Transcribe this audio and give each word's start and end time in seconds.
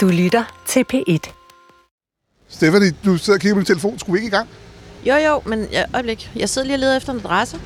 Du 0.00 0.08
lytter 0.08 0.62
til 0.66 0.84
P1. 0.94 1.32
Stephanie, 2.48 2.92
du 3.04 3.16
sidder 3.16 3.36
og 3.36 3.40
kigger 3.40 3.54
på 3.54 3.60
din 3.60 3.66
telefon. 3.66 3.98
Skulle 3.98 4.12
vi 4.20 4.24
ikke 4.24 4.34
i 4.34 4.36
gang? 4.36 4.48
Jo, 5.06 5.14
jo, 5.14 5.42
men 5.46 5.66
ja, 5.72 5.84
øjeblik. 5.94 6.30
Jeg 6.36 6.48
sidder 6.48 6.66
lige 6.66 6.74
og 6.74 6.78
leder 6.78 6.96
efter 6.96 7.12
en 7.12 7.18
adresse. 7.18 7.60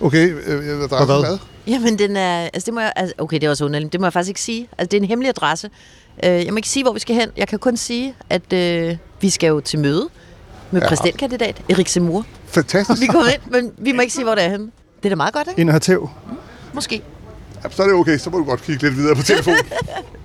Okay, 0.00 0.34
øh, 0.46 0.66
jeg 0.66 0.88
drejer 0.90 1.04
hvad? 1.06 1.18
hvad? 1.28 1.38
Jamen, 1.66 1.98
den 1.98 2.16
er... 2.16 2.38
Altså, 2.42 2.66
det 2.66 2.74
må 2.74 2.80
jeg... 2.80 2.92
Altså, 2.96 3.14
okay, 3.18 3.36
det 3.36 3.44
er 3.44 3.50
også 3.50 3.64
underligt. 3.64 3.92
Det 3.92 4.00
må 4.00 4.06
jeg 4.06 4.12
faktisk 4.12 4.28
ikke 4.28 4.40
sige. 4.40 4.68
Altså, 4.78 4.88
det 4.90 4.96
er 4.96 5.00
en 5.00 5.08
hemmelig 5.08 5.28
adresse. 5.28 5.70
Øh, 6.24 6.30
jeg 6.44 6.52
må 6.52 6.56
ikke 6.56 6.68
sige, 6.68 6.84
hvor 6.84 6.92
vi 6.92 7.00
skal 7.00 7.16
hen. 7.16 7.28
Jeg 7.36 7.48
kan 7.48 7.58
kun 7.58 7.76
sige, 7.76 8.14
at 8.30 8.52
øh, 8.52 8.96
vi 9.20 9.30
skal 9.30 9.48
jo 9.48 9.60
til 9.60 9.78
møde 9.78 10.08
med 10.70 10.80
Ja. 10.80 10.88
præsidentkandidat 10.88 11.62
Erik 11.68 11.88
Zemmour. 11.88 12.26
Fantastisk. 12.46 13.00
Vi 13.02 13.06
kommer 13.06 13.28
ind, 13.28 13.42
men 13.50 13.72
vi 13.78 13.92
må 13.92 14.00
ikke 14.00 14.12
sige, 14.12 14.24
hvor 14.24 14.34
det 14.34 14.44
er 14.44 14.48
henne. 14.48 14.70
Det 14.96 15.04
er 15.04 15.08
da 15.08 15.16
meget 15.16 15.34
godt, 15.34 15.48
ikke? 15.48 15.60
Ind 15.60 15.68
og 15.68 15.72
have 15.72 15.80
tæv. 15.80 16.10
Måske. 16.72 17.02
Ja, 17.64 17.70
så 17.70 17.82
er 17.82 17.86
det 17.86 17.96
okay. 17.96 18.18
Så 18.18 18.30
må 18.30 18.38
du 18.38 18.44
godt 18.44 18.62
kigge 18.62 18.82
lidt 18.82 18.96
videre 18.96 19.16
på 19.16 19.22
telefonen. 19.22 19.58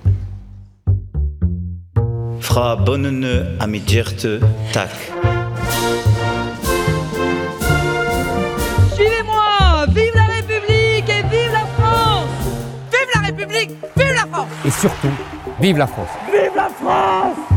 Fra 2.48 2.76
bunden 2.86 3.24
af 3.60 3.70
mit 3.70 3.82
hjerte, 3.82 4.40
tak. 4.74 4.90
Suivez-moi 8.96 9.86
Vive 9.88 10.16
la 10.16 10.28
République 10.38 11.10
et 11.10 11.26
vive 11.32 11.52
la 11.60 11.66
France. 11.78 12.30
Vive 12.94 13.12
la 13.16 13.22
République 13.28 13.72
Vive 13.96 14.16
la 14.22 14.28
France. 14.32 14.66
Et 14.66 14.72
surtout, 14.82 15.16
vive 15.62 15.78
la 15.78 15.88
France 15.88 17.57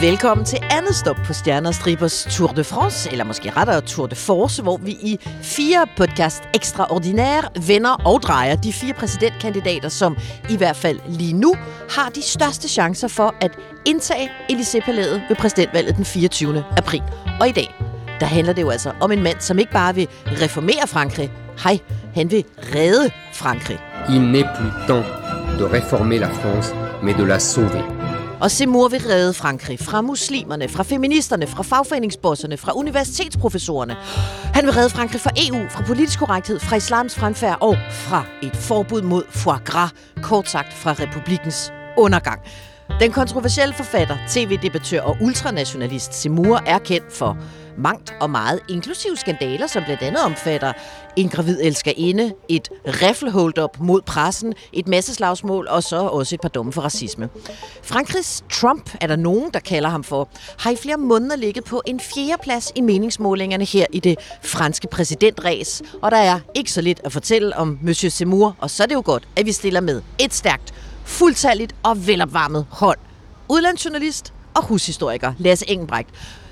Velkommen 0.00 0.46
til 0.46 0.58
andet 0.70 0.94
stop 0.94 1.16
på 1.16 1.32
Stjerner 1.32 1.70
Stribers 1.70 2.26
Tour 2.30 2.48
de 2.48 2.64
France, 2.64 3.10
eller 3.12 3.24
måske 3.24 3.50
rettere 3.50 3.80
Tour 3.80 4.06
de 4.06 4.16
Force, 4.16 4.62
hvor 4.62 4.76
vi 4.76 4.90
i 4.90 5.18
fire 5.42 5.86
podcast 5.96 6.42
ekstraordinære 6.54 7.42
vender 7.66 7.90
og 7.90 8.22
drejer 8.22 8.56
de 8.56 8.72
fire 8.72 8.94
præsidentkandidater, 8.94 9.88
som 9.88 10.16
i 10.50 10.56
hvert 10.56 10.76
fald 10.76 11.00
lige 11.08 11.32
nu 11.32 11.54
har 11.90 12.08
de 12.08 12.22
største 12.22 12.68
chancer 12.68 13.08
for 13.08 13.34
at 13.40 13.58
indtage 13.84 14.30
Élysée-palæet 14.52 15.20
ved 15.28 15.36
præsidentvalget 15.36 15.96
den 15.96 16.04
24. 16.04 16.64
april. 16.76 17.02
Og 17.40 17.48
i 17.48 17.52
dag, 17.52 17.74
der 18.20 18.26
handler 18.26 18.52
det 18.52 18.62
jo 18.62 18.70
altså 18.70 18.92
om 19.00 19.12
en 19.12 19.22
mand, 19.22 19.40
som 19.40 19.58
ikke 19.58 19.72
bare 19.72 19.94
vil 19.94 20.08
reformere 20.26 20.86
Frankrig, 20.86 21.32
hej, 21.62 21.78
han 22.14 22.30
vil 22.30 22.44
redde 22.74 23.10
Frankrig. 23.32 23.78
Il 24.08 24.20
n'est 24.20 24.56
plus 24.56 24.72
temps 24.88 25.06
de 25.58 25.64
réformer 25.64 26.18
la 26.18 26.28
France, 26.28 26.74
mais 27.02 27.16
de 27.16 27.26
la 27.26 27.38
sauver. 27.38 27.99
Og 28.40 28.50
Seymour 28.50 28.88
vil 28.88 29.00
redde 29.00 29.34
Frankrig 29.34 29.78
fra 29.78 30.00
muslimerne, 30.00 30.68
fra 30.68 30.82
feministerne, 30.82 31.46
fra 31.46 31.62
fagforeningsbosserne, 31.62 32.56
fra 32.56 32.72
universitetsprofessorerne. 32.72 33.96
Han 34.54 34.64
vil 34.66 34.72
redde 34.72 34.90
Frankrig 34.90 35.20
fra 35.20 35.30
EU, 35.36 35.68
fra 35.70 35.82
politisk 35.86 36.18
korrekthed, 36.18 36.60
fra 36.60 36.76
islams 36.76 37.14
fremfærd 37.14 37.58
og 37.60 37.76
fra 37.90 38.24
et 38.42 38.56
forbud 38.56 39.02
mod 39.02 39.22
foie 39.30 39.58
gras, 39.64 39.90
kort 40.22 40.48
sagt 40.48 40.72
fra 40.72 40.92
republikens 40.92 41.72
undergang. 41.96 42.40
Den 43.00 43.12
kontroversielle 43.12 43.74
forfatter, 43.74 44.16
tv-debattør 44.28 45.00
og 45.00 45.16
ultranationalist 45.20 46.14
Seymour 46.14 46.62
er 46.66 46.78
kendt 46.78 47.12
for 47.12 47.36
mangt 47.78 48.14
og 48.20 48.30
meget, 48.30 48.60
inklusive 48.68 49.16
skandaler, 49.16 49.66
som 49.66 49.84
blandt 49.84 50.02
andet 50.02 50.24
omfatter 50.24 50.72
en 51.16 51.28
gravid 51.28 51.58
elskerinde, 51.62 52.32
et 52.48 52.68
riffelhold-up 52.86 53.76
mod 53.80 54.00
pressen, 54.02 54.54
et 54.72 54.88
masseslagsmål 54.88 55.68
og 55.68 55.82
så 55.82 55.96
også 55.96 56.34
et 56.34 56.40
par 56.40 56.48
domme 56.48 56.72
for 56.72 56.82
racisme. 56.82 57.28
Frankrigs 57.82 58.44
Trump 58.52 58.90
er 59.00 59.06
der 59.06 59.16
nogen, 59.16 59.50
der 59.54 59.60
kalder 59.60 59.88
ham 59.88 60.04
for, 60.04 60.28
har 60.58 60.70
i 60.70 60.76
flere 60.76 60.96
måneder 60.96 61.36
ligget 61.36 61.64
på 61.64 61.82
en 61.86 62.00
fjerdeplads 62.00 62.72
i 62.74 62.80
meningsmålingerne 62.80 63.64
her 63.64 63.86
i 63.92 64.00
det 64.00 64.18
franske 64.44 64.88
præsidentræs, 64.88 65.82
og 66.02 66.10
der 66.10 66.16
er 66.16 66.40
ikke 66.54 66.72
så 66.72 66.80
lidt 66.80 67.00
at 67.04 67.12
fortælle 67.12 67.56
om 67.56 67.78
Monsieur 67.82 68.10
Seymour, 68.10 68.56
og 68.58 68.70
så 68.70 68.82
er 68.82 68.86
det 68.86 68.94
jo 68.94 69.02
godt, 69.04 69.28
at 69.36 69.46
vi 69.46 69.52
stiller 69.52 69.80
med 69.80 70.02
et 70.18 70.34
stærkt, 70.34 70.74
fuldtalligt 71.04 71.74
og 71.82 72.06
velopvarmet 72.06 72.66
hold. 72.70 72.98
Udlandsjournalist 73.48 74.32
og 74.54 74.64
hushistoriker 74.64 75.32
Lasse 75.38 75.70
Engelbrecht. 75.70 76.10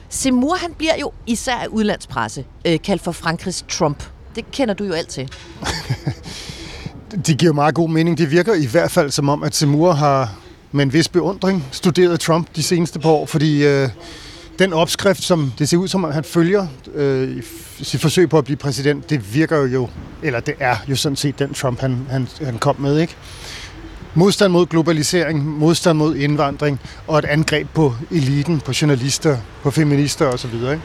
Seymour, 0.08 0.54
han 0.54 0.74
bliver 0.78 0.94
jo 1.00 1.12
især 1.26 1.54
af 1.54 1.66
udlandspresse 1.66 2.44
øh, 2.64 2.78
kaldt 2.84 3.02
for 3.02 3.12
Frankrigs 3.12 3.64
Trump. 3.68 4.02
Det 4.34 4.50
kender 4.50 4.74
du 4.74 4.84
jo 4.84 4.92
alt 4.92 5.08
til. 5.08 5.28
Det 7.26 7.38
giver 7.38 7.52
meget 7.52 7.74
god 7.74 7.88
mening. 7.88 8.18
Det 8.18 8.30
virker 8.30 8.54
i 8.54 8.66
hvert 8.66 8.90
fald 8.90 9.10
som 9.10 9.28
om, 9.28 9.42
at 9.42 9.54
Seymour 9.54 9.92
har 9.92 10.34
med 10.72 10.84
en 10.84 10.92
vis 10.92 11.08
beundring 11.08 11.64
studeret 11.72 12.20
Trump 12.20 12.56
de 12.56 12.62
seneste 12.62 12.98
par 12.98 13.08
år, 13.08 13.26
fordi 13.26 13.66
øh, 13.66 13.88
den 14.58 14.72
opskrift, 14.72 15.22
som 15.22 15.52
det 15.58 15.68
ser 15.68 15.76
ud 15.76 15.88
som, 15.88 16.04
at 16.04 16.14
han 16.14 16.24
følger 16.24 16.66
øh, 16.94 17.36
i 17.80 17.84
sit 17.84 18.00
forsøg 18.00 18.28
på 18.28 18.38
at 18.38 18.44
blive 18.44 18.56
præsident, 18.56 19.10
det 19.10 19.34
virker 19.34 19.66
jo, 19.66 19.88
eller 20.22 20.40
det 20.40 20.54
er 20.60 20.76
jo 20.88 20.96
sådan 20.96 21.16
set 21.16 21.38
den 21.38 21.54
Trump, 21.54 21.80
han, 21.80 22.06
han, 22.10 22.28
han 22.44 22.58
kom 22.58 22.76
med, 22.80 22.98
ikke? 22.98 23.16
Modstand 24.14 24.52
mod 24.52 24.66
globalisering, 24.66 25.44
modstand 25.58 25.98
mod 25.98 26.16
indvandring 26.16 26.80
og 27.06 27.18
et 27.18 27.24
angreb 27.24 27.68
på 27.74 27.94
eliten, 28.10 28.60
på 28.60 28.72
journalister, 28.82 29.36
på 29.62 29.70
feminister 29.70 30.26
osv. 30.26 30.54
Ikke? 30.54 30.80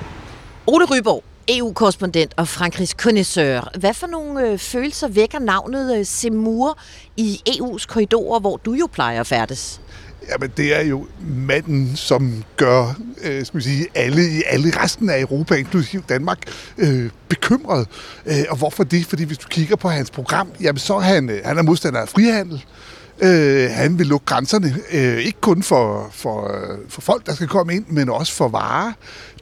Ole 0.67 0.85
Ryborg, 0.85 1.23
EU-korrespondent 1.47 2.33
og 2.37 2.47
Frankrigs 2.47 2.91
connoisseur. 2.91 3.71
Hvad 3.79 3.93
for 3.93 4.07
nogle 4.07 4.47
øh, 4.47 4.57
følelser 4.57 5.07
vækker 5.07 5.39
navnet 5.39 5.97
øh, 5.97 6.05
Seymour 6.05 6.77
i 7.17 7.41
EU's 7.49 7.85
korridorer, 7.87 8.39
hvor 8.39 8.57
du 8.57 8.73
jo 8.73 8.87
plejer 8.93 9.19
at 9.19 9.27
færdes? 9.27 9.81
Jamen, 10.29 10.51
det 10.57 10.75
er 10.75 10.81
jo 10.81 11.07
manden, 11.27 11.95
som 11.95 12.43
gør 12.57 12.95
øh, 13.23 13.45
skal 13.45 13.57
vi 13.57 13.63
sige, 13.63 13.87
alle 13.95 14.21
i 14.21 14.43
alle 14.47 14.83
resten 14.83 15.09
af 15.09 15.21
Europa, 15.21 15.55
inklusive 15.55 16.03
Danmark, 16.09 16.39
øh, 16.77 17.09
bekymret. 17.29 17.87
Øh, 18.25 18.43
og 18.49 18.57
hvorfor 18.57 18.83
det? 18.83 19.05
Fordi 19.05 19.23
hvis 19.23 19.37
du 19.37 19.47
kigger 19.47 19.75
på 19.75 19.89
hans 19.89 20.11
program, 20.11 20.47
jamen, 20.61 20.79
så 20.79 20.95
er 20.95 20.99
han, 20.99 21.29
øh, 21.29 21.41
han 21.45 21.57
er 21.57 21.61
modstander 21.61 21.99
af 21.99 22.09
frihandel. 22.09 22.55
Øh, 22.55 22.92
Øh, 23.21 23.69
han 23.71 23.99
vil 23.99 24.07
lukke 24.07 24.25
grænserne, 24.25 24.75
øh, 24.91 25.17
ikke 25.17 25.41
kun 25.41 25.63
for, 25.63 26.09
for, 26.11 26.65
for 26.89 27.01
folk, 27.01 27.25
der 27.25 27.33
skal 27.33 27.47
komme 27.47 27.75
ind, 27.75 27.85
men 27.87 28.09
også 28.09 28.33
for 28.33 28.47
varer. 28.47 28.91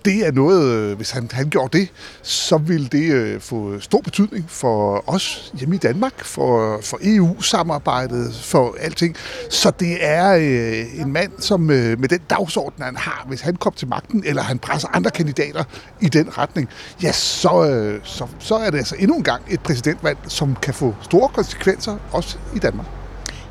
Det 0.06 0.28
er 0.28 0.32
noget, 0.32 0.64
øh, 0.64 0.98
hvis 0.98 1.12
han, 1.12 1.30
han 1.32 1.50
gjorde 1.50 1.78
det, 1.78 1.90
så 2.22 2.58
vil 2.58 2.92
det 2.92 3.14
øh, 3.14 3.42
få 3.42 3.80
stor 3.80 4.02
betydning 4.02 4.46
for 4.48 5.04
os 5.10 5.52
hjemme 5.60 5.76
i 5.76 5.78
Danmark, 5.78 6.24
for, 6.24 6.80
for 6.84 7.00
EU-samarbejdet, 7.04 8.36
for 8.44 8.76
alting. 8.80 9.16
Så 9.50 9.72
det 9.80 9.98
er 10.06 10.34
øh, 10.34 11.00
en 11.02 11.14
mand, 11.14 11.32
som 11.40 11.70
øh, 11.70 12.00
med 12.00 12.10
den 12.10 12.20
dagsorden, 12.30 12.84
han 12.84 12.96
har, 12.96 13.26
hvis 13.28 13.42
han 13.42 13.56
kommer 13.56 13.78
til 13.78 13.88
magten, 13.88 14.24
eller 14.26 14.42
han 14.42 14.60
presser 14.60 14.88
andre 14.94 15.12
kandidater 15.12 15.64
i 16.02 16.10
den 16.10 16.38
retning, 16.38 16.70
ja, 17.04 17.12
så, 17.12 17.70
øh, 17.70 18.00
så, 18.04 18.28
så 18.40 18.56
er 18.56 18.70
det 18.70 18.78
altså 18.78 18.96
endnu 19.00 19.18
en 19.18 19.24
gang 19.24 19.44
et 19.50 19.60
præsidentvalg, 19.60 20.18
som 20.28 20.56
kan 20.62 20.74
få 20.74 20.96
store 21.02 21.30
konsekvenser, 21.30 21.98
også 22.12 22.38
i 22.56 22.60
Danmark. 22.60 23.01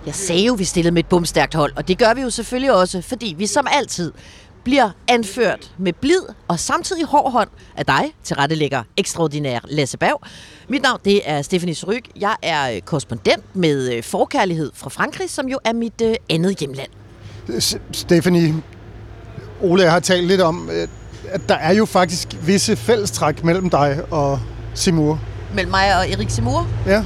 Jeg 0.07 0.15
sagde 0.15 0.45
jo, 0.45 0.55
vi 0.55 0.65
stillede 0.65 0.95
med 0.95 1.03
et 1.03 1.09
bumstærkt 1.09 1.55
hold, 1.55 1.73
og 1.77 1.89
det 1.89 1.99
gør 1.99 2.15
vi 2.15 2.21
jo 2.21 2.31
selvfølgelig 2.31 2.73
også, 2.73 3.03
fordi 3.03 3.35
vi 3.39 3.47
som 3.47 3.67
altid 3.71 4.13
bliver 4.65 4.91
anført 5.09 5.71
med 5.79 5.93
blid 5.93 6.21
og 6.49 6.59
samtidig 6.59 7.05
hård 7.05 7.33
hånd 7.33 7.49
af 7.77 7.87
dig, 7.87 8.15
til 8.25 8.37
rette 8.37 8.55
lægger 8.55 8.83
ekstraordinær 8.97 9.59
Lasse 9.69 9.99
Bav. 9.99 10.23
Mit 10.69 10.83
navn 10.83 11.01
det 11.05 11.21
er 11.25 11.43
Stephanie 11.43 11.75
Suryk. 11.75 12.09
Jeg 12.21 12.37
er 12.43 12.73
øh, 12.75 12.81
korrespondent 12.81 13.57
med 13.57 13.93
øh, 13.95 14.03
forkærlighed 14.03 14.71
fra 14.75 14.91
Frankrig, 14.91 15.31
som 15.31 15.49
jo 15.49 15.59
er 15.65 15.73
mit 15.73 16.03
øh, 16.03 16.15
andet 16.31 16.57
hjemland. 16.59 16.91
Stephanie, 17.93 18.55
Ole, 19.61 19.91
har 19.91 20.01
talt 20.01 20.27
lidt 20.27 20.41
om, 20.41 20.71
at 21.29 21.41
der 21.49 21.55
er 21.55 21.75
jo 21.75 21.85
faktisk 21.85 22.37
visse 22.43 22.77
fællestræk 22.77 23.45
mellem 23.45 23.71
dig 23.71 24.01
og 24.11 24.41
Simur. 24.75 25.21
Mellem 25.55 25.71
mig 25.71 25.97
og 25.99 26.11
Erik 26.11 26.31
Seymour? 26.31 26.67
Ja. 26.87 27.03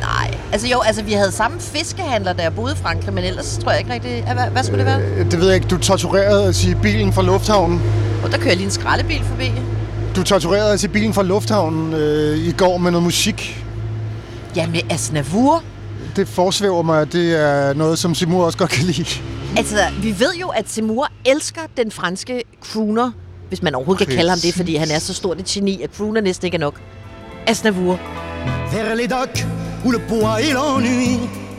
Nej, 0.00 0.38
altså 0.52 0.66
jo, 0.68 0.80
altså 0.80 1.02
vi 1.02 1.12
havde 1.12 1.32
samme 1.32 1.60
fiskehandler, 1.60 2.32
da 2.32 2.42
jeg 2.42 2.54
boede 2.54 2.72
i 2.72 2.76
Frankrig, 2.82 3.14
men 3.14 3.24
ellers 3.24 3.58
tror 3.62 3.70
jeg 3.70 3.80
ikke 3.80 3.92
rigtig... 3.92 4.22
Hvad, 4.34 4.44
hvad 4.52 4.64
skulle 4.64 4.78
det 4.78 4.86
være? 4.86 5.00
Øh, 5.00 5.30
Det 5.30 5.40
ved 5.40 5.46
jeg 5.46 5.54
ikke. 5.54 5.68
Du 5.68 5.78
torturerede 5.78 6.48
at 6.48 6.54
sige 6.54 6.76
bilen 6.82 7.12
fra 7.12 7.22
lufthavnen. 7.22 7.82
Og 8.24 8.32
der 8.32 8.38
kører 8.38 8.54
lige 8.54 8.64
en 8.64 8.70
skraldebil 8.70 9.24
forbi. 9.24 9.52
Du 10.16 10.22
torturerede 10.22 10.72
at 10.72 10.80
sige 10.80 10.90
bilen 10.90 11.14
fra 11.14 11.22
lufthavnen 11.22 11.94
øh, 11.94 12.38
i 12.38 12.52
går 12.52 12.78
med 12.78 12.90
noget 12.90 13.04
musik. 13.04 13.64
Ja, 14.56 14.66
med 14.66 14.80
Asnavour. 14.90 15.62
Det 16.16 16.28
forsvæver 16.28 16.82
mig, 16.82 17.00
at 17.00 17.12
det 17.12 17.40
er 17.40 17.74
noget, 17.74 17.98
som 17.98 18.14
Seymour 18.14 18.44
også 18.44 18.58
godt 18.58 18.70
kan 18.70 18.84
lide. 18.84 19.04
Altså, 19.56 19.76
vi 20.02 20.20
ved 20.20 20.34
jo, 20.40 20.48
at 20.48 20.70
Seymour 20.70 21.08
elsker 21.24 21.60
den 21.76 21.90
franske 21.90 22.42
crooner, 22.72 23.10
hvis 23.48 23.62
man 23.62 23.74
overhovedet 23.74 24.06
kan 24.08 24.16
kalde 24.16 24.30
ham 24.30 24.38
det, 24.38 24.54
fordi 24.54 24.76
han 24.76 24.90
er 24.90 24.98
så 24.98 25.14
stort 25.14 25.40
et 25.40 25.44
geni, 25.46 25.82
at 25.82 25.90
crooner 25.96 26.20
næsten 26.20 26.44
ikke 26.46 26.54
er 26.54 26.60
nok. 26.60 26.74
Asnavour. 27.46 27.98
Vers 28.72 28.94
les 28.96 29.06
docks 29.08 29.46
où 29.84 29.90
le 29.92 29.98
poids 30.08 30.40
et 30.40 30.52
l'ennui 30.52 31.18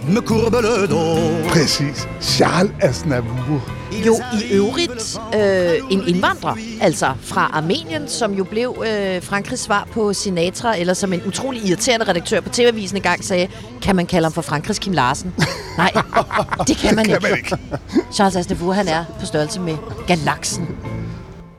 me 0.10 0.20
courbent 0.22 0.62
le 0.62 0.88
dos. 0.88 1.50
Præcis. 1.50 2.08
Charles 2.22 2.72
Aznavour. 2.82 3.62
Jo 4.06 4.16
i 4.42 4.54
øvrigt 4.54 5.20
øh, 5.36 5.74
en 5.90 6.08
indvandrer, 6.08 6.56
altså 6.82 7.14
fra 7.22 7.50
Armenien, 7.54 8.08
som 8.08 8.34
jo 8.34 8.44
blev 8.44 8.84
øh, 8.88 9.22
Frankrigs 9.24 9.62
svar 9.62 9.88
på 9.94 10.14
Sinatra, 10.14 10.78
eller 10.80 10.94
som 10.94 11.14
en 11.14 11.22
utrolig 11.28 11.66
irriterende 11.66 12.06
redaktør 12.08 12.42
på 12.42 12.50
TV-avisen 12.50 12.98
engang 12.98 13.24
sagde, 13.24 13.48
kan 13.82 13.96
man 13.96 14.06
kalde 14.06 14.26
ham 14.26 14.32
for 14.34 14.42
Frankrigs 14.42 14.80
Kim 14.80 14.94
Larsen? 14.94 15.34
Nej, 15.78 15.92
det 16.68 16.78
kan 16.78 16.96
man, 16.96 17.06
Kan 17.06 17.16
ikke. 17.16 17.28
man 17.30 17.38
ikke. 17.38 17.58
Charles 18.14 18.36
Aznavour, 18.36 18.74
han 18.74 18.88
er 18.88 19.04
på 19.20 19.26
størrelse 19.26 19.60
med 19.60 19.78
galaksen. 20.08 20.68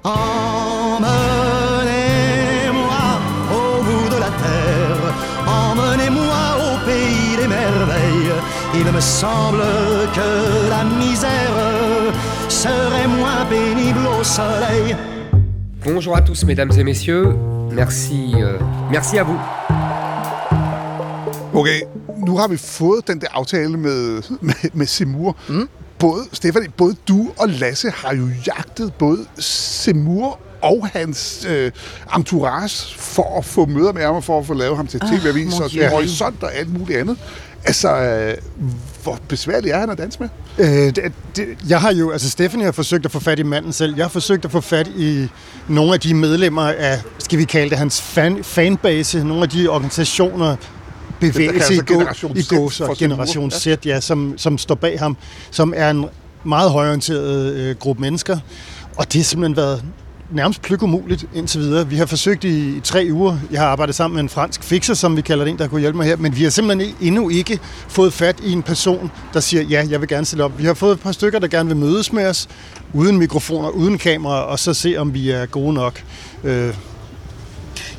Emmenez-moi 0.05 1.48
Il 8.75 8.85
me 8.93 9.00
semble 9.00 9.62
que 10.15 10.69
la 10.69 10.85
misère 10.85 12.12
serait 12.49 13.09
moins 13.09 13.44
pénible 13.49 14.06
au 14.20 14.23
soleil. 14.23 14.94
Bonjour 15.85 16.17
à 16.17 16.20
tous, 16.20 16.44
mesdames 16.44 16.70
et 16.79 16.85
messieurs. 16.85 17.35
Merci, 17.73 18.35
euh, 18.37 18.59
merci 18.91 19.19
à 19.19 19.25
vous. 19.25 19.41
Okay, 21.55 21.82
nu 22.26 22.37
har 22.37 22.49
vi 22.49 22.56
fået 22.56 23.09
den 23.09 23.20
der 23.20 23.29
aftale 23.32 23.76
med, 23.76 24.23
med, 24.41 24.55
med 24.75 24.87
Semur. 24.87 25.37
Mm. 25.49 25.69
Både, 25.99 26.25
Stefan, 26.32 26.67
både 26.76 26.94
du 27.09 27.31
og 27.38 27.49
Lasse 27.49 27.91
har 27.91 28.14
jo 28.14 28.29
jagtet 28.47 28.93
både 28.94 29.19
Semur 29.38 30.38
og 30.62 30.88
hans 30.93 31.47
øh, 31.49 31.73
entourage 32.17 32.94
for 32.99 33.38
at 33.38 33.44
få 33.44 33.67
møder 33.67 33.93
med 33.93 34.03
ham 34.03 34.14
og 34.14 34.25
for 34.25 34.38
at 34.38 34.47
få 34.47 34.55
lavet 34.55 34.76
ham 34.76 34.87
til 34.87 35.00
tv-avis 35.00 35.55
mon 35.55 35.62
og 35.62 35.71
Dieu. 35.71 35.88
horisont 35.88 36.43
og 36.43 36.55
alt 36.55 36.79
muligt 36.79 36.99
andet. 36.99 37.17
Altså, 37.65 37.97
øh, 37.97 38.35
hvor 39.03 39.19
besværligt 39.29 39.75
er 39.75 39.79
han 39.79 39.91
at 39.91 39.99
danse 39.99 40.19
med? 40.21 40.29
Øh, 40.59 40.67
det, 40.67 41.13
det, 41.37 41.47
jeg 41.69 41.81
har 41.81 41.93
jo, 41.93 42.11
altså 42.11 42.31
Stephanie 42.31 42.65
har 42.65 42.73
forsøgt 42.73 43.05
at 43.05 43.11
få 43.13 43.21
fat 43.21 43.39
i 43.39 43.43
manden 43.43 43.73
selv. 43.73 43.97
Jeg 43.97 44.05
har 44.05 44.11
forsøgt 44.11 44.45
at 44.45 44.51
få 44.51 44.61
fat 44.61 44.87
i 44.97 45.29
nogle 45.69 45.95
af 45.95 46.01
de 46.01 46.15
medlemmer 46.15 46.63
af, 46.63 47.01
skal 47.19 47.39
vi 47.39 47.45
kalde 47.45 47.71
det, 47.71 47.79
hans 47.79 48.03
fan, 48.03 48.45
fanbase, 48.45 49.25
nogle 49.25 49.43
af 49.43 49.49
de 49.49 49.69
organisationer, 49.69 50.57
bevægelse 51.21 51.75
i, 51.75 51.79
gå, 51.79 52.03
i 52.35 52.43
gås 52.49 52.81
og. 52.81 52.97
Generation 52.97 53.51
Ja. 53.51 53.77
Z, 53.77 53.87
ja, 53.87 54.01
som, 54.01 54.35
som 54.37 54.59
står 54.59 54.75
bag 54.75 54.99
ham, 54.99 55.17
som 55.51 55.75
er 55.77 55.91
en 55.91 56.05
meget 56.45 56.71
højorienteret 56.71 57.53
øh, 57.55 57.77
gruppe 57.77 58.01
mennesker. 58.03 58.39
Og 58.97 59.13
det 59.13 59.15
har 59.15 59.25
simpelthen 59.25 59.57
været 59.57 59.83
nærmest 60.31 60.63
pløk 60.63 60.83
umuligt 60.83 61.25
indtil 61.35 61.61
videre. 61.61 61.89
Vi 61.89 61.97
har 61.97 62.07
forsøgt 62.07 62.45
i, 62.45 62.77
i 62.77 62.81
tre 62.81 63.09
uger. 63.13 63.37
Jeg 63.51 63.61
har 63.61 63.67
arbejdet 63.69 63.95
sammen 63.95 64.15
med 64.15 64.23
en 64.23 64.29
fransk 64.29 64.63
fixer, 64.63 64.95
som 64.95 65.17
vi 65.17 65.23
kalder 65.23 65.45
det, 65.45 65.51
en, 65.53 65.59
der 65.59 65.69
kunne 65.69 65.81
hjælpe 65.81 65.97
mig 65.97 66.07
her. 66.07 66.17
Men 66.17 66.37
vi 66.37 66.43
har 66.43 66.51
simpelthen 66.51 66.95
endnu 67.01 67.29
ikke 67.29 67.59
fået 67.89 68.13
fat 68.13 68.41
i 68.45 68.53
en 68.53 68.63
person, 68.63 69.11
der 69.35 69.41
siger, 69.41 69.63
ja, 69.63 69.87
jeg 69.91 70.01
vil 70.01 70.09
gerne 70.09 70.27
stille 70.27 70.45
op. 70.45 70.59
Vi 70.59 70.65
har 70.65 70.75
fået 70.75 70.93
et 70.93 71.01
par 71.01 71.13
stykker, 71.13 71.39
der 71.39 71.49
gerne 71.49 71.69
vil 71.69 71.77
mødes 71.77 72.13
med 72.13 72.27
os, 72.27 72.49
uden 72.95 73.19
mikrofoner, 73.19 73.69
uden 73.69 73.99
kamera, 73.99 74.43
og 74.43 74.59
så 74.59 74.75
se, 74.75 74.97
om 74.97 75.15
vi 75.15 75.31
er 75.31 75.47
gode 75.47 75.75
nok. 75.75 76.03
Øh, 76.45 76.75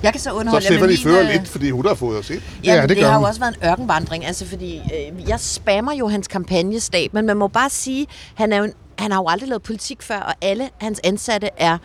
Jeg 0.04 0.12
kan 0.14 0.20
så 0.20 0.24
Så 0.24 0.32
underholde 0.32 0.66
jer 0.66 0.72
med 0.72 0.78
Stefanie 0.80 0.98
min, 0.98 1.04
fører 1.04 1.28
øh, 1.36 1.40
lidt, 1.40 1.48
fordi 1.52 1.70
hun 1.70 1.86
har 1.88 1.94
fået 1.96 2.20
os 2.20 2.30
ind. 2.30 2.42
Ja, 2.64 2.74
Ja, 2.74 2.82
det 2.82 2.90
det, 2.90 2.98
det 2.98 3.04
gør 3.04 3.08
har 3.08 3.14
jo 3.14 3.20
hun. 3.20 3.28
også 3.28 3.40
været 3.40 3.56
en 3.62 3.70
ørkenvandring, 3.70 4.26
altså 4.26 4.46
fordi 4.46 4.76
øh, 4.78 5.30
jeg 5.30 5.40
spammer 5.40 5.94
jo 5.94 6.08
hans 6.08 6.28
kampagnestab, 6.28 7.14
men 7.14 7.26
man 7.26 7.38
må 7.38 7.48
bare 7.48 7.70
sige, 7.70 8.08
han, 8.36 8.54
er 8.54 8.58
jo, 8.58 8.64
en- 8.64 8.74
han 8.98 9.12
har 9.12 9.20
jo 9.20 9.26
aldrig 9.28 9.50
lavet 9.50 9.64
politik 9.64 10.02
før, 10.02 10.20
og 10.20 10.34
alle 10.42 10.70
hans 10.78 11.00
ansatte 11.04 11.50
er 11.58 11.78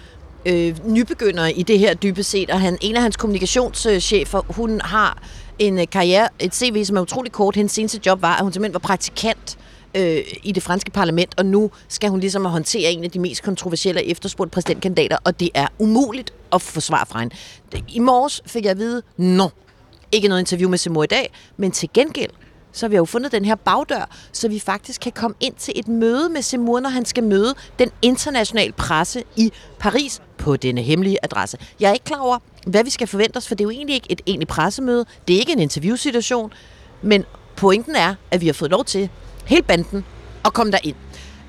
øh, 0.46 0.76
nybegynder 0.86 1.46
i 1.46 1.62
det 1.62 1.78
her 1.78 1.94
dybest 1.94 2.30
set, 2.30 2.50
og 2.50 2.60
han, 2.60 2.78
en 2.80 2.96
af 2.96 3.02
hans 3.02 3.16
kommunikationschefer, 3.16 4.40
hun 4.48 4.80
har 4.80 5.22
en 5.58 5.78
øh, 5.78 5.86
karriere, 5.92 6.28
et 6.38 6.54
CV, 6.54 6.84
som 6.84 6.96
er 6.96 7.00
utrolig 7.00 7.32
kort. 7.32 7.56
Hendes 7.56 7.72
seneste 7.72 8.00
job 8.06 8.22
var, 8.22 8.36
at 8.36 8.42
hun 8.42 8.52
simpelthen 8.52 8.74
var 8.74 8.78
praktikant 8.78 9.58
øh, 9.94 10.20
i 10.42 10.52
det 10.52 10.62
franske 10.62 10.90
parlament, 10.90 11.34
og 11.36 11.46
nu 11.46 11.70
skal 11.88 12.10
hun 12.10 12.20
ligesom 12.20 12.44
håndtere 12.44 12.92
en 12.92 13.04
af 13.04 13.10
de 13.10 13.18
mest 13.18 13.42
kontroversielle 13.42 14.00
og 14.00 14.06
efterspurgte 14.06 14.50
præsidentkandidater, 14.50 15.16
og 15.24 15.40
det 15.40 15.50
er 15.54 15.66
umuligt 15.78 16.32
at 16.52 16.62
få 16.62 16.80
svar 16.80 17.06
fra 17.10 17.20
hende. 17.20 17.34
I 17.88 17.98
morges 17.98 18.42
fik 18.46 18.64
jeg 18.64 18.70
at 18.70 18.78
vide, 18.78 19.02
no, 19.16 19.48
ikke 20.12 20.28
noget 20.28 20.40
interview 20.40 20.70
med 20.70 20.78
Seymour 20.78 21.04
i 21.04 21.06
dag, 21.06 21.32
men 21.56 21.70
til 21.70 21.88
gengæld, 21.94 22.30
så 22.74 22.86
har 22.86 22.88
vi 22.88 22.96
jo 22.96 23.04
fundet 23.04 23.32
den 23.32 23.44
her 23.44 23.54
bagdør, 23.54 24.10
så 24.32 24.48
vi 24.48 24.60
faktisk 24.60 25.00
kan 25.00 25.12
komme 25.12 25.36
ind 25.40 25.54
til 25.54 25.72
et 25.76 25.88
møde 25.88 26.28
med 26.28 26.42
Seymour, 26.42 26.80
når 26.80 26.90
han 26.90 27.04
skal 27.04 27.24
møde 27.24 27.54
den 27.78 27.90
internationale 28.02 28.72
presse 28.72 29.24
i 29.36 29.52
Paris 29.78 30.22
på 30.38 30.56
denne 30.56 30.82
hemmelige 30.82 31.18
adresse. 31.22 31.58
Jeg 31.80 31.88
er 31.88 31.92
ikke 31.92 32.04
klar 32.04 32.20
over, 32.20 32.38
hvad 32.66 32.84
vi 32.84 32.90
skal 32.90 33.06
forvente 33.06 33.36
os, 33.36 33.48
for 33.48 33.54
det 33.54 33.64
er 33.64 33.66
jo 33.66 33.70
egentlig 33.70 33.94
ikke 33.94 34.12
et 34.12 34.20
egentligt 34.26 34.50
pressemøde. 34.50 35.04
Det 35.28 35.36
er 35.36 35.40
ikke 35.40 35.52
en 35.52 35.58
interviewsituation, 35.58 36.52
men 37.02 37.24
pointen 37.56 37.96
er, 37.96 38.14
at 38.30 38.40
vi 38.40 38.46
har 38.46 38.52
fået 38.52 38.70
lov 38.70 38.84
til, 38.84 39.10
hele 39.46 39.62
banden, 39.62 40.04
at 40.44 40.52
komme 40.52 40.72
derind. 40.72 40.96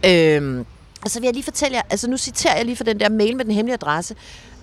Øhm, 0.06 0.66
og 1.04 1.12
så 1.12 1.19
vil 1.19 1.27
jeg 1.27 1.33
lige 1.33 1.44
fortælle 1.44 1.75
jer, 1.77 1.81
altså 1.89 2.10
nu 2.10 2.18
citerer 2.18 2.56
jeg 2.56 2.66
lige 2.66 2.75
fra 2.75 2.83
den 2.83 3.00
der 3.00 3.10
mail 3.10 3.38
med 3.38 3.45
den 3.45 3.54
hemmelige 3.54 3.74
adresse, 3.74 4.16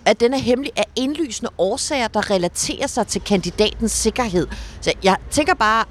at 0.05 0.20
den 0.20 0.35
er 0.35 0.38
hemmelig 0.38 0.73
af 0.76 0.85
indlysende 0.97 1.50
årsager, 1.59 2.09
der 2.09 2.31
relaterer 2.31 2.87
sig 2.87 3.06
til 3.06 3.20
kandidatens 3.20 3.93
sikkerhed. 3.93 4.47
Så 4.81 4.93
jeg 5.03 5.17
tænker 5.31 5.55
bare, 5.55 5.85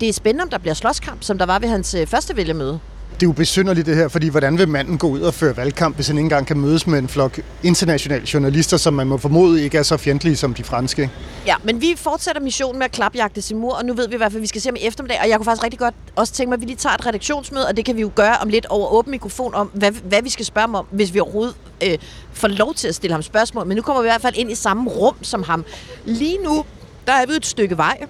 det 0.00 0.08
er 0.08 0.12
spændende, 0.12 0.42
om 0.42 0.50
der 0.50 0.58
bliver 0.58 0.74
slåskamp, 0.74 1.22
som 1.22 1.38
der 1.38 1.46
var 1.46 1.58
ved 1.58 1.68
hans 1.68 1.94
øh, 1.94 2.06
første 2.06 2.36
vælgermøde. 2.36 2.78
det 3.14 3.22
er 3.22 3.26
jo 3.26 3.32
besynderligt 3.32 3.86
det 3.86 3.96
her, 3.96 4.08
fordi 4.08 4.28
hvordan 4.28 4.58
vil 4.58 4.68
manden 4.68 4.98
gå 4.98 5.08
ud 5.08 5.20
og 5.20 5.34
føre 5.34 5.56
valgkamp, 5.56 5.96
hvis 5.96 6.06
han 6.08 6.16
ikke 6.16 6.24
engang 6.24 6.46
kan 6.46 6.58
mødes 6.60 6.86
med 6.86 6.98
en 6.98 7.08
flok 7.08 7.40
internationale 7.62 8.26
journalister, 8.34 8.76
som 8.76 8.94
man 8.94 9.06
må 9.06 9.16
formode 9.18 9.62
ikke 9.64 9.78
er 9.78 9.82
så 9.82 9.96
fjendtlige 9.96 10.36
som 10.36 10.54
de 10.54 10.64
franske? 10.64 11.10
Ja, 11.46 11.54
men 11.64 11.80
vi 11.80 11.94
fortsætter 11.96 12.42
missionen 12.42 12.78
med 12.78 12.84
at 12.84 12.92
klapjagte 12.92 13.42
Simur, 13.42 13.74
og 13.74 13.84
nu 13.84 13.94
ved 13.94 14.08
vi 14.08 14.14
i 14.14 14.16
hvert 14.16 14.32
fald, 14.32 14.38
at 14.38 14.42
vi 14.42 14.46
skal 14.46 14.60
se 14.60 14.68
ham 14.68 14.76
i 14.76 14.86
eftermiddag, 14.86 15.18
og 15.22 15.28
jeg 15.28 15.36
kunne 15.36 15.44
faktisk 15.44 15.64
rigtig 15.64 15.78
godt 15.78 15.94
også 16.16 16.32
tænke 16.32 16.48
mig, 16.48 16.56
at 16.56 16.60
vi 16.60 16.66
lige 16.66 16.76
tager 16.76 16.94
et 16.94 17.06
redaktionsmøde, 17.06 17.66
og 17.66 17.76
det 17.76 17.84
kan 17.84 17.96
vi 17.96 18.00
jo 18.00 18.10
gøre 18.14 18.36
om 18.42 18.48
lidt 18.48 18.66
over 18.66 18.92
åben 18.92 19.10
mikrofon 19.10 19.54
om, 19.54 19.70
hvad, 19.74 19.92
hvad 19.92 20.22
vi 20.22 20.30
skal 20.30 20.44
spørge 20.44 20.66
ham 20.66 20.74
om, 20.74 20.86
hvis 20.90 21.14
vi 21.14 21.20
overhovedet 21.20 21.54
øh, 21.84 21.98
får 22.32 22.48
lov 22.48 22.74
til 22.74 22.88
at 22.88 22.94
stille 22.94 23.12
ham 23.14 23.22
spørgsmål. 23.22 23.66
Men 23.66 23.76
nu 23.76 23.82
kommer 23.82 24.02
vi 24.02 24.08
i 24.08 24.10
hvert 24.10 24.22
fald 24.22 24.34
ind 24.36 24.50
i 24.50 24.54
samme 24.54 24.90
rum 24.90 25.14
som 25.22 25.42
ham. 25.42 25.64
Lige 26.04 26.38
nu, 26.44 26.64
der 27.06 27.12
er 27.12 27.26
vi 27.26 27.32
et 27.32 27.46
stykke 27.46 27.76
vej 27.76 28.06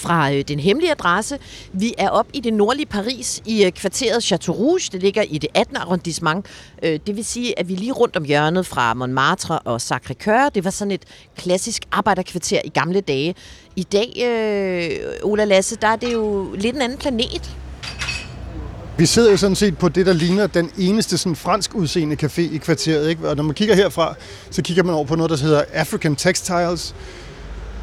fra 0.00 0.32
øh, 0.32 0.44
den 0.48 0.60
hemmelige 0.60 0.92
adresse. 0.92 1.38
Vi 1.72 1.94
er 1.98 2.08
op 2.08 2.26
i 2.32 2.40
det 2.40 2.54
nordlige 2.54 2.86
Paris 2.86 3.42
i 3.46 3.64
øh, 3.64 3.72
kvarteret 3.72 4.22
Chateau 4.22 4.56
Rouge. 4.56 4.80
Det 4.92 5.02
ligger 5.02 5.22
i 5.22 5.38
det 5.38 5.50
18. 5.54 5.76
arrondissement. 5.76 6.46
Øh, 6.82 7.00
det 7.06 7.16
vil 7.16 7.24
sige, 7.24 7.58
at 7.58 7.68
vi 7.68 7.74
er 7.74 7.78
lige 7.78 7.92
rundt 7.92 8.16
om 8.16 8.24
hjørnet 8.24 8.66
fra 8.66 8.94
Montmartre 8.94 9.58
og 9.58 9.76
Sacré-Cœur. 9.76 10.48
Det 10.54 10.64
var 10.64 10.70
sådan 10.70 10.90
et 10.92 11.02
klassisk 11.36 11.82
arbejderkvarter 11.92 12.60
i 12.64 12.68
gamle 12.68 13.00
dage. 13.00 13.34
I 13.76 13.82
dag, 13.82 14.22
øh, 14.26 15.30
Ola 15.30 15.44
Lasse, 15.44 15.76
der 15.76 15.88
er 15.88 15.96
det 15.96 16.12
jo 16.12 16.54
lidt 16.54 16.76
en 16.76 16.82
anden 16.82 16.98
planet. 16.98 17.56
Vi 19.00 19.06
sidder 19.06 19.30
jo 19.30 19.36
sådan 19.36 19.56
set 19.56 19.78
på 19.78 19.88
det, 19.88 20.06
der 20.06 20.12
ligner 20.12 20.46
den 20.46 20.70
eneste 20.78 21.18
sådan 21.18 21.36
fransk 21.36 21.74
udseende 21.74 22.16
café 22.22 22.40
i 22.40 22.56
kvarteret. 22.56 23.08
Ikke? 23.08 23.28
Og 23.28 23.36
når 23.36 23.42
man 23.42 23.54
kigger 23.54 23.74
herfra, 23.74 24.14
så 24.50 24.62
kigger 24.62 24.82
man 24.82 24.94
over 24.94 25.04
på 25.04 25.16
noget, 25.16 25.30
der 25.30 25.36
hedder 25.36 25.64
African 25.72 26.16
Textiles. 26.16 26.94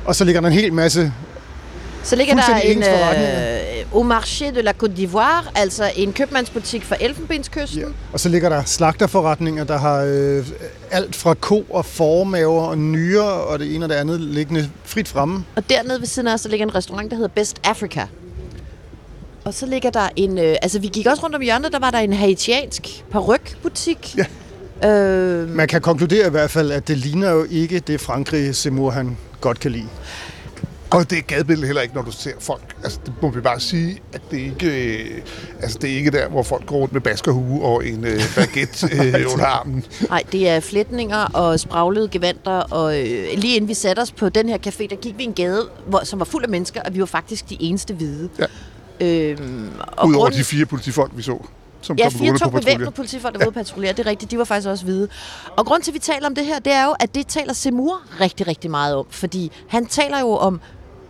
Og 0.05 0.15
så 0.15 0.23
ligger 0.23 0.41
der 0.41 0.47
en 0.47 0.53
hel 0.53 0.73
masse 0.73 1.13
så 2.03 2.15
ligger 2.15 2.35
der 2.35 2.55
en 2.55 2.83
øh, 2.83 3.93
Au 3.93 4.03
Marché 4.03 4.55
de 4.55 4.61
la 4.61 4.73
Côte 4.83 4.91
d'Ivoire, 4.99 5.51
altså 5.55 5.91
en 5.95 6.13
købmandsbutik 6.13 6.83
for 6.83 6.95
Elfenbenskysten. 6.99 7.79
Ja. 7.79 7.85
Og 8.13 8.19
så 8.19 8.29
ligger 8.29 8.49
der 8.49 8.63
slagterforretninger, 8.63 9.63
der 9.63 9.77
har 9.77 10.03
øh, 10.07 10.45
alt 10.91 11.15
fra 11.15 11.33
ko 11.33 11.65
og 11.69 11.85
formaver 11.85 12.61
og 12.61 12.77
nyrer 12.77 13.21
og 13.23 13.59
det 13.59 13.75
ene 13.75 13.85
og 13.85 13.89
det 13.89 13.95
andet 13.95 14.21
liggende 14.21 14.69
frit 14.83 15.07
fremme. 15.07 15.45
Og 15.55 15.69
dernede 15.69 15.99
ved 15.99 16.07
siden 16.07 16.27
af 16.27 16.39
der 16.39 16.49
ligger 16.49 16.65
en 16.65 16.75
restaurant, 16.75 17.11
der 17.11 17.15
hedder 17.15 17.31
Best 17.35 17.57
Africa. 17.63 18.05
Og 19.45 19.53
så 19.53 19.65
ligger 19.65 19.89
der 19.89 20.09
en... 20.15 20.37
Øh, 20.37 20.55
altså, 20.61 20.79
vi 20.79 20.87
gik 20.87 21.07
også 21.07 21.23
rundt 21.23 21.35
om 21.35 21.41
hjørnet, 21.41 21.71
der 21.71 21.79
var 21.79 21.91
der 21.91 21.99
en 21.99 22.13
haitiansk 22.13 23.03
parykbutik. 23.11 24.15
Ja. 24.17 24.25
Øh, 24.89 25.49
Man 25.49 25.67
kan 25.67 25.81
konkludere 25.81 26.27
i 26.27 26.29
hvert 26.29 26.51
fald, 26.51 26.71
at 26.71 26.87
det 26.87 26.97
ligner 26.97 27.31
jo 27.31 27.45
ikke 27.49 27.79
det 27.79 28.01
Frankrig, 28.01 28.55
Seymour 28.55 28.91
han 28.91 29.17
godt 29.41 29.59
kan 29.59 29.71
lide. 29.71 29.87
Og 30.91 31.09
det 31.09 31.17
er 31.17 31.21
gadebilledet 31.21 31.67
heller 31.67 31.81
ikke, 31.81 31.95
når 31.95 32.01
du 32.01 32.11
ser 32.11 32.31
folk. 32.39 32.75
Altså, 32.83 32.99
det 33.05 33.13
må 33.21 33.29
vi 33.31 33.41
bare 33.41 33.59
sige, 33.59 34.01
at 34.13 34.21
det 34.31 34.37
ikke, 34.37 34.93
øh, 34.93 35.21
altså, 35.61 35.77
det 35.81 35.91
er 35.91 35.95
ikke 35.95 36.11
der, 36.11 36.27
hvor 36.29 36.43
folk 36.43 36.65
går 36.65 36.75
rundt 36.77 36.93
med 36.93 37.01
baskerhue 37.01 37.63
og 37.65 37.87
en 37.87 38.05
øh, 38.05 38.21
baguette 38.35 38.87
øh, 39.17 39.33
under 39.33 39.45
armen. 39.45 39.83
Nej, 40.09 40.23
det 40.31 40.49
er 40.49 40.59
flætninger 40.59 41.17
og 41.17 41.59
spraglede 41.59 42.07
gevanter, 42.07 42.51
og 42.51 42.99
øh, 42.99 43.27
lige 43.37 43.55
inden 43.55 43.67
vi 43.67 43.73
satte 43.73 43.99
os 43.99 44.11
på 44.11 44.29
den 44.29 44.49
her 44.49 44.57
café, 44.67 44.87
der 44.89 44.95
gik 44.95 45.17
vi 45.17 45.23
en 45.23 45.33
gade, 45.33 45.67
hvor, 45.87 46.01
som 46.03 46.19
var 46.19 46.25
fuld 46.25 46.43
af 46.43 46.49
mennesker, 46.49 46.81
og 46.81 46.93
vi 46.93 46.99
var 46.99 47.05
faktisk 47.05 47.49
de 47.49 47.57
eneste 47.59 47.93
hvide. 47.93 48.29
Ja. 48.39 48.45
Øhm, 49.01 49.69
og 49.91 50.07
Udover 50.07 50.23
grunden- 50.23 50.39
de 50.39 50.43
fire 50.43 50.65
politifolk, 50.65 51.11
vi 51.15 51.21
så, 51.21 51.37
som 51.81 51.95
Ja, 51.97 52.07
fire 52.09 52.31
patrulje. 52.31 52.59
bevæbnede 52.61 52.91
politifolk, 52.91 53.33
der 53.33 53.39
var 53.39 53.45
ude 53.45 53.59
at 53.59 53.65
patruljere. 53.65 53.93
Det 53.93 53.99
er 53.99 54.09
rigtigt, 54.09 54.31
de 54.31 54.37
var 54.37 54.43
faktisk 54.43 54.67
også 54.69 54.83
hvide. 54.85 55.07
Og 55.55 55.65
grund 55.65 55.81
til, 55.83 55.91
at 55.91 55.93
vi 55.95 55.99
taler 55.99 56.27
om 56.27 56.35
det 56.35 56.45
her, 56.45 56.59
det 56.59 56.73
er 56.73 56.85
jo, 56.85 56.95
at 56.99 57.15
det 57.15 57.27
taler 57.27 57.53
Semur 57.53 58.01
rigtig, 58.21 58.47
rigtig 58.47 58.71
meget 58.71 58.95
om. 58.95 59.05
Fordi 59.09 59.51
han 59.67 59.85
taler 59.85 60.19
jo 60.19 60.29
om 60.31 60.59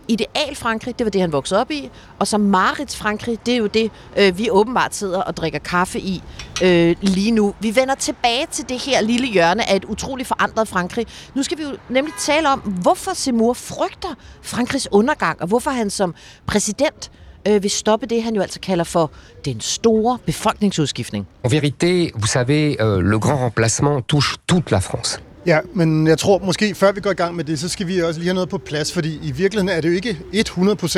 ideal 0.08 0.54
Frankrig, 0.54 0.98
det 0.98 1.04
var 1.04 1.10
det, 1.10 1.20
han 1.20 1.32
voksede 1.32 1.60
op 1.60 1.70
i. 1.70 1.90
Og 2.18 2.26
så 2.26 2.38
Marits 2.38 2.96
Frankrig, 2.96 3.38
det 3.46 3.54
er 3.54 3.58
jo 3.58 3.66
det, 3.66 3.90
øh, 4.16 4.38
vi 4.38 4.50
åbenbart 4.50 4.94
sidder 4.94 5.22
og 5.22 5.36
drikker 5.36 5.58
kaffe 5.58 6.00
i 6.00 6.22
øh, 6.62 6.96
lige 7.00 7.30
nu. 7.30 7.54
Vi 7.60 7.76
vender 7.76 7.94
tilbage 7.94 8.46
til 8.50 8.68
det 8.68 8.78
her 8.78 9.00
lille 9.00 9.26
hjørne 9.26 9.70
af 9.70 9.76
et 9.76 9.84
utroligt 9.84 10.28
forandret 10.28 10.68
Frankrig. 10.68 11.06
Nu 11.34 11.42
skal 11.42 11.58
vi 11.58 11.62
jo 11.62 11.76
nemlig 11.88 12.14
tale 12.20 12.48
om, 12.48 12.60
hvorfor 12.60 13.14
Seymour 13.14 13.52
frygter 13.52 14.14
Frankrigs 14.42 14.88
undergang, 14.90 15.42
og 15.42 15.48
hvorfor 15.48 15.70
han 15.70 15.90
som 15.90 16.14
præsident 16.46 17.10
øh, 17.48 17.62
vil 17.62 17.70
stoppe 17.70 18.06
det, 18.06 18.22
han 18.22 18.34
jo 18.34 18.42
altså 18.42 18.60
kalder 18.60 18.84
for 18.84 19.10
den 19.44 19.60
store 19.60 20.18
befolkningsudskiftning. 20.26 21.26
En 21.44 21.48
vérité, 21.48 22.10
vous 22.14 22.30
savez, 22.30 22.76
euh, 22.80 23.00
le 23.00 23.18
grand 23.18 23.44
remplacement 23.44 24.00
touche 24.08 24.36
toute 24.48 24.70
la 24.70 24.80
France. 24.80 25.20
Ja, 25.48 25.58
men 25.74 26.06
jeg 26.06 26.18
tror 26.18 26.38
måske, 26.44 26.74
før 26.74 26.92
vi 26.92 27.00
går 27.00 27.10
i 27.10 27.14
gang 27.14 27.36
med 27.36 27.44
det, 27.44 27.58
så 27.58 27.68
skal 27.68 27.86
vi 27.86 28.02
også 28.02 28.20
lige 28.20 28.28
have 28.28 28.34
noget 28.34 28.48
på 28.48 28.58
plads, 28.58 28.92
fordi 28.92 29.18
i 29.22 29.30
virkeligheden 29.30 29.68
er 29.76 29.80
det 29.80 29.88
jo 29.88 29.94
ikke 29.94 30.18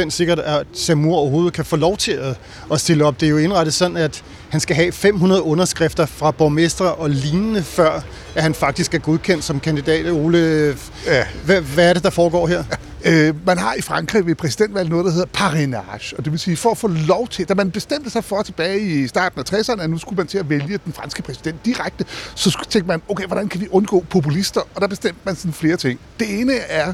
100% 0.07 0.11
sikkert, 0.11 0.39
at 0.39 0.67
Samur 0.73 1.17
overhovedet 1.17 1.53
kan 1.53 1.65
få 1.65 1.77
lov 1.77 1.97
til 1.97 2.13
at, 2.13 2.41
at 2.73 2.81
stille 2.81 3.05
op. 3.05 3.21
Det 3.21 3.27
er 3.27 3.31
jo 3.31 3.39
indrettet 3.39 3.75
sådan, 3.75 3.97
at 3.97 4.25
han 4.49 4.61
skal 4.61 4.77
have 4.77 4.93
500 4.93 5.43
underskrifter 5.43 6.07
fra 6.07 6.31
borgmestre 6.31 6.95
og 6.95 7.11
lignende, 7.11 7.63
før 7.63 8.01
at 8.35 8.43
han 8.43 8.55
faktisk 8.55 8.95
er 8.95 8.99
godkendt 8.99 9.45
som 9.45 9.61
kandidat. 9.61 10.07
Ole, 10.07 10.77
Ja. 11.07 11.25
hvad, 11.45 11.61
hvad 11.61 11.89
er 11.89 11.93
det, 11.95 12.03
der 12.03 12.11
foregår 12.11 12.47
her? 12.47 12.65
Øh, 13.05 13.47
man 13.47 13.59
har 13.59 13.75
i 13.75 13.81
Frankrig 13.81 14.27
ved 14.27 14.35
præsidentvalg 14.35 14.89
noget, 14.89 15.05
der 15.05 15.11
hedder 15.13 15.27
parrainage, 15.33 16.17
og 16.19 16.25
det 16.25 16.33
vil 16.33 16.41
sige, 16.41 16.57
for 16.57 16.71
at 16.71 16.79
få 16.79 16.89
lov 16.89 17.29
til, 17.29 17.49
da 17.49 17.55
man 17.55 17.71
bestemte 17.71 18.11
sig 18.11 18.25
for 18.25 18.43
tilbage 18.43 18.81
i 18.81 19.07
starten 19.09 19.41
af 19.41 19.53
60'erne, 19.53 19.83
at 19.83 19.91
nu 19.91 19.99
skulle 19.99 20.17
man 20.17 20.27
til 20.27 20.39
at 20.39 20.51
vælge 20.51 20.79
den 20.85 20.93
franske 20.93 21.23
præsident 21.23 21.65
direkte, 21.65 22.05
så 22.35 22.59
tænkte 22.71 22.89
man, 22.89 23.03
okay, 23.09 23.27
hvordan 23.27 23.49
kan 23.49 23.61
vi 23.61 23.69
undgå 23.71 24.05
populister? 24.11 24.61
Og 24.75 24.81
der 24.81 24.87
bestemte 24.89 25.21
man 25.25 25.37
sådan 25.37 25.53
flere 25.53 25.77
ting. 25.77 26.01
Det 26.21 26.41
ene 26.41 26.55
er, 26.57 26.93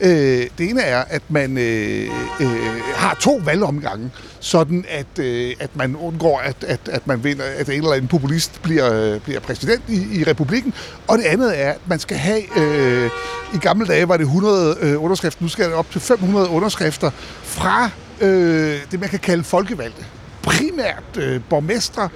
øh, 0.00 0.10
det 0.58 0.70
ene 0.70 0.82
er 0.82 1.04
at 1.08 1.22
man 1.28 1.58
øh, 1.58 2.10
øh, 2.40 2.50
har 2.94 3.16
to 3.20 3.40
valgomgange, 3.44 4.10
sådan 4.40 4.84
at, 4.88 5.18
øh, 5.18 5.54
at 5.60 5.76
man 5.76 5.96
undgår, 5.96 6.38
at, 6.38 6.56
at, 6.66 6.80
at 6.88 7.06
man 7.06 7.24
vinder, 7.24 7.44
at 7.44 7.68
en 7.68 7.74
eller 7.74 7.92
anden 7.92 8.08
populist 8.08 8.62
bliver, 8.62 9.14
øh, 9.14 9.20
bliver 9.20 9.40
præsident 9.40 9.82
i, 9.88 10.20
i 10.20 10.24
republikken. 10.24 10.74
Og 11.06 11.18
det 11.18 11.24
andet 11.24 11.60
er, 11.60 11.70
at 11.70 11.80
man 11.86 11.98
skal 11.98 12.16
have, 12.16 12.58
øh, 12.58 13.10
i 13.54 13.58
gamle 13.58 13.86
dage 13.86 14.08
var 14.08 14.16
det 14.16 14.24
100 14.24 14.76
øh, 14.80 15.02
underskrifter, 15.02 15.42
nu 15.42 15.48
skal 15.48 15.64
det 15.64 15.74
op 15.74 15.90
til 15.90 16.00
500 16.00 16.48
underskrifter 16.48 17.10
fra 17.42 17.90
øh, 18.20 18.80
det, 18.90 19.00
man 19.00 19.08
kan 19.08 19.18
kalde 19.18 19.44
folkevalgte. 19.44 20.04
Primært 20.42 21.16
øh, 21.16 21.40
borgmestre, 21.48 22.08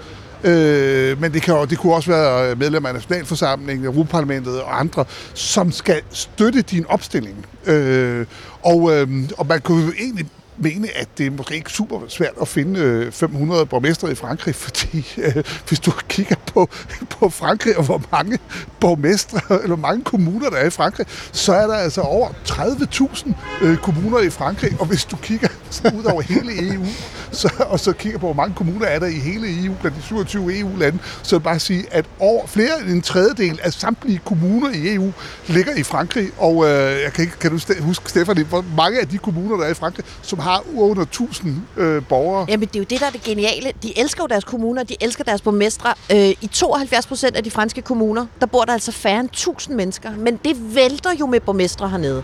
Øh, 0.45 1.21
men 1.21 1.33
det, 1.33 1.43
kan, 1.43 1.55
det 1.71 1.79
kunne 1.79 1.95
også 1.95 2.11
være 2.11 2.51
øh, 2.51 2.59
medlemmer 2.59 2.89
af 2.89 2.95
Nationalforsamlingen, 2.95 3.85
Europaparlamentet 3.85 4.63
og 4.63 4.81
andre, 4.81 5.05
som 5.35 5.73
skal 5.73 6.03
støtte 6.11 6.63
din 6.63 6.87
opstilling. 6.89 7.47
Øh, 7.67 8.27
og, 8.63 8.93
øh, 8.93 9.09
og 9.39 9.47
man 9.47 9.61
kunne 9.61 9.85
jo 9.85 9.93
egentlig 9.99 10.27
mene, 10.57 10.89
at 10.97 11.09
det 11.19 11.27
er 11.27 11.31
måske 11.31 11.55
ikke 11.55 11.71
super 11.71 12.01
svært 12.09 12.35
at 12.41 12.49
finde 12.49 12.81
øh, 12.81 13.13
500 13.13 13.67
borgmestre 13.67 14.13
i 14.13 14.15
Frankrig, 14.15 14.55
fordi 14.55 15.07
øh, 15.19 15.45
hvis 15.69 15.81
du 15.81 15.93
kigger 16.09 16.37
på, 16.47 16.69
på 17.11 17.29
Frankrig 17.29 17.79
og 17.79 17.85
hvor 17.85 18.03
mange 18.13 18.39
borgmestre 18.81 19.41
eller 19.63 19.77
mange 19.77 20.05
kommuner 20.05 20.51
der 20.51 20.57
er 20.57 20.67
i 20.67 20.71
Frankrig, 20.71 21.07
så 21.33 21.53
er 21.53 21.67
der 21.67 21.75
altså 21.75 22.01
over 22.01 22.29
30.000 22.29 23.33
øh, 23.63 23.77
kommuner 23.77 24.19
i 24.19 24.31
Frankrig, 24.31 24.77
og 24.81 24.87
hvis 24.87 25.05
du 25.05 25.17
kigger 25.17 25.49
ud 25.95 26.05
over 26.05 26.23
hele 26.23 26.75
EU, 26.75 26.87
så, 27.33 27.53
og 27.59 27.81
så 27.81 27.93
kigger 27.93 28.19
på, 28.19 28.27
hvor 28.27 28.35
mange 28.35 28.55
kommuner 28.55 28.87
er 28.87 28.99
der 28.99 29.07
i 29.07 29.19
hele 29.19 29.65
EU, 29.65 29.75
blandt 29.81 29.97
de 29.97 30.03
27 30.03 30.59
EU-lande, 30.59 30.99
så 31.23 31.37
vil 31.37 31.43
bare 31.43 31.59
sige, 31.59 31.85
at 31.91 32.07
over 32.19 32.47
flere 32.47 32.81
end 32.81 32.91
en 32.91 33.03
tredjedel 33.03 33.61
af 33.63 33.73
samtlige 33.73 34.21
kommuner 34.25 34.71
i 34.71 34.95
EU 34.95 35.13
ligger 35.47 35.75
i 35.75 35.83
Frankrig, 35.83 36.29
og 36.39 36.65
øh, 36.65 37.03
jeg 37.03 37.13
kan, 37.13 37.25
ikke, 37.25 37.39
kan 37.39 37.51
du 37.51 37.59
huske, 37.81 38.11
Stefan, 38.11 38.47
hvor 38.49 38.65
mange 38.77 39.01
af 39.01 39.09
de 39.09 39.19
kommuner, 39.19 39.57
der 39.57 39.65
er 39.65 39.71
i 39.71 39.75
Frankrig, 39.75 40.05
som 40.23 40.39
har 40.39 40.52
under 40.77 41.03
1000 41.03 41.57
øh, 41.77 42.03
borgere. 42.09 42.47
Jamen, 42.49 42.69
det 42.69 42.77
er 42.77 42.81
jo 42.81 42.87
det, 42.91 43.01
der 43.01 43.07
er 43.07 43.11
det 43.11 43.23
geniale. 43.23 43.73
De 43.83 43.99
elsker 43.99 44.23
jo 44.23 44.27
deres 44.27 44.45
kommuner, 44.45 44.83
de 44.83 44.97
elsker 45.01 45.25
deres 45.25 45.41
borgmestre. 45.41 45.95
Øh, 46.13 46.29
I 46.41 46.47
72 46.53 47.07
procent 47.07 47.37
af 47.37 47.45
de 47.45 47.51
franske 47.51 47.83
kommuner, 47.83 48.27
der 48.41 48.47
bor 48.47 48.65
der 48.65 48.73
altså 48.73 48.93
færre 48.93 49.21
end 49.21 49.29
1000 49.29 49.77
mennesker. 49.77 50.11
Men 50.19 50.37
det 50.45 50.75
vælter 50.75 51.11
jo 51.21 51.27
med 51.27 51.41
borgmestre 51.41 51.89
hernede. 51.89 52.23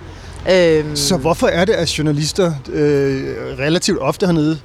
Øhm. 0.50 0.96
Så 0.96 1.16
hvorfor 1.16 1.46
er 1.46 1.64
det, 1.64 1.72
at 1.72 1.98
journalister 1.98 2.52
øh, 2.72 3.34
relativt 3.58 3.98
ofte 4.00 4.26
hernede 4.26 4.60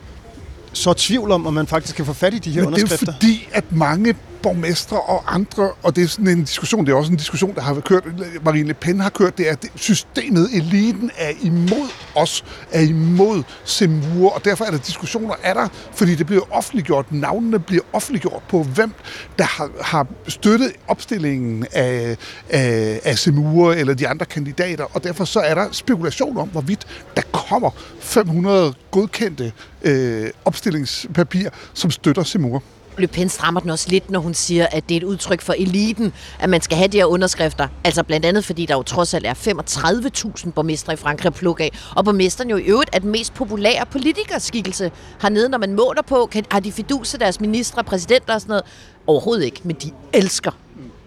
så 0.73 0.93
tvivl 0.93 1.31
om, 1.31 1.47
om 1.47 1.53
man 1.53 1.67
faktisk 1.67 1.95
kan 1.95 2.05
få 2.05 2.13
fat 2.13 2.33
i 2.33 2.39
de 2.39 2.51
her 2.51 2.61
Men 2.61 2.67
underskrifter? 2.67 3.05
det 3.05 3.09
er 3.09 3.13
fordi, 3.13 3.47
at 3.51 3.63
mange 3.71 4.15
borgmestre 4.43 5.01
og 5.01 5.35
andre, 5.35 5.71
og 5.83 5.95
det 5.95 6.03
er 6.03 6.07
sådan 6.07 6.27
en 6.27 6.43
diskussion, 6.43 6.85
det 6.85 6.91
er 6.91 6.95
også 6.95 7.11
en 7.11 7.17
diskussion, 7.17 7.55
der 7.55 7.61
har 7.61 7.79
kørt, 7.79 8.03
Marine 8.45 8.67
Le 8.67 8.73
Pen 8.73 8.99
har 8.99 9.09
kørt, 9.09 9.37
det 9.37 9.47
er, 9.47 9.51
at 9.51 9.65
systemet, 9.75 10.49
eliten 10.53 11.11
er 11.17 11.31
imod 11.41 11.89
os, 12.15 12.45
er 12.71 12.81
imod 12.81 13.43
Semur, 13.65 14.35
og 14.35 14.45
derfor 14.45 14.65
er 14.65 14.71
der 14.71 14.77
diskussioner, 14.77 15.35
er 15.43 15.53
der, 15.53 15.67
fordi 15.91 16.15
det 16.15 16.25
bliver 16.25 16.41
offentliggjort, 16.51 17.11
navnene 17.11 17.59
bliver 17.59 17.83
offentliggjort 17.93 18.43
på, 18.49 18.63
hvem 18.63 18.93
der 19.37 19.43
har, 19.43 19.69
har 19.81 20.07
støttet 20.27 20.71
opstillingen 20.87 21.65
af, 21.71 22.17
af, 22.49 23.01
af 23.03 23.17
Semur 23.17 23.71
eller 23.71 23.93
de 23.93 24.07
andre 24.07 24.25
kandidater, 24.25 24.85
og 24.95 25.03
derfor 25.03 25.25
så 25.25 25.39
er 25.39 25.53
der 25.53 25.71
spekulation 25.71 26.37
om, 26.37 26.49
hvorvidt 26.49 26.87
der 27.15 27.21
kommer 27.21 27.69
500 27.99 28.73
godkendte 28.91 29.51
øh, 29.81 30.29
opstillingspapirer, 30.45 31.49
som 31.73 31.91
støtter 31.91 32.23
Semur. 32.23 32.63
Le 32.97 33.07
Pen 33.07 33.29
strammer 33.29 33.59
den 33.59 33.69
også 33.69 33.89
lidt, 33.89 34.11
når 34.11 34.19
hun 34.19 34.33
siger, 34.33 34.67
at 34.71 34.89
det 34.89 34.95
er 34.95 34.99
et 34.99 35.03
udtryk 35.03 35.41
for 35.41 35.53
eliten, 35.53 36.13
at 36.39 36.49
man 36.49 36.61
skal 36.61 36.77
have 36.77 36.87
de 36.87 36.97
her 36.97 37.05
underskrifter. 37.05 37.67
Altså 37.83 38.03
blandt 38.03 38.25
andet, 38.25 38.45
fordi 38.45 38.65
der 38.65 38.75
jo 38.75 38.83
trods 38.83 39.13
alt 39.13 39.25
er 39.25 39.33
35.000 39.33 40.51
borgmestre 40.51 40.93
i 40.93 40.95
Frankrig 40.95 41.27
at 41.27 41.33
plukke 41.33 41.63
af. 41.63 41.71
Og 41.95 42.05
borgmesteren 42.05 42.49
jo 42.49 42.57
i 42.57 42.61
øvrigt 42.61 42.89
er 42.93 42.99
den 42.99 43.11
mest 43.11 43.33
populære 43.33 43.85
politikerskikkelse 43.91 44.91
hernede, 45.21 45.49
når 45.49 45.57
man 45.57 45.73
måler 45.73 46.01
på, 46.01 46.25
kan, 46.31 46.45
har 46.51 46.59
de 46.59 46.71
fidus 46.71 47.11
deres 47.19 47.41
ministre, 47.41 47.83
præsidenter 47.83 48.33
og 48.33 48.41
sådan 48.41 48.49
noget. 48.49 48.63
Overhovedet 49.07 49.45
ikke, 49.45 49.61
men 49.63 49.75
de 49.75 49.91
elsker 50.13 50.51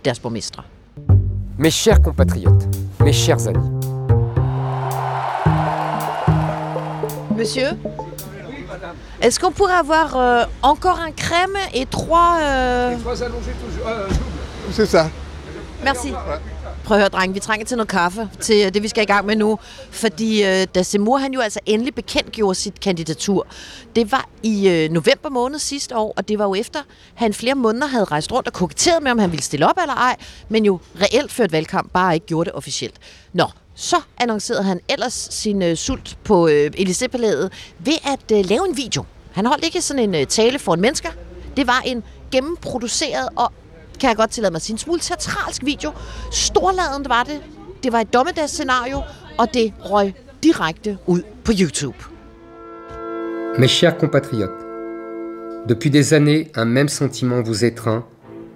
deres 0.05 0.19
borgmestre. 0.19 0.63
Mes 1.59 1.75
chers 1.75 1.99
compatriotes, 2.05 2.69
mes 3.01 3.17
chers 3.17 3.47
amis. 3.47 3.87
Monsieur 7.37 8.06
Est-ce 9.23 9.41
qu'on 9.41 9.53
pourrait 9.53 9.81
avoir 9.87 10.17
euh, 10.17 10.45
encore 10.63 11.01
un 11.01 11.11
crème 11.11 11.57
et 11.75 11.87
trois... 11.87 12.39
Euh... 12.41 12.99
trois 12.99 13.23
allongés 13.23 13.57
toujours. 13.65 13.89
Euh, 13.89 14.09
C'est 14.73 14.87
ça. 14.87 15.11
Merci. 15.85 16.13
Prøv 16.85 16.97
at 16.97 17.01
høre, 17.01 17.09
drenge, 17.09 17.35
vi 17.35 17.41
trænger 17.41 17.67
til 17.67 17.77
noget 17.77 17.89
kaffe 17.89 18.29
til 18.41 18.75
det, 18.75 18.83
vi 18.83 18.89
skal 18.89 19.03
i 19.03 19.07
gang 19.07 19.27
med 19.27 19.37
nu. 19.37 19.59
Fordi 19.91 20.45
øh, 20.45 20.67
da 20.75 20.83
Semur 20.83 21.19
han 21.19 21.33
jo 21.33 21.41
altså 21.41 21.61
endelig 21.67 21.95
bekendtgjorde 21.95 22.55
sit 22.55 22.81
kandidatur, 22.81 23.47
det 23.97 24.13
var 24.13 24.29
i 24.43 24.69
øh, 24.69 24.91
november 24.91 25.29
måned 25.31 25.59
sidste 25.59 25.97
år, 25.97 26.15
og 26.17 26.29
det 26.29 26.39
var 26.39 26.45
jo 26.45 26.55
efter, 26.55 26.81
han 27.15 27.35
flere 27.35 27.55
måneder 27.55 27.87
havde 27.87 28.05
rejst 28.05 28.33
rundt 28.33 28.47
og 28.49 28.53
koketteret 28.53 29.03
med, 29.03 29.11
om 29.11 29.19
han 29.19 29.31
ville 29.31 29.43
stille 29.43 29.67
op 29.69 29.79
eller 29.83 29.95
ej, 29.95 30.17
men 30.49 30.65
jo 30.65 30.81
reelt 31.01 31.33
ført 31.33 31.53
valgkamp, 31.53 31.93
bare 31.93 32.15
ikke 32.15 32.27
gjorde 32.27 32.51
det 32.51 32.57
officielt. 32.57 32.95
Nå, 33.33 33.47
så 33.77 33.97
annoncerede 34.19 34.63
han 34.63 34.81
ellers 34.89 35.29
sin 35.31 35.63
øh, 35.63 35.77
sult 35.77 36.19
på 36.25 36.49
øh, 36.49 36.71
Elysée-palæet 36.79 37.53
ved 37.79 37.99
at 38.05 38.39
øh, 38.39 38.45
lave 38.45 38.69
en 38.69 38.77
video. 38.77 39.05
Han 39.33 39.47
holdt 39.47 39.65
ikke 39.65 39.81
sådan 39.83 40.03
en 40.03 40.15
øh, 40.15 40.27
tale 40.27 40.59
for 40.59 40.75
en 40.75 40.81
mennesker. 40.81 41.11
Det 41.57 41.67
var 41.67 41.83
en 41.87 42.03
gennemproduceret 42.31 43.29
og 43.37 43.53
kan 44.01 44.09
jeg 44.09 44.17
godt 44.17 44.31
tillade 44.31 44.53
mig 44.53 44.57
at 44.57 44.63
sige, 44.63 44.75
en 44.75 44.79
smule 44.79 45.01
teatralsk 45.01 45.65
video. 45.65 45.93
Storladent 46.33 47.09
var 47.09 47.23
det. 47.23 47.43
Det 47.83 47.93
var 47.93 48.01
et 48.01 48.13
dommedagsscenario, 48.13 49.03
og 49.39 49.55
det 49.55 49.73
røg 49.85 50.15
direkte 50.43 50.99
ud 51.07 51.23
på 51.45 51.53
YouTube. 51.61 51.97
Mes 53.59 53.71
chers 53.71 53.95
compatriotes, 54.01 54.65
depuis 55.69 55.91
des 55.91 56.13
années, 56.13 56.51
un 56.55 56.65
même 56.65 56.89
sentiment 56.89 57.43
vous 57.43 57.65
étreint, 57.65 58.03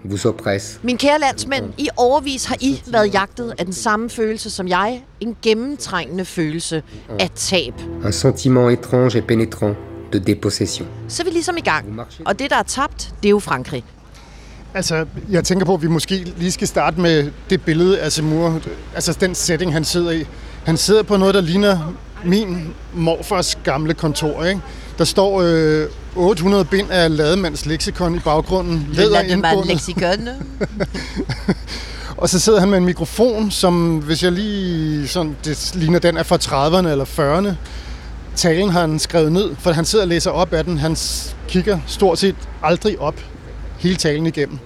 vous 0.05 0.27
oppresse. 0.27 0.79
Min 0.83 0.99
kære 0.99 1.21
landsmænd, 1.21 1.65
i 1.79 1.89
overvis 1.97 2.45
har 2.45 2.57
I 2.61 2.83
været 2.87 3.15
jagtet 3.15 3.55
af 3.59 3.65
den 3.65 3.75
samme 3.75 4.11
følelse 4.11 4.51
som 4.51 4.69
jeg. 4.69 5.03
En 5.21 5.37
gennemtrængende 5.43 6.25
følelse 6.25 6.83
af 7.21 7.31
tab. 7.35 7.75
Un 8.05 8.13
sentiment 8.13 8.73
étrange 8.73 9.19
et 9.19 9.25
pénétrant 9.33 9.75
de 10.13 10.21
dépossession. 10.21 10.87
Så 11.09 11.23
er 11.23 11.25
vi 11.25 11.31
ligesom 11.31 11.57
i 11.57 11.61
gang. 11.61 12.01
Og 12.25 12.39
det, 12.39 12.51
der 12.51 12.57
er 12.57 12.63
tabt, 12.63 13.15
det 13.23 13.29
er 13.29 13.31
jo 13.31 13.39
Frankrig. 13.39 13.85
Altså, 14.75 15.07
jeg 15.31 15.45
tænker 15.45 15.67
på, 15.67 15.75
at 15.75 15.83
vi 15.83 15.89
måske 15.89 16.15
lige 16.37 16.53
skal 16.53 16.69
starte 16.69 17.01
med 17.01 17.31
det 17.51 17.63
billede 17.63 18.01
af 18.01 18.13
Semur. 18.13 18.61
Altså, 18.95 19.17
den 19.21 19.35
setting, 19.35 19.73
han 19.73 19.85
sidder 19.85 20.11
i. 20.11 20.27
Han 20.65 20.77
sidder 20.77 21.03
på 21.03 21.17
noget, 21.17 21.35
der 21.35 21.41
ligner 21.41 21.95
min 22.25 22.75
morfars 22.95 23.59
gamle 23.65 23.95
kontor, 23.95 24.45
ikke? 24.45 24.61
Der 25.01 25.07
står 25.07 25.43
øh, 25.43 25.87
800 26.17 26.65
bind 26.65 26.91
af 26.91 27.17
lademands 27.17 27.67
leksikon 27.67 28.15
i 28.15 28.19
baggrunden. 28.19 28.89
Lad 28.93 29.05
det 29.05 29.43
være 29.43 29.67
leksikon. 29.67 30.29
og 32.17 32.29
så 32.29 32.39
sidder 32.39 32.61
han 32.61 32.69
med 32.69 32.79
en 32.79 32.85
mikrofon, 32.85 33.51
som 33.51 33.99
hvis 33.99 34.23
jeg 34.23 34.33
lige 34.33 35.09
sådan, 35.09 35.37
det 35.45 35.73
ligner 35.75 35.99
den 35.99 36.17
er 36.17 36.23
fra 36.23 36.37
30'erne 36.37 36.89
eller 36.89 37.05
40'erne. 37.05 37.55
Talen 38.37 38.71
har 38.71 38.81
han 38.81 38.99
skrevet 38.99 39.33
ned, 39.33 39.57
for 39.59 39.73
han 39.73 39.85
sidder 39.85 40.05
og 40.05 40.09
læser 40.09 40.31
op 40.31 40.53
af 40.53 40.65
den. 40.65 40.79
Han 40.79 40.97
kigger 41.49 41.79
stort 41.87 42.19
set 42.19 42.37
aldrig 42.63 42.99
op 42.99 43.21
hele 43.79 43.97
talen 43.97 44.27
igennem. 44.27 44.59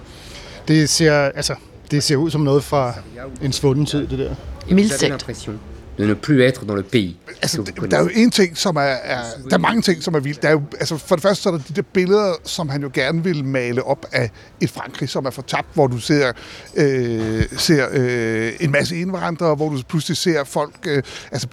Det 0.67 0.89
ser, 0.89 1.13
altså, 1.13 1.55
det 1.91 2.03
ser 2.03 2.15
ud 2.15 2.31
som 2.31 2.41
noget 2.41 2.63
fra 2.63 2.93
en 3.41 3.51
svunden 3.51 3.85
tid, 3.85 4.07
det 4.07 4.19
der. 4.19 4.35
Mildt 4.69 5.74
de 5.97 6.07
ne 6.07 6.15
plus 6.15 6.41
être 6.41 6.65
dans 6.65 6.75
le 6.75 6.83
pays. 6.83 7.15
Altså, 7.41 7.71
der 7.91 7.97
er 7.97 8.01
jo 8.01 8.09
en 8.13 8.31
ting, 8.31 8.57
som 8.57 8.75
er, 8.75 8.81
er... 8.81 9.21
Der 9.49 9.55
er 9.55 9.59
mange 9.59 9.81
ting, 9.81 10.03
som 10.03 10.15
er 10.15 10.19
vildt. 10.19 10.41
Der 10.41 10.47
er 10.47 10.51
jo, 10.51 10.61
altså, 10.79 10.97
for 10.97 11.15
det 11.15 11.23
første 11.23 11.43
så 11.43 11.49
er 11.49 11.53
der 11.53 11.63
de 11.67 11.73
der 11.73 11.81
billeder, 11.93 12.33
som 12.43 12.69
han 12.69 12.81
jo 12.81 12.89
gerne 12.93 13.23
vil 13.23 13.45
male 13.45 13.83
op 13.83 14.05
af 14.11 14.31
et 14.61 14.69
Frankrig, 14.69 15.09
som 15.09 15.25
er 15.25 15.29
fortabt, 15.29 15.67
hvor 15.73 15.87
du 15.87 15.97
ser, 15.97 16.31
øh, 16.75 17.43
ser 17.57 17.87
øh, 17.91 18.51
en 18.59 18.71
masse 18.71 18.97
indvandrere, 18.97 19.55
hvor 19.55 19.69
du 19.69 19.81
pludselig 19.89 20.17
ser 20.17 20.43
folk, 20.43 20.75
øh, 20.87 21.03
altså 21.31 21.47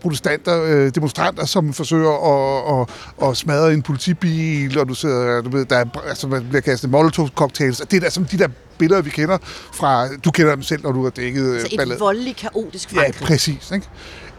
protestanter, 0.00 0.62
øh, 0.62 0.94
demonstranter, 0.94 1.46
som 1.46 1.72
forsøger 1.72 2.10
at, 2.10 2.86
at, 3.20 3.28
at 3.28 3.36
smadre 3.36 3.74
en 3.74 3.82
politibil, 3.82 4.78
og 4.78 4.88
du 4.88 4.94
ser, 4.94 5.42
du 5.44 5.50
ved, 5.50 5.64
der 5.64 5.76
er, 5.76 5.84
altså, 6.08 6.28
man 6.28 6.46
bliver 6.48 6.60
kastet 6.60 6.90
molotov-cocktails. 6.90 7.80
Det 7.90 7.96
er 7.96 8.00
der, 8.00 8.10
som 8.10 8.24
de 8.24 8.38
der 8.38 8.48
billeder, 8.78 9.02
vi 9.02 9.10
kender 9.10 9.38
fra... 9.72 10.08
Du 10.16 10.30
kender 10.30 10.54
dem 10.54 10.62
selv, 10.62 10.82
når 10.82 10.92
du 10.92 11.02
har 11.02 11.10
dækket... 11.10 11.60
Så 11.60 11.68
et 11.70 11.78
ballet. 11.78 12.00
voldeligt, 12.00 12.36
kaotisk 12.36 12.90
Frankrig. 12.90 13.20
Ja, 13.20 13.26
præcis. 13.26 13.72
Ikke? 13.74 13.86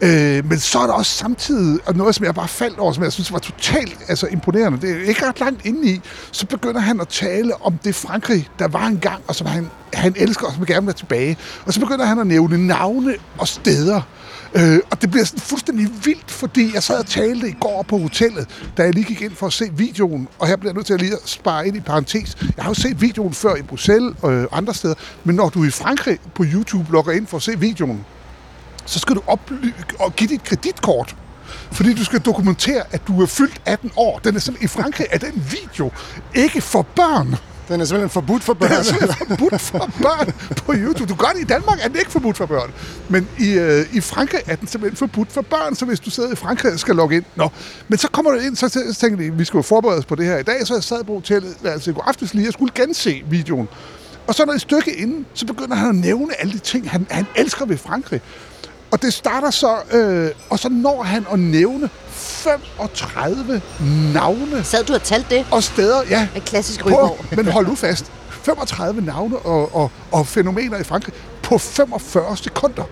Øh, 0.00 0.48
men 0.48 0.58
så 0.58 0.78
er 0.78 0.86
der 0.86 0.92
også 0.92 1.12
samtidig, 1.12 1.80
og 1.86 1.96
noget, 1.96 2.14
som 2.14 2.24
jeg 2.24 2.34
bare 2.34 2.48
faldt 2.48 2.78
over, 2.78 2.92
som 2.92 3.04
jeg 3.04 3.12
synes 3.12 3.32
var 3.32 3.38
totalt 3.38 3.98
altså, 4.08 4.26
imponerende, 4.26 4.80
det 4.80 4.90
er 4.90 5.08
ikke 5.08 5.28
ret 5.28 5.40
langt 5.40 5.66
inde 5.66 5.90
i, 5.90 6.00
så 6.32 6.46
begynder 6.46 6.80
han 6.80 7.00
at 7.00 7.08
tale 7.08 7.62
om 7.62 7.78
det 7.84 7.94
Frankrig, 7.94 8.48
der 8.58 8.68
var 8.68 8.86
engang, 8.86 9.22
og 9.28 9.34
som 9.34 9.46
han 9.46 9.70
han 9.96 10.14
elsker 10.16 10.46
os, 10.46 10.58
vil 10.58 10.66
gerne 10.66 10.86
være 10.86 10.96
tilbage. 10.96 11.36
Og 11.66 11.72
så 11.72 11.80
begynder 11.80 12.04
han 12.04 12.18
at 12.18 12.26
nævne 12.26 12.66
navne 12.66 13.14
og 13.38 13.48
steder. 13.48 14.00
Øh, 14.56 14.80
og 14.90 15.02
det 15.02 15.10
bliver 15.10 15.24
sådan 15.24 15.40
fuldstændig 15.40 15.88
vildt, 16.04 16.30
fordi 16.30 16.74
jeg 16.74 16.82
sad 16.82 16.98
og 16.98 17.06
talte 17.06 17.48
i 17.48 17.56
går 17.60 17.84
på 17.88 17.98
hotellet, 17.98 18.48
da 18.76 18.82
jeg 18.82 18.94
lige 18.94 19.04
gik 19.04 19.22
ind 19.22 19.34
for 19.34 19.46
at 19.46 19.52
se 19.52 19.64
videoen, 19.72 20.28
og 20.38 20.46
her 20.46 20.56
bliver 20.56 20.70
jeg 20.70 20.74
nødt 20.74 20.86
til 20.86 20.94
at 20.94 21.00
lige 21.00 21.12
at 21.12 21.18
spare 21.24 21.68
ind 21.68 21.76
i 21.76 21.80
parentes. 21.80 22.36
Jeg 22.56 22.64
har 22.64 22.70
jo 22.70 22.74
set 22.74 23.00
videoen 23.00 23.34
før 23.34 23.54
i 23.56 23.62
Bruxelles 23.62 24.14
og 24.22 24.32
øh, 24.32 24.46
andre 24.52 24.74
steder, 24.74 24.94
men 25.24 25.36
når 25.36 25.48
du 25.48 25.64
i 25.64 25.70
Frankrig 25.70 26.18
på 26.34 26.44
YouTube 26.52 26.92
logger 26.92 27.12
ind 27.12 27.26
for 27.26 27.36
at 27.36 27.42
se 27.42 27.58
videoen, 27.58 28.04
så 28.86 28.98
skal 28.98 29.16
du 29.16 29.22
oply- 29.26 29.72
og 29.98 30.16
give 30.16 30.28
dit 30.28 30.44
kreditkort. 30.44 31.16
Fordi 31.72 31.94
du 31.94 32.04
skal 32.04 32.20
dokumentere, 32.20 32.82
at 32.90 33.02
du 33.06 33.22
er 33.22 33.26
fyldt 33.26 33.60
18 33.64 33.90
år. 33.96 34.18
Den 34.18 34.36
er 34.36 34.40
simpelthen, 34.40 34.64
I 34.64 34.82
Frankrig 34.82 35.06
er 35.10 35.18
den 35.18 35.46
video 35.50 35.90
ikke 36.34 36.60
for 36.60 36.82
børn. 36.82 37.36
Den 37.68 37.80
er 37.80 37.84
simpelthen 37.84 38.10
forbudt 38.10 38.44
for 38.44 38.52
Den 38.52 38.60
børn. 38.60 38.72
er 38.72 38.82
simpelthen 38.82 39.26
forbudt 39.28 39.60
for 39.60 39.78
børn 40.02 40.32
på 40.56 40.72
YouTube. 40.76 41.08
Du 41.12 41.14
gør 41.14 41.28
det 41.34 41.40
i 41.40 41.44
Danmark, 41.44 41.78
er 41.82 41.88
den 41.88 41.98
ikke 41.98 42.10
forbudt 42.12 42.36
for 42.36 42.46
børn. 42.46 42.70
Men 43.08 43.28
i, 43.38 43.52
øh, 43.52 43.86
i 43.92 44.00
Frankrig 44.00 44.40
er 44.46 44.56
den 44.56 44.68
simpelthen 44.68 44.96
forbudt 44.96 45.32
for 45.32 45.42
børn, 45.42 45.74
så 45.74 45.84
hvis 45.84 46.00
du 46.00 46.10
sidder 46.10 46.32
i 46.32 46.36
Frankrig 46.36 46.72
og 46.72 46.78
skal 46.78 46.96
logge 46.96 47.16
ind. 47.16 47.24
Nå, 47.36 47.48
men 47.88 47.98
så 47.98 48.08
kommer 48.08 48.30
du 48.30 48.38
ind, 48.38 48.56
så, 48.56 48.68
så 48.68 48.96
tænker 49.00 49.16
vi, 49.16 49.28
vi 49.28 49.44
skal 49.44 49.58
jo 49.58 49.62
forberede 49.62 49.98
os 49.98 50.04
på 50.04 50.14
det 50.14 50.26
her 50.26 50.38
i 50.38 50.42
dag, 50.42 50.66
så 50.66 50.74
jeg 50.74 50.82
sad 50.84 51.04
på 51.04 51.12
hotellet, 51.12 51.56
altså 51.64 51.90
i 51.90 51.94
går 51.94 52.02
aftes 52.02 52.34
lige, 52.34 52.44
jeg 52.44 52.52
skulle 52.52 52.72
gense 52.74 53.22
videoen. 53.30 53.68
Og 54.26 54.34
så 54.34 54.44
når 54.44 54.52
et 54.52 54.60
stykke 54.60 54.94
inden, 54.96 55.26
så 55.34 55.46
begynder 55.46 55.76
han 55.76 55.88
at 55.88 55.94
nævne 55.94 56.40
alle 56.40 56.52
de 56.52 56.58
ting, 56.58 56.90
han, 56.90 57.06
han 57.10 57.26
elsker 57.36 57.66
ved 57.66 57.76
Frankrig. 57.78 58.20
Og 58.96 59.02
det 59.02 59.14
starter 59.14 59.50
så, 59.50 59.76
øh, 59.92 60.30
og 60.50 60.58
så 60.58 60.68
når 60.68 61.02
han 61.02 61.26
at 61.32 61.38
nævne 61.38 61.90
35 62.08 63.62
navne 64.14 64.64
Sad 64.64 64.84
du 64.84 64.94
og 64.94 65.02
talte 65.02 65.36
det? 65.36 65.46
og 65.50 65.62
steder, 65.62 66.02
ja, 66.10 66.28
En 66.36 66.40
klassisk 66.40 66.86
ryborg. 66.86 67.24
men 67.36 67.46
hold 67.46 67.66
nu 67.66 67.74
fast. 67.74 68.12
35 68.30 69.00
navne 69.00 69.38
og, 69.38 69.74
og, 69.76 69.90
og 70.12 70.26
fænomener 70.26 70.78
i 70.78 70.84
Frankrig 70.84 71.14
på 71.42 71.58
45 71.58 72.36
sekunder. 72.36 72.82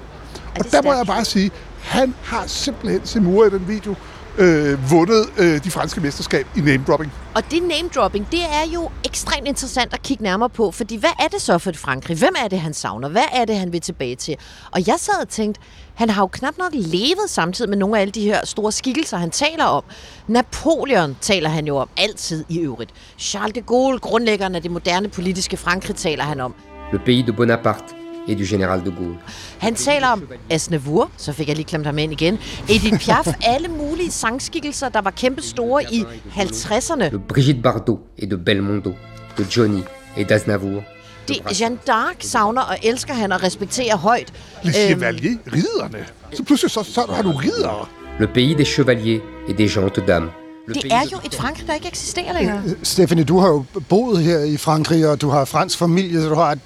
Og 0.58 0.73
der 0.73 0.82
må 0.82 0.92
jeg 0.92 1.06
bare 1.06 1.25
sige, 1.25 1.50
han 1.80 2.14
har 2.23 2.44
simpelthen 2.46 3.00
Simur 3.04 3.46
i 3.46 3.50
den 3.50 3.68
video 3.68 3.94
øh, 4.38 4.90
vundet 4.90 5.26
øh, 5.38 5.64
de 5.64 5.70
franske 5.70 6.00
mesterskab 6.00 6.46
i 6.56 6.60
name-dropping. 6.60 7.12
Og 7.34 7.42
det 7.50 7.62
name-dropping, 7.62 8.26
det 8.30 8.40
er 8.40 8.72
jo 8.74 8.90
ekstremt 9.04 9.46
interessant 9.46 9.94
at 9.94 10.02
kigge 10.02 10.22
nærmere 10.22 10.50
på, 10.50 10.70
fordi 10.70 10.96
hvad 10.96 11.10
er 11.20 11.28
det 11.28 11.40
så 11.40 11.58
for 11.58 11.70
et 11.70 11.76
Frankrig? 11.76 12.18
Hvem 12.18 12.34
er 12.44 12.48
det, 12.48 12.60
han 12.60 12.74
savner? 12.74 13.08
Hvad 13.08 13.24
er 13.32 13.44
det, 13.44 13.56
han 13.56 13.72
vil 13.72 13.80
tilbage 13.80 14.16
til? 14.16 14.36
Og 14.72 14.86
jeg 14.86 14.94
sad 14.98 15.22
og 15.22 15.28
tænkte, 15.28 15.60
han 15.94 16.10
har 16.10 16.22
jo 16.22 16.26
knap 16.26 16.58
nok 16.58 16.72
levet 16.72 17.28
samtidig 17.30 17.68
med 17.68 17.78
nogle 17.78 17.96
af 17.96 18.00
alle 18.00 18.12
de 18.12 18.22
her 18.22 18.46
store 18.46 18.72
skikkelser, 18.72 19.16
han 19.16 19.30
taler 19.30 19.64
om. 19.64 19.84
Napoleon 20.28 21.16
taler 21.20 21.48
han 21.48 21.66
jo 21.66 21.76
om 21.76 21.88
altid 21.96 22.44
i 22.48 22.58
øvrigt. 22.58 22.90
Charles 23.18 23.54
de 23.54 23.60
Gaulle, 23.60 23.98
grundlæggeren 23.98 24.54
af 24.54 24.62
det 24.62 24.70
moderne 24.70 25.08
politiske 25.08 25.56
Frankrig, 25.56 25.96
taler 25.96 26.24
han 26.24 26.40
om. 26.40 26.54
Le 26.92 26.98
pays 26.98 27.26
de 27.26 27.32
Bonaparte 27.32 28.03
et 28.28 28.38
du 28.38 28.43
général 28.45 28.85
de 28.85 28.90
Gaulle. 28.90 29.16
Han 29.59 29.75
taler 29.75 30.07
om 30.09 30.28
Asnavour, 30.50 31.11
så 31.16 31.33
fik 31.33 31.49
jeg 31.49 31.57
lige 31.57 31.66
klemt 31.66 31.87
ham 31.87 31.99
ind 31.99 32.12
igen. 32.12 32.38
Edith 32.69 32.99
Piaf, 32.99 33.26
alle 33.54 33.69
mulige 33.69 34.11
sangskikkelser, 34.11 34.88
der 34.88 35.00
var 35.00 35.11
kæmpe 35.11 35.43
store 35.43 35.83
i 35.93 36.04
50'erne. 36.37 37.04
De 37.11 37.19
Brigitte 37.28 37.62
Bardot 37.62 37.99
et 38.19 38.31
de 38.31 38.38
Belmondo, 38.38 38.93
de 39.38 39.47
Johnny 39.57 39.81
et 40.16 40.33
d'Aznavour. 40.33 40.83
Det, 41.28 41.61
Jeanne 41.61 41.78
d'Arc 41.90 42.16
savner 42.21 42.62
og 42.62 42.76
elsker 42.83 43.14
han 43.14 43.33
og 43.33 43.43
respekterer 43.43 43.97
højt. 43.97 44.33
Le 44.62 44.73
Chevalier, 44.73 45.37
ridderne. 45.52 46.04
Så 46.33 46.43
pludselig 46.43 46.71
så, 46.71 46.83
så 46.83 47.07
har 47.11 47.23
du 47.23 47.31
ridder. 47.33 47.88
Le 48.21 48.26
pays 48.26 48.57
des 48.57 48.69
chevaliers 48.69 49.21
et 49.49 49.59
des 49.59 49.69
gentes 49.75 50.02
dames. 50.07 50.31
Le 50.69 50.75
Det 50.75 50.83
pays 50.83 50.93
er 50.93 51.00
de- 51.02 51.09
jo 51.12 51.19
et 51.25 51.35
Frankrig, 51.35 51.66
der 51.66 51.75
ikke 51.75 51.88
eksisterer 51.88 52.33
længere. 52.38 52.62
Stephanie, 52.83 53.25
du 53.25 53.38
har 53.38 53.49
jo 53.49 53.64
boet 53.88 54.23
her 54.23 54.38
i 54.38 54.57
Frankrig, 54.57 55.09
og 55.09 55.21
du 55.21 55.28
har 55.28 55.45
fransk 55.45 55.78
familie, 55.78 56.23
så 56.23 56.28
du 56.28 56.35
har 56.35 56.52
et 56.52 56.59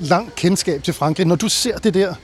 langt 0.00 0.34
kendskab 0.34 0.82
til 0.82 0.94
Frankrig. 0.94 1.26
Når 1.26 1.36
du 1.36 1.48
ser 1.48 1.78
det 1.78 1.94
der, 1.94 2.14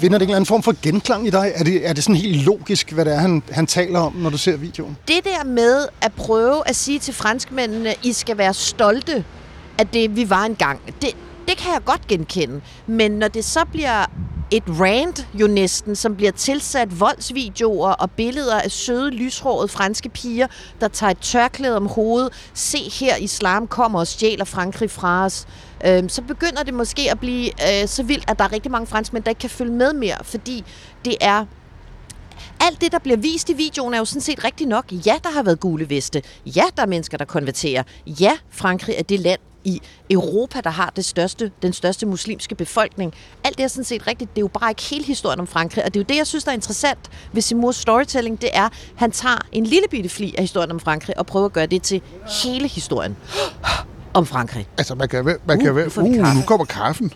vinder 0.00 0.18
det 0.18 0.24
en 0.24 0.30
eller 0.30 0.36
anden 0.36 0.46
form 0.46 0.62
for 0.62 0.74
genklang 0.82 1.26
i 1.26 1.30
dig? 1.30 1.52
Er 1.54 1.64
det, 1.64 1.88
er 1.88 1.92
det 1.92 2.04
sådan 2.04 2.16
helt 2.16 2.44
logisk, 2.44 2.92
hvad 2.92 3.04
det 3.04 3.14
er, 3.14 3.18
han, 3.18 3.42
han 3.50 3.66
taler 3.66 4.00
om, 4.00 4.12
når 4.12 4.30
du 4.30 4.38
ser 4.38 4.56
videoen? 4.56 4.96
Det 5.08 5.24
der 5.24 5.44
med 5.44 5.86
at 6.00 6.12
prøve 6.12 6.68
at 6.68 6.76
sige 6.76 6.98
til 6.98 7.14
franskmændene, 7.14 7.94
I 8.02 8.12
skal 8.12 8.38
være 8.38 8.54
stolte 8.54 9.24
af 9.78 9.86
det, 9.86 10.16
vi 10.16 10.30
var 10.30 10.44
engang, 10.44 10.80
det, 10.86 11.10
det 11.48 11.56
kan 11.56 11.72
jeg 11.72 11.84
godt 11.84 12.06
genkende. 12.06 12.60
Men 12.86 13.10
når 13.10 13.28
det 13.28 13.44
så 13.44 13.60
bliver 13.72 14.06
et 14.50 14.62
rant 14.80 15.28
jo 15.34 15.46
næsten, 15.46 15.96
som 15.96 16.16
bliver 16.16 16.32
tilsat 16.32 17.00
voldsvideoer 17.00 17.90
og 17.90 18.10
billeder 18.10 18.60
af 18.60 18.70
søde, 18.70 19.10
lyshårede 19.10 19.68
franske 19.68 20.08
piger, 20.08 20.46
der 20.80 20.88
tager 20.88 21.10
et 21.10 21.18
tørklæde 21.18 21.76
om 21.76 21.86
hovedet. 21.86 22.50
Se 22.54 22.78
her, 22.78 23.16
islam 23.16 23.66
kommer 23.66 23.98
og 23.98 24.06
stjæler 24.06 24.44
Frankrig 24.44 24.90
fra 24.90 25.24
os. 25.24 25.46
Øhm, 25.86 26.08
så 26.08 26.22
begynder 26.22 26.62
det 26.62 26.74
måske 26.74 27.10
at 27.10 27.20
blive 27.20 27.46
øh, 27.46 27.88
så 27.88 28.02
vildt, 28.02 28.30
at 28.30 28.38
der 28.38 28.44
er 28.44 28.52
rigtig 28.52 28.70
mange 28.70 28.86
franskmænd, 28.86 29.24
der 29.24 29.30
ikke 29.30 29.40
kan 29.40 29.50
følge 29.50 29.72
med 29.72 29.92
mere, 29.92 30.16
fordi 30.22 30.64
det 31.04 31.16
er 31.20 31.44
alt 32.60 32.80
det, 32.80 32.92
der 32.92 32.98
bliver 32.98 33.16
vist 33.16 33.50
i 33.50 33.52
videoen, 33.52 33.94
er 33.94 33.98
jo 33.98 34.04
sådan 34.04 34.20
set 34.20 34.44
rigtigt 34.44 34.68
nok. 34.68 34.84
Ja, 34.92 35.14
der 35.24 35.30
har 35.30 35.42
været 35.42 35.60
gule 35.60 35.90
veste. 35.90 36.22
Ja, 36.46 36.64
der 36.76 36.82
er 36.82 36.86
mennesker, 36.86 37.18
der 37.18 37.24
konverterer. 37.24 37.82
Ja, 38.06 38.32
Frankrig 38.50 38.94
er 38.98 39.02
det 39.02 39.20
land 39.20 39.40
i 39.64 39.80
Europa, 40.10 40.60
der 40.64 40.70
har 40.70 40.92
det 40.96 41.04
største, 41.04 41.50
den 41.62 41.72
største 41.72 42.06
muslimske 42.06 42.54
befolkning. 42.54 43.14
Alt 43.44 43.56
det 43.58 43.64
er 43.64 43.68
sådan 43.68 43.84
set 43.84 44.06
rigtigt. 44.06 44.30
Det 44.30 44.38
er 44.38 44.42
jo 44.42 44.48
bare 44.60 44.70
ikke 44.70 44.82
hele 44.82 45.04
historien 45.04 45.40
om 45.40 45.46
Frankrig. 45.46 45.84
Og 45.84 45.94
det 45.94 46.00
er 46.00 46.04
jo 46.04 46.06
det, 46.08 46.16
jeg 46.16 46.26
synes, 46.26 46.44
der 46.44 46.50
er 46.50 46.54
interessant 46.54 46.98
ved 47.32 47.42
Simurs 47.42 47.76
storytelling. 47.76 48.40
Det 48.40 48.50
er, 48.52 48.64
at 48.64 48.72
han 48.96 49.10
tager 49.10 49.38
en 49.52 49.64
lille 49.66 49.86
bitte 49.90 50.08
fli 50.08 50.34
af 50.38 50.42
historien 50.44 50.70
om 50.70 50.80
Frankrig 50.80 51.18
og 51.18 51.26
prøver 51.26 51.46
at 51.46 51.52
gøre 51.52 51.66
det 51.66 51.82
til 51.82 52.02
hele 52.44 52.68
historien 52.68 53.16
om 54.14 54.26
Frankrig. 54.26 54.68
Altså, 54.78 54.94
man 54.94 55.08
kan, 55.08 55.24
man 55.46 55.60
kan 55.60 55.70
Uh, 55.70 55.76
være... 55.76 55.84
nu 55.84 55.90
får 55.90 56.02
vi 56.02 56.08
Uh, 56.08 56.14
kaffe. 56.24 56.34
nu 56.40 56.42
kommer 56.46 56.64
kaffen. 56.64 57.12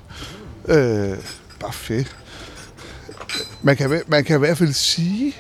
Øh, 0.68 1.18
bare 1.60 1.72
fedt. 1.72 2.16
Man 3.62 3.76
kan, 3.76 4.02
man 4.06 4.24
kan 4.24 4.36
i 4.36 4.38
hvert 4.38 4.58
fald 4.58 4.72
sige, 4.72 5.36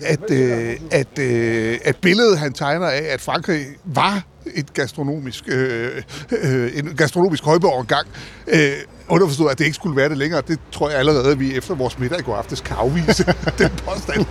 at, 0.00 0.30
øh, 0.30 0.76
at, 0.90 1.18
øh, 1.18 1.78
at 1.84 1.96
billedet, 1.96 2.38
han 2.38 2.52
tegner 2.52 2.86
af, 2.86 3.02
at 3.10 3.20
Frankrig 3.20 3.66
var 3.84 4.22
et 4.54 4.74
gastronomisk, 4.74 5.44
øh, 5.48 6.02
øh, 6.42 6.78
en 6.78 6.96
gastronomisk 6.96 7.44
højborg 7.44 7.80
engang, 7.80 8.06
øh, 8.48 8.72
underforstået, 9.08 9.50
at 9.50 9.58
det 9.58 9.64
ikke 9.64 9.74
skulle 9.74 9.96
være 9.96 10.08
det 10.08 10.18
længere, 10.18 10.42
det 10.48 10.58
tror 10.72 10.90
jeg 10.90 10.98
allerede, 10.98 11.30
at 11.30 11.40
vi 11.40 11.56
efter 11.56 11.74
vores 11.74 11.98
middag 11.98 12.18
i 12.18 12.22
går 12.22 12.36
aftes 12.36 12.60
kan 12.60 12.76
afvise 12.76 13.24
den 13.58 13.70
påstand. 13.70 14.26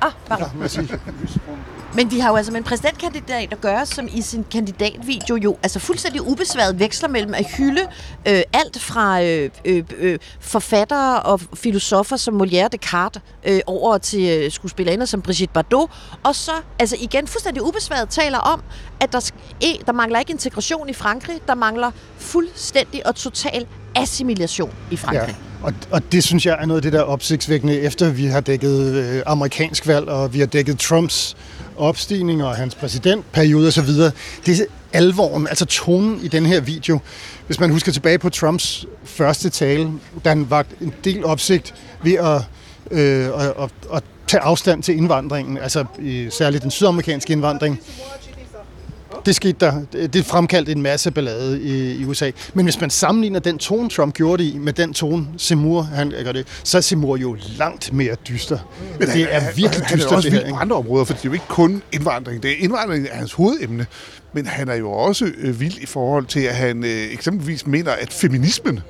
Ah, 0.00 0.12
pardon. 0.28 0.48
Men 1.98 2.10
vi 2.10 2.18
har 2.18 2.30
jo 2.30 2.36
altså 2.36 2.52
med 2.52 2.58
en 2.58 2.64
præsidentkandidat 2.64 3.52
at 3.52 3.60
gøre, 3.60 3.86
som 3.86 4.08
i 4.14 4.22
sin 4.22 4.44
kandidatvideo 4.50 5.36
jo 5.36 5.56
altså 5.62 5.78
fuldstændig 5.78 6.22
ubesværet 6.26 6.80
veksler 6.80 7.08
mellem 7.08 7.34
at 7.34 7.46
hylde 7.56 7.80
øh, 8.28 8.42
alt 8.52 8.80
fra 8.80 9.22
øh, 9.22 9.50
øh, 9.64 9.84
øh 9.98 10.18
forfattere 10.40 11.22
og 11.22 11.40
filosofer 11.54 12.16
som 12.16 12.40
Molière 12.42 12.68
Descartes 12.68 13.22
øh, 13.46 13.60
over 13.66 13.98
til 13.98 14.44
øh, 14.44 14.50
skuespillerinder 14.50 15.06
som 15.06 15.22
Brigitte 15.22 15.52
Bardot, 15.52 15.90
og 16.24 16.34
så 16.34 16.52
altså 16.78 16.96
igen 17.00 17.26
fuldstændig 17.26 17.62
ubesværet 17.62 18.08
taler 18.08 18.38
om, 18.38 18.62
at 19.00 19.12
der, 19.12 19.20
sk- 19.20 19.56
e, 19.60 19.84
der 19.86 19.92
mangler 19.92 20.18
ikke 20.18 20.32
integration 20.32 20.88
i 20.88 20.92
Frankrig, 20.92 21.40
der 21.46 21.54
mangler 21.54 21.90
fuldstændig 22.18 23.06
og 23.06 23.14
total 23.14 23.66
assimilation 23.94 24.74
i 24.90 24.96
Frankrig. 24.96 25.36
Ja. 25.38 25.48
Og, 25.62 25.74
og 25.90 26.12
det 26.12 26.24
synes 26.24 26.46
jeg 26.46 26.58
er 26.60 26.66
noget 26.66 26.78
af 26.78 26.82
det, 26.82 26.92
der 26.92 27.02
opsigtsvækkende, 27.02 27.80
efter 27.80 28.10
vi 28.10 28.26
har 28.26 28.40
dækket 28.40 28.94
øh, 28.94 29.22
amerikansk 29.26 29.86
valg, 29.86 30.08
og 30.08 30.34
vi 30.34 30.38
har 30.38 30.46
dækket 30.46 30.78
Trumps 30.78 31.36
opstigning 31.78 32.44
og 32.44 32.56
hans 32.56 32.74
præsidentperiode 32.74 33.68
osv. 33.68 33.86
Det 34.46 34.60
er 34.60 34.64
alvoren, 34.92 35.46
altså 35.46 35.64
tonen 35.64 36.20
i 36.22 36.28
den 36.28 36.46
her 36.46 36.60
video. 36.60 36.98
Hvis 37.46 37.60
man 37.60 37.70
husker 37.70 37.92
tilbage 37.92 38.18
på 38.18 38.30
Trumps 38.30 38.86
første 39.04 39.50
tale, 39.50 39.92
da 40.24 40.28
han 40.28 40.50
var 40.50 40.64
en 40.80 40.94
del 41.04 41.24
opsigt 41.24 41.74
ved 42.02 42.14
at, 42.14 42.42
øh, 42.90 43.26
at, 43.26 43.54
at, 43.62 43.70
at 43.94 44.02
tage 44.26 44.40
afstand 44.40 44.82
til 44.82 44.96
indvandringen, 44.96 45.58
altså 45.58 45.84
særligt 46.30 46.62
den 46.62 46.70
sydamerikanske 46.70 47.32
indvandring. 47.32 47.80
Det 49.26 49.34
skete 49.34 49.56
der. 49.60 50.06
Det 50.06 50.26
fremkaldte 50.26 50.72
en 50.72 50.82
masse 50.82 51.10
ballade 51.10 51.62
i, 51.62 51.92
i 52.00 52.04
USA. 52.04 52.30
Men 52.54 52.66
hvis 52.66 52.80
man 52.80 52.90
sammenligner 52.90 53.40
den 53.40 53.58
tone, 53.58 53.88
Trump 53.88 54.14
gjorde 54.14 54.44
det 54.44 54.54
i, 54.54 54.58
med 54.58 54.72
den 54.72 54.94
tone, 54.94 55.26
Seymour 55.36 55.82
han 55.82 56.14
gør 56.24 56.32
det, 56.32 56.46
så 56.64 56.76
er 56.76 56.80
Seymour 56.80 57.16
jo 57.16 57.36
langt 57.58 57.92
mere 57.92 58.14
dyster. 58.28 58.58
Men 58.98 59.08
det 59.08 59.34
er 59.34 59.40
virkelig 59.40 59.86
han, 59.86 59.98
dyster, 59.98 60.08
han 60.08 60.12
er 60.12 60.16
også 60.16 60.30
det 60.30 60.44
her, 60.44 60.50
på 60.50 60.56
andre 60.56 60.76
områder, 60.76 61.04
for 61.04 61.14
det 61.14 61.20
er 61.20 61.28
jo 61.28 61.32
ikke 61.32 61.48
kun 61.48 61.82
indvandring. 61.92 62.42
Det 62.42 62.50
er 62.50 62.56
indvandring 62.58 63.06
er 63.10 63.16
hans 63.16 63.32
hovedemne, 63.32 63.86
men 64.32 64.46
han 64.46 64.68
er 64.68 64.74
jo 64.74 64.90
også 64.90 65.30
øh, 65.38 65.60
vild 65.60 65.78
i 65.78 65.86
forhold 65.86 66.26
til, 66.26 66.40
at 66.40 66.54
han 66.54 66.84
øh, 66.84 67.12
eksempelvis 67.12 67.66
mener, 67.66 67.92
at 67.92 68.12
feminismen 68.12 68.80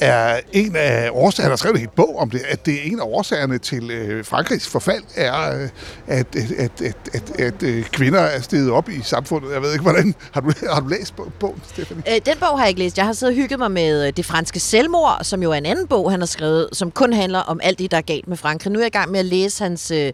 er 0.00 0.40
en 0.52 0.76
af 0.76 1.10
årsagerne, 1.12 1.44
han 1.44 1.50
har 1.50 1.56
skrevet 1.56 1.80
en 1.80 1.88
bog 1.96 2.18
om 2.18 2.30
det, 2.30 2.40
at 2.48 2.66
det 2.66 2.74
er 2.74 2.82
en 2.82 3.00
af 3.00 3.04
årsagerne 3.04 3.58
til 3.58 3.90
øh, 3.90 4.24
Frankrigs 4.24 4.68
forfald, 4.68 5.02
er, 5.16 5.62
øh, 5.62 5.68
at, 6.06 6.36
at, 6.36 6.50
at, 6.58 6.82
at, 6.82 6.96
at, 7.14 7.40
at 7.40 7.62
øh, 7.62 7.84
kvinder 7.84 8.20
er 8.20 8.40
steget 8.40 8.70
op 8.70 8.88
i 8.88 9.02
samfundet. 9.02 9.52
Jeg 9.52 9.62
ved 9.62 9.72
ikke, 9.72 9.82
hvordan... 9.82 10.14
Har 10.32 10.40
du, 10.40 10.52
har 10.70 10.80
du 10.80 10.88
læst 10.88 11.14
bogen, 11.40 11.62
Stephanie? 11.72 12.02
Øh, 12.14 12.20
den 12.26 12.38
bog 12.40 12.58
har 12.58 12.58
jeg 12.58 12.68
ikke 12.68 12.80
læst. 12.80 12.98
Jeg 12.98 13.06
har 13.06 13.12
siddet 13.12 13.36
og 13.36 13.42
hygget 13.42 13.58
mig 13.58 13.70
med 13.70 14.06
øh, 14.06 14.12
Det 14.16 14.24
franske 14.24 14.60
selvmord, 14.60 15.18
som 15.22 15.42
jo 15.42 15.50
er 15.50 15.56
en 15.56 15.66
anden 15.66 15.86
bog, 15.86 16.10
han 16.10 16.20
har 16.20 16.26
skrevet, 16.26 16.68
som 16.72 16.90
kun 16.90 17.12
handler 17.12 17.38
om 17.38 17.60
alt 17.62 17.78
det, 17.78 17.90
der 17.90 17.96
er 17.96 18.02
galt 18.02 18.28
med 18.28 18.36
Frankrig. 18.36 18.72
Nu 18.72 18.78
er 18.78 18.82
jeg 18.82 18.94
i 18.94 18.98
gang 18.98 19.10
med 19.10 19.20
at 19.20 19.26
læse 19.26 19.62
hans... 19.62 19.90
Øh, 19.90 20.12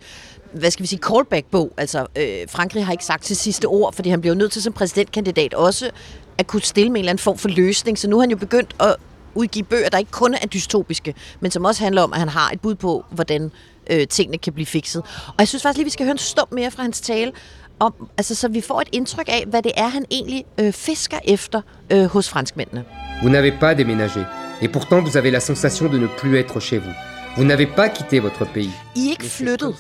hvad 0.53 0.71
skal 0.71 0.83
vi 0.83 0.87
sige, 0.87 1.01
callback-bog. 1.03 1.73
Altså, 1.77 2.07
øh, 2.17 2.27
Frankrig 2.49 2.85
har 2.85 2.93
ikke 2.93 3.05
sagt 3.05 3.25
til 3.25 3.37
sidste 3.37 3.67
ord, 3.67 3.93
fordi 3.93 4.11
han 4.11 4.21
bliver 4.21 4.35
nødt 4.35 4.53
til 4.53 4.63
som 4.63 4.73
præsidentkandidat 4.73 5.55
også 5.55 5.91
at 6.39 6.47
kunne 6.47 6.63
stille 6.63 6.91
med 6.91 6.97
en 6.97 7.05
eller 7.05 7.11
anden 7.11 7.23
form 7.23 7.39
for 7.39 7.49
løsning. 7.49 7.99
Så 7.99 8.09
nu 8.09 8.17
har 8.17 8.21
han 8.21 8.31
jo 8.31 8.37
begyndt 8.37 8.75
at 8.81 8.97
udgive 9.35 9.65
bøger, 9.65 9.89
der 9.89 9.99
ikke 9.99 10.11
kun 10.11 10.35
er 10.35 10.47
dystopiske, 10.47 11.15
men 11.41 11.51
som 11.51 11.65
også 11.65 11.85
handler 11.85 12.03
om, 12.03 12.13
at 12.13 12.19
han 12.19 12.29
har 12.29 12.51
et 12.51 12.61
bud 12.61 12.75
på, 12.75 13.05
hvordan 13.11 13.51
øh, 13.91 14.07
tingene 14.09 14.39
kan 14.39 14.53
blive 14.53 14.67
fikset. 14.67 15.03
Og 15.27 15.35
jeg 15.39 15.49
synes 15.49 15.63
faktisk 15.63 15.79
lige, 15.79 15.85
vi 15.85 15.91
skal 15.91 16.05
høre 16.07 16.13
en 16.13 16.19
stum 16.19 16.49
mere 16.53 16.71
fra 16.71 16.83
hans 16.83 17.01
tale, 17.01 17.33
om, 17.81 17.95
altså, 18.17 18.35
så 18.35 18.49
vi 18.49 18.61
får 18.61 18.81
et 18.81 18.89
indtryk 18.93 19.29
af, 19.29 19.45
hvad 19.47 19.63
det 19.63 19.73
er, 19.77 19.89
han 19.89 20.05
egentlig 20.11 20.45
øh, 20.61 20.73
fisker 20.73 21.19
efter 21.25 21.61
øh, 21.91 22.05
hos 22.05 22.29
franskmændene. 22.29 22.85
Vous 23.23 23.31
n'avez 23.31 23.53
pas 23.61 23.75
déménagé, 23.75 24.21
et 24.63 24.73
pourtant 24.73 25.01
vous 25.07 25.17
avez 25.17 25.31
la 25.31 25.41
sensation 25.41 25.93
de 25.93 25.99
ne 25.99 26.09
plus 26.19 26.39
être 26.39 26.61
chez 26.61 26.79
vous. 26.79 26.95
Vous 27.37 27.45
n'avez 27.45 27.67
pas 27.67 27.89
quitté 27.89 28.19
votre 28.21 28.45
pays. 28.55 28.73
I 28.97 29.07
er 29.07 29.11
ikke 29.11 29.25
flyttet, 29.25 29.75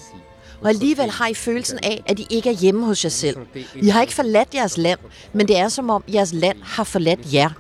og 0.61 0.69
alligevel 0.69 1.11
har 1.11 1.27
I 1.27 1.35
følelsen 1.35 1.79
af, 1.83 2.03
at 2.07 2.19
I 2.19 2.27
ikke 2.31 2.49
er 2.49 2.55
hjemme 2.55 2.87
hos 2.87 3.05
jer 3.05 3.11
selv. 3.11 3.37
I 3.75 3.89
har 3.89 4.01
ikke 4.01 4.15
forladt 4.15 4.55
jeres 4.55 4.79
land, 4.79 4.99
men 5.33 5.49
det 5.49 5.59
er 5.59 5.69
som 5.69 5.91
om 5.91 6.05
jeres 6.15 6.33
land 6.33 6.57
har 6.63 6.85
forladt 6.85 7.33
jer. 7.33 7.51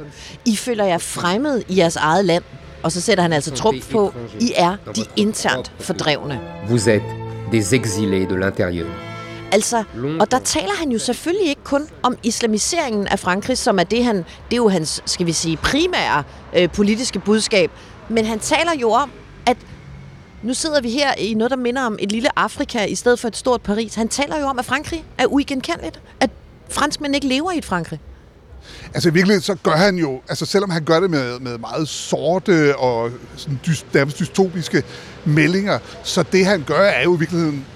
I 0.44 0.56
føler 0.56 0.84
jer 0.84 0.98
fremmede 0.98 1.62
i 1.68 1.78
jeres 1.78 1.96
eget 1.96 2.24
land, 2.24 2.42
og 2.82 2.92
så 2.92 3.00
sætter 3.00 3.22
han 3.22 3.32
altså 3.32 3.50
trumf 3.50 3.90
på, 3.90 4.12
I 4.40 4.52
er 4.56 4.76
de 4.96 5.04
internt 5.16 5.72
fordrevne. 5.80 6.40
Vous 6.68 6.88
êtes 6.88 7.24
des 7.52 7.72
exilés 7.72 8.26
de 8.28 8.36
l'intérieur. 8.36 8.86
Altså, 9.52 9.84
og 10.20 10.30
der 10.30 10.38
taler 10.38 10.74
han 10.78 10.90
jo 10.90 10.98
selvfølgelig 10.98 11.48
ikke 11.48 11.64
kun 11.64 11.82
om 12.02 12.16
islamiseringen 12.22 13.06
af 13.06 13.18
Frankrig, 13.18 13.58
som 13.58 13.78
er 13.78 13.84
det, 13.84 14.04
han, 14.04 14.16
det 14.16 14.52
er 14.52 14.56
jo 14.56 14.68
hans, 14.68 15.02
skal 15.06 15.26
vi 15.26 15.32
sige, 15.32 15.56
primære 15.56 16.22
øh, 16.56 16.68
politiske 16.70 17.18
budskab. 17.18 17.70
Men 18.08 18.24
han 18.24 18.38
taler 18.38 18.72
jo 18.80 18.90
om, 18.90 19.10
nu 20.44 20.54
sidder 20.54 20.80
vi 20.80 20.90
her 20.90 21.14
i 21.14 21.34
noget, 21.34 21.50
der 21.50 21.56
minder 21.56 21.82
om 21.82 21.96
et 22.00 22.12
lille 22.12 22.38
Afrika 22.38 22.84
i 22.84 22.94
stedet 22.94 23.18
for 23.18 23.28
et 23.28 23.36
stort 23.36 23.62
Paris. 23.62 23.94
Han 23.94 24.08
taler 24.08 24.38
jo 24.38 24.46
om, 24.46 24.58
at 24.58 24.64
Frankrig 24.64 25.04
er 25.18 25.26
uigenkendeligt. 25.26 26.00
At 26.20 26.30
franskmænd 26.70 27.14
ikke 27.14 27.26
lever 27.26 27.52
i 27.52 27.58
et 27.58 27.64
Frankrig. 27.64 28.00
Altså 28.94 29.08
i 29.08 29.12
virkeligheden, 29.12 29.42
så 29.42 29.54
gør 29.54 29.76
han 29.76 29.96
jo, 29.96 30.20
altså 30.28 30.46
selvom 30.46 30.70
han 30.70 30.84
gør 30.84 31.00
det 31.00 31.10
med, 31.10 31.40
med 31.40 31.58
meget 31.58 31.88
sorte 31.88 32.76
og 32.76 33.10
sådan 33.36 33.60
dyst, 33.66 33.86
dystopiske 34.18 34.82
meldinger, 35.24 35.78
så 36.02 36.22
det 36.32 36.46
han 36.46 36.64
gør 36.66 36.80
er 36.80 37.02
jo 37.02 37.16
i 37.16 37.18
virkeligheden 37.18 37.66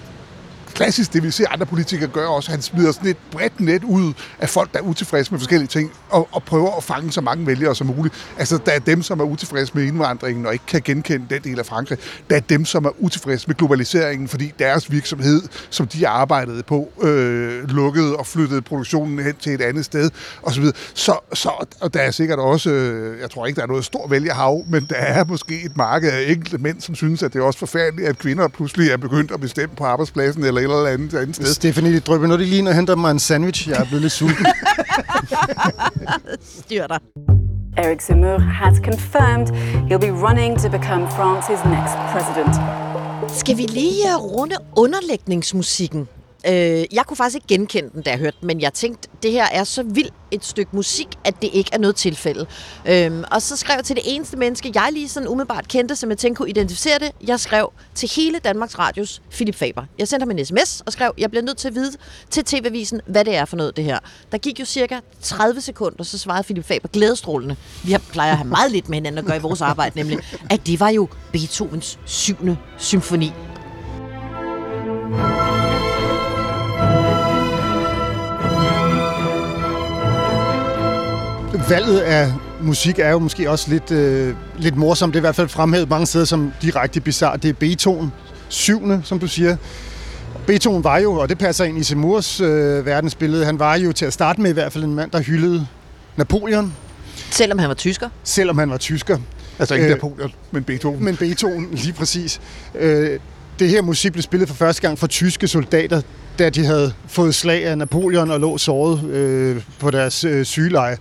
klassisk, 0.79 1.13
det 1.13 1.23
vi 1.23 1.31
ser 1.31 1.49
andre 1.49 1.67
politikere 1.67 2.09
gøre 2.09 2.29
også. 2.29 2.51
Han 2.51 2.63
smider 2.63 2.93
sådan 2.93 3.11
et 3.11 3.17
bredt 3.31 3.61
net 3.61 3.85
ud 3.85 4.13
af 4.39 4.49
folk, 4.49 4.73
der 4.73 4.79
er 4.79 4.83
utilfredse 4.83 5.31
med 5.31 5.41
forskellige 5.41 5.69
ting, 5.69 5.93
og, 6.11 6.29
og 6.33 6.43
prøver 6.43 6.77
at 6.77 6.85
fange 6.85 7.13
så 7.13 7.21
mange 7.21 7.47
vælgere 7.47 7.75
som 7.75 7.87
muligt. 7.87 8.15
Altså, 8.39 8.59
der 8.67 8.73
er 8.73 8.79
dem, 8.79 9.03
som 9.03 9.21
er 9.21 9.25
utilfredse 9.25 9.73
med 9.75 9.85
indvandringen 9.85 10.47
og 10.47 10.53
ikke 10.53 10.67
kan 10.67 10.83
genkende 10.85 11.27
den 11.31 11.43
del 11.43 11.59
af 11.59 11.67
Frankrig. 11.67 11.99
Der 12.31 12.37
er 12.37 12.41
dem, 12.41 12.65
som 12.65 12.85
er 12.85 12.91
utilfredse 12.99 13.47
med 13.47 13.55
globaliseringen, 13.55 14.29
fordi 14.29 14.53
deres 14.59 14.91
virksomhed, 14.91 15.43
som 15.71 15.87
de 15.87 16.09
arbejdede 16.09 16.63
på, 16.63 16.93
øh, 17.03 17.69
lukkede 17.69 18.17
og 18.17 18.27
flyttede 18.27 18.63
produktionen 18.63 19.19
hen 19.19 19.35
til 19.41 19.53
et 19.53 19.61
andet 19.61 19.85
sted, 19.85 20.11
osv. 20.43 20.65
Så, 20.95 21.19
så, 21.33 21.67
og 21.81 21.95
der 21.95 22.01
er 22.01 22.11
sikkert 22.11 22.39
også, 22.39 22.71
øh, 22.71 23.21
jeg 23.21 23.31
tror 23.31 23.47
ikke, 23.47 23.57
der 23.57 23.63
er 23.63 23.69
noget 23.69 23.85
stor 23.85 24.09
vælgerhav, 24.09 24.65
men 24.69 24.87
der 24.91 24.97
er 24.97 25.25
måske 25.25 25.63
et 25.65 25.77
marked 25.77 26.11
af 26.11 26.25
enkelte 26.29 26.59
mænd, 26.59 26.81
som 26.81 26.95
synes, 26.95 27.23
at 27.23 27.33
det 27.33 27.39
er 27.39 27.45
også 27.45 27.59
forfærdeligt, 27.59 28.09
at 28.09 28.19
kvinder 28.19 28.49
pludselig 28.49 28.91
er 28.91 28.97
begyndt 28.97 29.33
at 29.33 29.41
bestemme 29.41 29.77
på 29.77 29.85
arbejdspladsen 29.85 30.45
eller 30.45 30.68
eller 30.77 30.91
andet, 30.91 31.15
andet 31.15 31.37
sted. 31.37 31.47
Stephanie, 31.47 31.93
det 31.93 32.07
drøber 32.07 32.27
noget 32.27 32.41
lige 32.47 32.59
ind 32.59 32.69
og 32.69 32.75
henter 32.75 32.97
mig 32.97 33.11
en 33.11 33.19
sandwich. 33.19 33.69
Jeg 33.69 33.77
er 33.81 33.85
blevet 33.85 34.03
lidt 34.03 34.13
sulten. 34.13 34.47
Styr 36.65 36.87
dig. 36.87 36.99
Eric 37.77 38.03
Zemmour 38.03 38.39
has 38.39 38.77
confirmed 38.85 39.49
he'll 39.89 39.99
be 39.99 40.11
running 40.27 40.59
to 40.59 40.69
become 40.69 41.07
France's 41.09 41.63
next 41.75 41.95
president. 42.13 42.55
Skal 43.39 43.57
vi 43.57 43.63
lige 43.63 44.13
øh, 44.13 44.17
runde 44.17 44.57
underlægningsmusikken? 44.77 46.09
Øh, 46.47 46.85
jeg 46.93 47.05
kunne 47.07 47.17
faktisk 47.17 47.37
ikke 47.37 47.47
genkende 47.47 47.91
den, 47.95 48.03
da 48.03 48.11
jeg 48.11 48.19
hørte 48.19 48.37
den, 48.41 48.47
men 48.47 48.61
jeg 48.61 48.73
tænkte, 48.73 49.09
det 49.23 49.33
her 49.33 49.47
er 49.53 49.65
så 49.65 49.83
vildt 49.83 50.15
et 50.31 50.45
stykke 50.45 50.77
musik, 50.77 51.09
at 51.25 51.43
det 51.43 51.51
ikke 51.53 51.71
er 51.73 51.79
noget 51.79 51.97
tilfælde. 51.97 52.47
Øhm, 52.87 53.25
og 53.31 53.43
så 53.43 53.57
skrev 53.57 53.75
jeg 53.77 53.85
til 53.85 53.97
det 53.97 54.05
eneste 54.07 54.37
menneske, 54.37 54.73
jeg 54.75 54.89
lige 54.93 55.09
sådan 55.09 55.29
umiddelbart 55.29 55.69
kendte, 55.69 55.97
som 55.97 56.11
jeg 56.11 56.19
tænkte 56.19 56.39
kunne 56.39 56.51
identificere 56.51 56.99
det. 56.99 57.13
Jeg 57.27 57.41
skrev 57.41 57.73
til 57.95 58.11
hele 58.17 58.39
Danmarks 58.39 58.79
Radios 58.79 59.23
Philip 59.31 59.55
Faber. 59.55 59.83
Jeg 59.99 60.09
sendte 60.09 60.23
ham 60.25 60.31
en 60.31 60.45
sms 60.45 60.83
og 60.87 60.93
skrev, 60.93 61.13
jeg 61.19 61.31
bliver 61.31 61.43
nødt 61.43 61.59
til 61.59 61.69
at 61.69 61.75
vide 61.75 61.93
til 62.31 62.45
TV-avisen, 62.45 63.01
hvad 63.07 63.25
det 63.25 63.37
er 63.37 63.45
for 63.45 63.57
noget, 63.57 63.77
det 63.77 63.85
her. 63.85 63.99
Der 64.33 64.39
gik 64.39 64.61
jo 64.61 64.65
cirka 64.65 65.01
30 65.23 65.61
sekunder, 65.61 66.05
så 66.05 66.19
svarede 66.19 66.43
Philip 66.43 66.65
Faber 66.65 66.89
glædestrålende. 66.89 67.57
Vi 67.85 67.93
har, 67.93 68.03
plejer 68.13 68.33
at 68.33 68.39
have 68.39 68.49
meget 68.49 68.73
lidt 68.73 68.89
med 68.89 68.97
hinanden 68.97 69.19
at 69.19 69.25
gøre 69.25 69.37
i 69.37 69.41
vores 69.41 69.61
arbejde, 69.61 69.97
nemlig, 69.97 70.19
at 70.51 70.67
det 70.67 70.81
var 70.81 70.89
jo 70.89 71.09
Beethovens 71.33 71.99
syvende 72.05 72.57
symfoni. 72.79 73.33
Valget 81.69 81.99
af 82.01 82.33
musik 82.61 82.99
er 82.99 83.11
jo 83.11 83.19
måske 83.19 83.51
også 83.51 83.71
lidt, 83.71 83.91
øh, 83.91 84.35
lidt 84.59 84.77
morsomt. 84.77 85.15
Det 85.15 85.19
er 85.19 85.21
i 85.21 85.27
hvert 85.29 85.37
fald 85.37 85.49
fremhævet 85.49 85.89
mange 85.91 86.07
steder 86.07 86.25
som 86.25 86.53
direkte 86.63 87.01
bizarre. 87.01 87.37
Det 87.37 87.49
er 87.49 87.53
Beethoven, 87.53 88.13
syvende, 88.49 89.01
som 89.05 89.19
du 89.19 89.27
siger. 89.27 89.57
Beethoven 90.47 90.85
var 90.85 90.99
jo, 90.99 91.13
og 91.15 91.29
det 91.29 91.39
passer 91.39 91.65
ind 91.65 91.79
i 91.79 91.83
Semurs 91.83 92.41
øh, 92.41 92.87
verdensbillede, 92.87 93.45
han 93.45 93.59
var 93.59 93.77
jo 93.77 93.93
til 93.93 94.05
at 94.07 94.13
starte 94.13 94.41
med 94.41 94.51
i 94.51 94.53
hvert 94.55 94.73
fald 94.73 94.85
en 94.85 94.95
mand, 94.95 95.11
der 95.11 95.21
hyldede 95.21 95.67
Napoleon, 96.17 96.75
Selvom 97.31 97.59
han 97.59 97.69
var 97.69 97.75
tysker. 97.75 98.09
selvom 98.25 98.59
han 98.59 98.71
var 98.71 98.77
tysker. 98.77 99.19
Altså 99.59 99.75
ikke 99.75 99.87
Øh, 99.87 99.93
Napoleon, 99.93 100.33
men 100.51 100.65
Beethoven. 100.65 101.05
Men 101.05 101.17
Beethoven, 101.17 101.69
lige 101.73 101.93
præcis. 101.93 102.41
Øh, 102.75 103.19
det 103.59 103.69
her 103.69 103.83
musik 103.83 104.13
blev 104.13 104.23
spillet 104.23 104.49
for 104.49 104.57
første 104.57 104.83
gang 104.83 104.99
for 104.99 105.07
tyske 105.07 105.49
soldater, 105.49 106.01
da 106.39 106.51
de 106.51 106.65
havde 106.67 106.93
fået 107.09 107.35
slag 107.35 107.65
af 107.65 107.79
Napoleon 107.79 108.31
og 108.31 108.41
lå 108.41 108.59
såret 108.59 109.05
øh, 109.11 109.63
på 109.79 109.91
deres 109.91 110.25
øh, 110.25 110.45
sygeleje. 110.45 110.97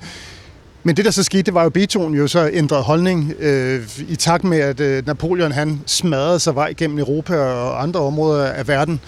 Men 0.88 0.98
det, 0.98 1.06
der 1.06 1.12
så 1.12 1.24
skete, 1.24 1.44
det 1.44 1.54
var 1.54 1.62
jo, 1.62 1.68
at 1.68 1.74
Beethoven 1.74 2.14
jo 2.14 2.28
så 2.28 2.50
ændrede 2.54 2.82
holdning 2.82 3.34
øh, 3.40 3.82
i 4.10 4.16
takt 4.16 4.44
med, 4.44 4.60
at 4.60 4.80
øh, 4.80 5.08
Napoleon 5.08 5.52
han 5.52 5.82
smadrede 5.86 6.40
sig 6.40 6.56
vej 6.56 6.74
gennem 6.78 7.00
Europa 7.00 7.36
og 7.38 7.82
andre 7.84 8.00
områder 8.00 8.46
af 8.46 8.68
verden, 8.68 9.00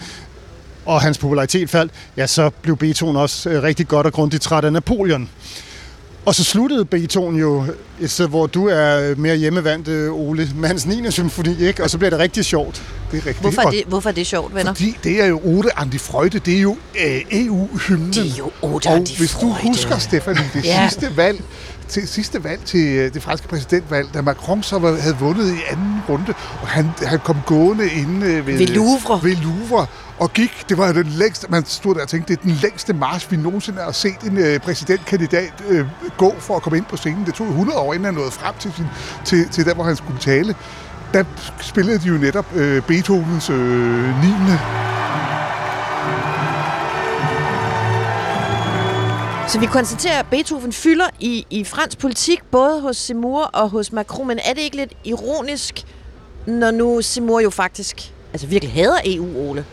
og 0.86 1.00
hans 1.00 1.18
popularitet 1.18 1.70
faldt, 1.70 1.92
ja, 2.16 2.26
så 2.26 2.50
blev 2.62 2.76
Beethoven 2.76 3.16
også 3.16 3.50
øh, 3.50 3.62
rigtig 3.62 3.88
godt 3.88 4.06
og 4.06 4.12
grundigt 4.12 4.42
træt 4.42 4.64
af 4.64 4.72
Napoleon. 4.72 5.28
Og 6.26 6.34
så 6.34 6.44
sluttede 6.44 6.84
Beethoven 6.84 7.36
jo 7.36 7.64
et 8.00 8.10
sted, 8.10 8.28
hvor 8.28 8.46
du 8.46 8.66
er 8.68 9.14
mere 9.16 9.36
hjemmevandt, 9.36 9.88
øh, 9.88 10.12
Ole, 10.12 10.48
med 10.56 10.68
hans 10.68 10.86
9. 10.86 11.10
symfoni, 11.10 11.56
ikke? 11.66 11.82
Og 11.84 11.90
så 11.90 11.98
bliver 11.98 12.10
det 12.10 12.18
rigtig 12.18 12.44
sjovt. 12.44 12.82
Det 13.10 13.16
er 13.16 13.26
rigtigt. 13.26 13.40
Hvorfor 13.40 13.62
er 13.62 13.70
det, 13.70 13.82
hvorfor 13.88 14.08
er 14.08 14.14
det 14.14 14.26
sjovt, 14.26 14.54
venner? 14.54 14.74
Fordi 14.74 14.96
det 15.04 15.22
er 15.22 15.26
jo 15.26 15.40
Ode 15.44 15.68
Andi 15.76 15.98
Freude, 15.98 16.38
det 16.38 16.56
er 16.56 16.60
jo 16.60 16.76
øh, 17.06 17.20
EU-hymnen. 17.32 18.12
Det 18.12 18.26
er 18.32 18.36
jo 18.38 18.50
Ode 18.62 18.74
Og 18.88 18.94
Andi 18.96 19.14
hvis 19.18 19.30
du 19.32 19.38
Freude. 19.38 19.68
husker, 19.68 19.98
Stefanie, 19.98 20.50
det 20.54 20.64
Ja. 20.64 20.88
sidste 20.88 21.16
valg 21.16 21.42
til 21.88 22.08
sidste 22.08 22.44
valg 22.44 22.60
til 22.64 22.80
øh, 22.86 23.14
det 23.14 23.22
franske 23.22 23.48
præsidentvalg, 23.48 24.08
da 24.14 24.22
Macron 24.22 24.62
så 24.62 24.78
var, 24.78 24.96
havde 25.00 25.16
vundet 25.20 25.46
i 25.54 25.58
anden 25.70 25.94
runde, 26.08 26.34
og 26.62 26.68
han, 26.68 26.90
han 27.06 27.18
kom 27.24 27.36
gående 27.46 27.84
inde 27.90 28.26
øh, 28.26 28.46
ved, 28.46 28.58
Ved 28.58 28.66
Louvre. 28.66 29.20
ved 29.22 29.36
Louvre 29.36 29.86
og 30.20 30.32
gik, 30.32 30.64
det 30.68 30.78
var 30.78 30.92
den 30.92 31.06
længste, 31.06 31.46
man 31.50 31.64
stod 31.66 31.94
der 31.94 32.02
og 32.02 32.08
tænkte, 32.08 32.32
det 32.32 32.40
er 32.40 32.42
den 32.42 32.58
længste 32.62 32.92
march, 32.92 33.30
vi 33.30 33.36
nogensinde 33.36 33.78
har 33.82 33.92
set 33.92 34.20
en 34.20 34.38
øh, 34.38 34.60
præsidentkandidat 34.60 35.52
øh, 35.68 35.86
gå 36.16 36.34
for 36.38 36.56
at 36.56 36.62
komme 36.62 36.76
ind 36.76 36.86
på 36.86 36.96
scenen. 36.96 37.26
Det 37.26 37.34
tog 37.34 37.46
100 37.46 37.78
år, 37.78 37.94
inden 37.94 38.04
han 38.04 38.14
nåede 38.14 38.30
frem 38.30 38.54
til, 38.60 38.72
sin, 38.76 38.86
til, 39.24 39.48
til 39.48 39.64
der, 39.64 39.74
hvor 39.74 39.84
han 39.84 39.96
skulle 39.96 40.20
tale. 40.20 40.54
Der 41.12 41.24
spillede 41.60 41.98
de 41.98 42.08
jo 42.08 42.14
netop 42.14 42.46
øh, 42.56 42.82
Beethovens 42.82 43.50
øh, 43.50 44.22
9. 44.22 44.28
Så 49.48 49.60
vi 49.60 49.66
konstaterer, 49.66 50.18
at 50.18 50.26
Beethoven 50.30 50.72
fylder 50.72 51.06
i, 51.20 51.46
i 51.50 51.64
fransk 51.64 51.98
politik, 51.98 52.42
både 52.50 52.80
hos 52.80 52.96
Seymour 52.96 53.42
og 53.42 53.70
hos 53.70 53.92
Macron. 53.92 54.26
Men 54.26 54.38
er 54.44 54.54
det 54.54 54.60
ikke 54.60 54.76
lidt 54.76 54.92
ironisk, 55.04 55.82
når 56.46 56.70
nu 56.70 57.02
Seymour 57.02 57.40
jo 57.40 57.50
faktisk 57.50 58.12
altså 58.32 58.46
virkelig 58.46 58.74
hader 58.74 58.98
EU, 59.04 59.50
Ole? 59.50 59.64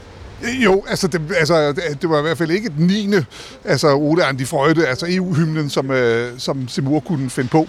Jo, 0.43 0.84
altså 0.88 1.08
det, 1.08 1.21
altså 1.36 1.71
det 2.02 2.10
var 2.10 2.19
i 2.19 2.21
hvert 2.21 2.38
fald 2.38 2.52
ikke 2.52 2.69
den 2.69 2.88
9. 2.88 3.13
Altså 3.65 3.95
Ole 3.95 4.26
Andi 4.26 4.45
Freude, 4.45 4.88
altså 4.88 5.06
EU-hymnen, 5.10 5.69
som, 5.69 5.91
øh, 5.91 6.39
som 6.39 6.67
Simur 6.67 7.00
kunne 7.00 7.30
finde 7.30 7.50
på. 7.50 7.67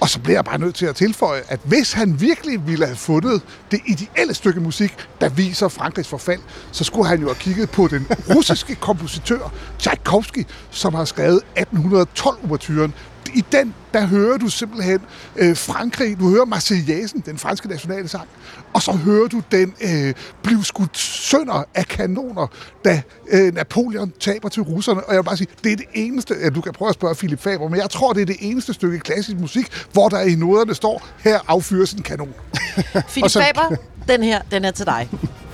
Og 0.00 0.08
så 0.08 0.20
bliver 0.20 0.36
jeg 0.36 0.44
bare 0.44 0.58
nødt 0.58 0.74
til 0.74 0.86
at 0.86 0.96
tilføje, 0.96 1.42
at 1.48 1.60
hvis 1.64 1.92
han 1.92 2.20
virkelig 2.20 2.66
ville 2.66 2.86
have 2.86 2.96
fundet 2.96 3.42
det 3.70 3.80
ideelle 3.86 4.34
stykke 4.34 4.60
musik, 4.60 4.92
der 5.20 5.28
viser 5.28 5.68
Frankrigs 5.68 6.08
forfald, 6.08 6.40
så 6.72 6.84
skulle 6.84 7.08
han 7.08 7.20
jo 7.20 7.26
have 7.26 7.34
kigget 7.34 7.70
på 7.70 7.88
den 7.88 8.06
russiske 8.34 8.74
kompositør 8.74 9.52
Tchaikovsky, 9.78 10.46
som 10.70 10.94
har 10.94 11.04
skrevet 11.04 11.40
1812-overturen 11.58 12.94
i 13.34 13.44
den, 13.52 13.74
der 13.94 14.06
hører 14.06 14.38
du 14.38 14.48
simpelthen 14.48 15.00
øh, 15.36 15.56
Frankrig, 15.56 16.18
du 16.20 16.30
hører 16.30 16.44
Marseillaisen, 16.44 17.22
den 17.26 17.38
franske 17.38 17.68
nationale 17.68 18.08
sang, 18.08 18.28
og 18.72 18.82
så 18.82 18.92
hører 18.92 19.28
du 19.28 19.42
den 19.52 19.74
øh, 19.80 20.14
blive 20.42 20.64
skudt 20.64 20.98
sønder 20.98 21.64
af 21.74 21.86
kanoner, 21.88 22.46
da 22.84 23.02
øh, 23.30 23.54
Napoleon 23.54 24.12
taber 24.20 24.48
til 24.48 24.62
russerne. 24.62 25.04
Og 25.04 25.12
jeg 25.14 25.18
vil 25.18 25.24
bare 25.24 25.36
sige, 25.36 25.48
det 25.64 25.72
er 25.72 25.76
det 25.76 25.86
eneste, 25.94 26.34
ja, 26.42 26.50
du 26.50 26.60
kan 26.60 26.72
prøve 26.72 26.88
at 26.88 26.94
spørge 26.94 27.14
Philip 27.14 27.40
Faber, 27.42 27.68
men 27.68 27.80
jeg 27.80 27.90
tror, 27.90 28.12
det 28.12 28.22
er 28.22 28.26
det 28.26 28.36
eneste 28.40 28.72
stykke 28.74 28.98
klassisk 28.98 29.36
musik, 29.36 29.66
hvor 29.92 30.08
der 30.08 30.20
i 30.20 30.34
noderne 30.34 30.74
står, 30.74 31.06
her 31.18 31.38
affyres 31.48 31.92
en 31.92 32.02
kanon. 32.02 32.34
Philip 33.08 33.30
så- 33.30 33.40
Faber, 33.42 33.76
den 34.08 34.22
her, 34.22 34.42
den 34.50 34.64
er 34.64 34.70
til 34.70 34.86
dig. 34.86 35.08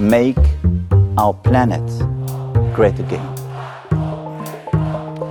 Make 0.00 0.40
our 1.18 1.32
planet 1.44 1.90
great 2.76 2.98
again. 2.98 3.28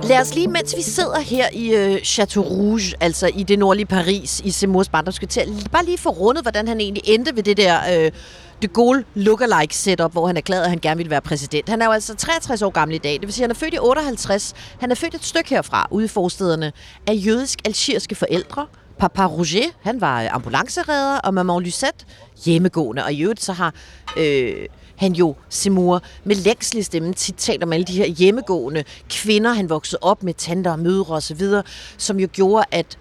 Lad 0.02 0.20
os 0.20 0.34
lige, 0.34 0.48
mens 0.48 0.76
vi 0.76 0.82
sidder 0.82 1.20
her 1.20 1.48
i 1.52 1.74
øh, 1.74 2.02
Chateau 2.02 2.44
Rouge, 2.44 2.94
altså 3.00 3.30
i 3.34 3.42
det 3.42 3.58
nordlige 3.58 3.86
Paris, 3.86 4.40
i 4.44 4.50
Seymours 4.50 4.88
barndomskvarter, 4.88 5.46
bare 5.72 5.84
lige 5.84 5.98
få 5.98 6.10
rundet, 6.10 6.44
hvordan 6.44 6.68
han 6.68 6.80
egentlig 6.80 7.02
endte 7.06 7.36
ved 7.36 7.42
det 7.42 7.56
der 7.56 8.04
øh, 8.04 8.10
de 8.62 8.68
Gaulle 8.68 9.04
lookalike 9.14 9.76
setup, 9.76 10.12
hvor 10.12 10.26
han 10.26 10.36
erklærede, 10.36 10.64
at 10.64 10.70
han 10.70 10.78
gerne 10.78 10.96
ville 10.96 11.10
være 11.10 11.20
præsident. 11.20 11.68
Han 11.68 11.82
er 11.82 11.86
jo 11.86 11.92
altså 11.92 12.14
63 12.14 12.62
år 12.62 12.70
gammel 12.70 12.94
i 12.94 12.98
dag, 12.98 13.12
det 13.12 13.22
vil 13.22 13.32
sige, 13.32 13.44
at 13.44 13.48
han 13.48 13.50
er 13.50 13.58
født 13.58 13.74
i 13.74 13.78
58. 13.78 14.54
Han 14.80 14.90
er 14.90 14.94
født 14.94 15.14
et 15.14 15.24
stykke 15.24 15.50
herfra, 15.50 15.88
ude 15.90 16.04
i 16.04 16.08
forstederne, 16.08 16.72
af 17.06 17.12
jødisk-algeriske 17.14 18.14
forældre. 18.14 18.66
Papa 19.00 19.26
Roger, 19.26 19.70
han 19.82 20.00
var 20.00 20.28
ambulanceredder, 20.30 21.18
og 21.18 21.34
maman 21.34 21.62
Lucette 21.62 22.04
hjemmegående. 22.44 23.04
Og 23.04 23.12
i 23.12 23.22
øvrigt 23.22 23.42
så 23.42 23.52
har 23.52 23.74
øh, 24.16 24.66
han 24.96 25.12
jo 25.12 25.34
Seymour 25.48 26.02
med 26.24 26.36
længselig 26.36 26.84
stemme 26.84 27.12
tit 27.12 27.34
talt 27.34 27.62
om 27.62 27.72
alle 27.72 27.84
de 27.84 27.92
her 27.92 28.06
hjemmegående 28.06 28.84
kvinder, 29.10 29.52
han 29.52 29.70
voksede 29.70 29.98
op 30.02 30.22
med, 30.22 30.34
tanter 30.34 30.70
og 30.70 30.78
mødre 30.78 31.14
osv., 31.14 31.40
som 31.98 32.20
jo 32.20 32.28
gjorde, 32.32 32.64
at 32.70 32.98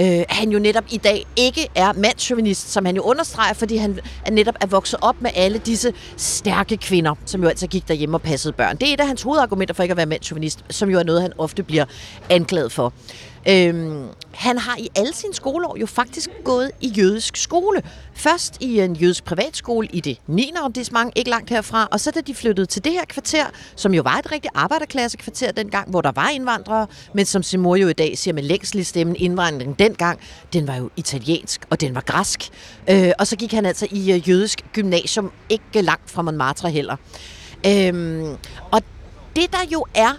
øh, 0.00 0.24
han 0.28 0.50
jo 0.50 0.58
netop 0.58 0.84
i 0.90 0.96
dag 0.96 1.26
ikke 1.36 1.68
er 1.74 1.92
mandschauvinist, 1.92 2.72
som 2.72 2.84
han 2.84 2.96
jo 2.96 3.02
understreger, 3.02 3.54
fordi 3.54 3.76
han 3.76 3.98
er 4.26 4.30
netop 4.30 4.54
er 4.60 4.66
vokset 4.66 4.98
op 5.02 5.22
med 5.22 5.30
alle 5.34 5.58
disse 5.58 5.92
stærke 6.16 6.76
kvinder, 6.76 7.14
som 7.24 7.42
jo 7.42 7.48
altså 7.48 7.66
gik 7.66 7.88
derhjemme 7.88 8.16
og 8.16 8.22
passede 8.22 8.52
børn. 8.52 8.76
Det 8.76 8.88
er 8.88 8.92
et 8.92 9.00
af 9.00 9.06
hans 9.06 9.22
hovedargumenter 9.22 9.74
for 9.74 9.82
ikke 9.82 9.92
at 9.92 9.96
være 9.96 10.06
mandschauvinist, 10.06 10.64
som 10.70 10.90
jo 10.90 10.98
er 10.98 11.02
noget, 11.02 11.22
han 11.22 11.32
ofte 11.38 11.62
bliver 11.62 11.84
anklaget 12.30 12.72
for. 12.72 12.92
Øhm, 13.48 14.06
han 14.34 14.58
har 14.58 14.76
i 14.78 14.88
alle 14.96 15.14
sine 15.14 15.34
skoleår 15.34 15.76
jo 15.80 15.86
faktisk 15.86 16.30
gået 16.44 16.70
i 16.80 16.88
jødisk 16.88 17.36
skole. 17.36 17.82
Først 18.14 18.56
i 18.60 18.80
en 18.80 18.96
jødisk 18.96 19.24
privatskole 19.24 19.88
i 19.92 20.00
det 20.00 20.18
9. 20.26 20.52
arrondissement, 20.56 21.12
ikke 21.16 21.30
langt 21.30 21.50
herfra, 21.50 21.88
og 21.90 22.00
så 22.00 22.10
da 22.10 22.20
de 22.20 22.34
flyttede 22.34 22.66
til 22.66 22.84
det 22.84 22.92
her 22.92 23.04
kvarter, 23.08 23.44
som 23.76 23.94
jo 23.94 24.02
var 24.02 24.16
et 24.16 24.32
rigtigt 24.32 24.52
arbejderklassekvarter 24.54 25.52
dengang, 25.52 25.90
hvor 25.90 26.00
der 26.00 26.12
var 26.12 26.28
indvandrere, 26.28 26.86
men 27.14 27.26
som 27.26 27.42
Simor 27.42 27.76
jo 27.76 27.88
i 27.88 27.92
dag 27.92 28.18
siger 28.18 28.34
med 28.34 28.42
længselig 28.42 28.86
stemmen, 28.86 29.16
indvandringen 29.18 29.76
dengang, 29.78 30.18
den 30.52 30.66
var 30.66 30.76
jo 30.76 30.90
italiensk, 30.96 31.66
og 31.70 31.80
den 31.80 31.94
var 31.94 32.00
græsk. 32.00 32.50
Øh, 32.90 33.12
og 33.18 33.26
så 33.26 33.36
gik 33.36 33.52
han 33.52 33.66
altså 33.66 33.86
i 33.90 34.12
øh, 34.12 34.28
jødisk 34.28 34.64
gymnasium, 34.72 35.32
ikke 35.48 35.82
langt 35.82 36.10
fra 36.10 36.22
Montmartre 36.22 36.70
heller. 36.70 36.96
Øhm, 37.66 38.36
og 38.70 38.82
det 39.36 39.52
der 39.52 39.64
jo 39.72 39.84
er 39.94 40.12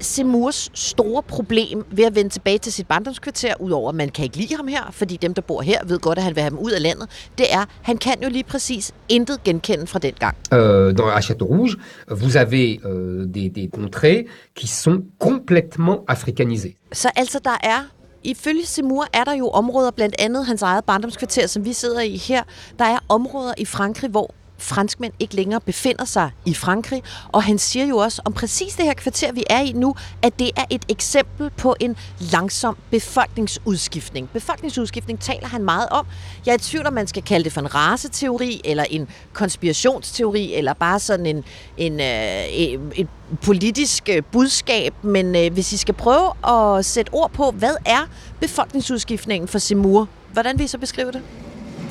Semurs 0.00 0.70
store 0.74 1.22
problem 1.22 1.84
ved 1.90 2.04
at 2.04 2.14
vende 2.14 2.30
tilbage 2.30 2.58
til 2.58 2.72
sit 2.72 2.86
barndomskvarter, 2.86 3.54
udover 3.60 3.88
at 3.88 3.94
man 3.94 4.08
kan 4.08 4.24
ikke 4.24 4.36
lide 4.36 4.56
ham 4.56 4.68
her, 4.68 4.90
fordi 4.90 5.16
dem, 5.16 5.34
der 5.34 5.42
bor 5.42 5.62
her, 5.62 5.84
ved 5.86 5.98
godt, 5.98 6.18
at 6.18 6.24
han 6.24 6.34
vil 6.34 6.40
have 6.42 6.50
dem 6.50 6.58
ud 6.58 6.70
af 6.70 6.82
landet, 6.82 7.08
det 7.38 7.46
er, 7.50 7.64
han 7.82 7.96
kan 7.96 8.22
jo 8.22 8.28
lige 8.28 8.44
præcis 8.44 8.94
intet 9.08 9.44
genkende 9.44 9.86
fra 9.86 9.98
den 9.98 10.14
gang. 10.18 10.36
Euh, 10.54 10.96
dans 10.98 11.10
à 11.10 11.20
Château 11.20 11.46
Rouge, 11.46 11.76
vous 12.10 12.36
avez 12.36 12.80
euh, 12.84 13.26
des, 13.34 13.50
des 13.54 13.68
contrées 13.76 14.26
qui 14.54 14.66
sont 14.66 15.00
complètement 15.18 16.04
africanisées. 16.08 16.76
Så 16.92 17.10
altså, 17.16 17.40
der 17.44 17.56
er 17.62 17.80
Ifølge 18.26 18.66
Semur 18.66 19.06
er 19.12 19.24
der 19.24 19.34
jo 19.34 19.48
områder, 19.48 19.90
blandt 19.90 20.14
andet 20.18 20.46
hans 20.46 20.62
eget 20.62 20.84
barndomskvarter, 20.84 21.46
som 21.46 21.64
vi 21.64 21.72
sidder 21.72 22.00
i 22.00 22.16
her. 22.16 22.42
Der 22.78 22.84
er 22.84 22.98
områder 23.08 23.54
i 23.58 23.64
Frankrig, 23.64 24.10
hvor 24.10 24.34
franskmænd 24.58 25.12
ikke 25.18 25.36
længere 25.36 25.60
befinder 25.60 26.04
sig 26.04 26.30
i 26.44 26.54
Frankrig. 26.54 27.02
Og 27.28 27.42
han 27.42 27.58
siger 27.58 27.86
jo 27.86 27.96
også 27.96 28.22
om 28.24 28.32
præcis 28.32 28.74
det 28.74 28.84
her 28.84 28.94
kvarter, 28.94 29.32
vi 29.32 29.44
er 29.50 29.60
i 29.60 29.72
nu, 29.72 29.94
at 30.22 30.38
det 30.38 30.50
er 30.56 30.64
et 30.70 30.84
eksempel 30.88 31.50
på 31.50 31.76
en 31.80 31.96
langsom 32.32 32.76
befolkningsudskiftning. 32.90 34.28
Befolkningsudskiftning 34.32 35.20
taler 35.20 35.48
han 35.48 35.64
meget 35.64 35.88
om. 35.90 36.06
Jeg 36.46 36.52
er 36.52 36.56
i 36.56 36.58
tvivl, 36.58 36.86
om 36.86 36.92
man 36.92 37.06
skal 37.06 37.22
kalde 37.22 37.44
det 37.44 37.52
for 37.52 37.60
en 37.60 37.74
raceteori, 37.74 38.60
eller 38.64 38.84
en 38.90 39.08
konspirationsteori, 39.32 40.54
eller 40.54 40.72
bare 40.72 41.00
sådan 41.00 41.26
en, 41.26 41.44
en, 41.76 42.00
øh, 42.00 42.44
en, 42.50 42.92
et 42.94 43.08
politisk 43.42 44.08
øh, 44.08 44.22
budskab. 44.32 44.94
Men 45.04 45.36
øh, 45.36 45.52
hvis 45.52 45.72
I 45.72 45.76
skal 45.76 45.94
prøve 45.94 46.48
at 46.48 46.84
sætte 46.84 47.10
ord 47.12 47.30
på, 47.30 47.50
hvad 47.50 47.74
er 47.84 48.08
befolkningsudskiftningen 48.40 49.48
for 49.48 49.58
Simur? 49.58 50.08
Hvordan 50.32 50.58
vil 50.58 50.64
I 50.64 50.68
så 50.68 50.78
beskrive 50.78 51.12
det? 51.12 51.22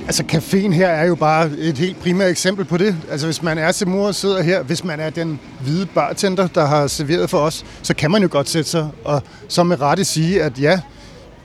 Altså, 0.05 0.23
caféen 0.31 0.71
her 0.71 0.87
er 0.87 1.05
jo 1.05 1.15
bare 1.15 1.49
et 1.57 1.77
helt 1.77 1.99
primært 1.99 2.31
eksempel 2.31 2.65
på 2.65 2.77
det. 2.77 2.95
Altså, 3.11 3.27
hvis 3.27 3.41
man 3.41 3.57
er 3.57 3.71
til 3.71 3.87
mor 3.87 4.07
og 4.07 4.15
sidder 4.15 4.41
her, 4.41 4.63
hvis 4.63 4.83
man 4.83 4.99
er 4.99 5.09
den 5.09 5.39
hvide 5.61 5.85
bartender, 5.85 6.47
der 6.47 6.65
har 6.65 6.87
serveret 6.87 7.29
for 7.29 7.37
os, 7.37 7.65
så 7.81 7.95
kan 7.95 8.11
man 8.11 8.21
jo 8.21 8.27
godt 8.31 8.49
sætte 8.49 8.69
sig 8.69 8.89
og 9.03 9.23
så 9.47 9.63
med 9.63 9.81
rette 9.81 10.03
sige, 10.03 10.43
at 10.43 10.59
ja, 10.59 10.79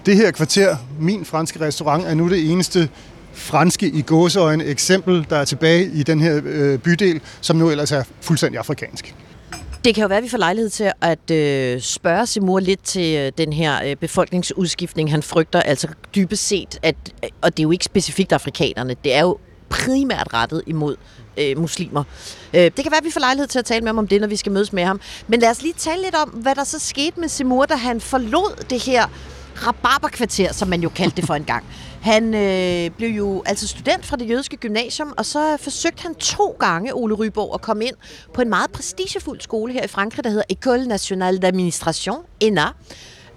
det 0.07 0.17
her 0.17 0.31
kvarter, 0.31 0.77
min 1.01 1.25
franske 1.25 1.61
restaurant, 1.61 2.05
er 2.07 2.15
nu 2.15 2.31
det 2.31 2.51
eneste 2.53 2.89
franske 3.33 3.87
i 3.87 4.03
gåseøjne 4.03 4.65
eksempel, 4.65 5.27
der 5.31 5.37
er 5.37 5.45
tilbage 5.45 5.85
i 5.85 6.03
den 6.03 6.21
her 6.21 6.41
øh, 6.45 6.79
bydel, 6.79 7.21
som 7.41 7.57
nu 7.57 7.71
ellers 7.71 7.93
er 7.93 8.03
fuldstændig 8.21 8.59
afrikansk. 8.59 9.15
Det 9.85 9.95
kan 9.95 10.03
jo 10.03 10.09
være, 10.09 10.19
at 10.19 10.25
vi 10.25 10.29
får 10.29 10.39
lejlighed 10.39 10.71
til 10.71 10.93
at 11.01 11.31
øh, 11.31 11.81
spørge 11.81 12.27
Simur 12.27 12.61
lidt 12.61 12.83
til 12.83 13.17
øh, 13.17 13.33
den 13.39 13.53
her 13.53 13.85
øh, 13.85 13.97
befolkningsudskiftning, 13.97 15.11
han 15.11 15.23
frygter. 15.23 15.63
Altså 15.63 15.89
dybest 16.15 16.49
set, 16.49 16.79
at, 16.83 16.97
øh, 17.25 17.31
og 17.43 17.57
det 17.57 17.59
er 17.59 17.63
jo 17.63 17.71
ikke 17.71 17.85
specifikt 17.85 18.33
afrikanerne, 18.33 18.97
det 19.05 19.15
er 19.15 19.21
jo 19.21 19.39
primært 19.69 20.35
rettet 20.35 20.63
imod 20.67 20.97
øh, 21.39 21.59
muslimer. 21.59 22.05
Øh, 22.55 22.61
det 22.61 22.75
kan 22.75 22.91
være, 22.91 22.99
at 22.99 23.05
vi 23.05 23.11
får 23.11 23.21
lejlighed 23.21 23.49
til 23.49 23.59
at 23.59 23.65
tale 23.65 23.81
med 23.81 23.89
ham 23.89 23.99
om 23.99 24.09
det, 24.09 24.21
når 24.21 24.29
vi 24.29 24.37
skal 24.37 24.53
mødes 24.53 24.73
med 24.73 24.85
ham. 24.85 25.01
Men 25.29 25.41
lad 25.41 25.51
os 25.51 25.63
lige 25.63 25.75
tale 25.79 26.03
lidt 26.03 26.15
om, 26.15 26.29
hvad 26.29 26.55
der 26.55 26.65
så 26.65 26.79
skete 26.79 27.21
med 27.21 27.29
Simur, 27.29 27.65
da 27.65 27.75
han 27.75 28.01
forlod 28.01 28.65
det 28.71 28.83
her 28.83 29.07
rabarberkvarter, 29.67 30.53
som 30.53 30.69
man 30.69 30.83
jo 30.83 30.89
kaldte 30.89 31.17
det 31.17 31.27
for 31.27 31.35
en 31.35 31.45
gang. 31.45 31.65
Han 32.01 32.35
øh, 32.35 32.91
blev 32.91 33.11
jo 33.11 33.43
altså 33.47 33.69
student 33.69 34.07
fra 34.07 34.17
det 34.17 34.29
jødiske 34.29 34.57
gymnasium, 34.57 35.15
og 35.17 35.27
så 35.27 35.57
forsøgte 35.61 36.03
han 36.03 36.15
to 36.15 36.57
gange, 36.61 36.95
Ole 36.95 37.15
Ryborg, 37.15 37.55
at 37.55 37.61
komme 37.61 37.85
ind 37.85 37.95
på 38.35 38.43
en 38.43 38.49
meget 38.49 38.71
prestigefuld 38.71 39.41
skole 39.41 39.73
her 39.73 39.85
i 39.85 39.89
Frankrig, 39.89 40.25
der 40.25 40.31
hedder 40.31 40.45
École 40.53 40.89
Nationale 40.89 41.39
d'Administration, 41.45 42.27
ENA. 42.41 42.67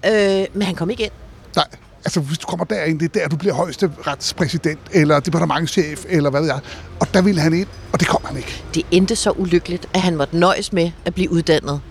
Øh, 0.05 0.45
men 0.53 0.61
han 0.61 0.75
kom 0.75 0.89
ikke 0.89 1.03
ind. 1.03 1.11
Nej, 1.55 1.65
altså 2.05 2.19
hvis 2.19 2.37
du 2.37 2.47
kommer 2.47 2.65
derind, 2.65 2.99
det 2.99 3.15
er 3.15 3.19
der, 3.19 3.27
du 3.27 3.35
bliver 3.35 3.53
højeste 3.53 3.91
retspræsident, 4.07 4.79
eller 4.91 5.19
departementschef, 5.19 6.05
eller 6.09 6.29
hvad 6.29 6.41
ved 6.41 6.47
jeg. 6.47 6.59
Og 6.99 7.13
der 7.13 7.21
ville 7.21 7.41
han 7.41 7.53
ind, 7.53 7.67
og 7.93 7.99
det 7.99 8.07
kom 8.07 8.21
han 8.25 8.37
ikke. 8.37 8.63
Det 8.73 8.85
endte 8.91 9.15
så 9.15 9.31
ulykkeligt, 9.31 9.89
at 9.93 10.01
han 10.01 10.15
måtte 10.15 10.37
nøjes 10.37 10.73
med 10.73 10.91
at 11.05 11.13
blive 11.13 11.31
uddannet 11.31 11.81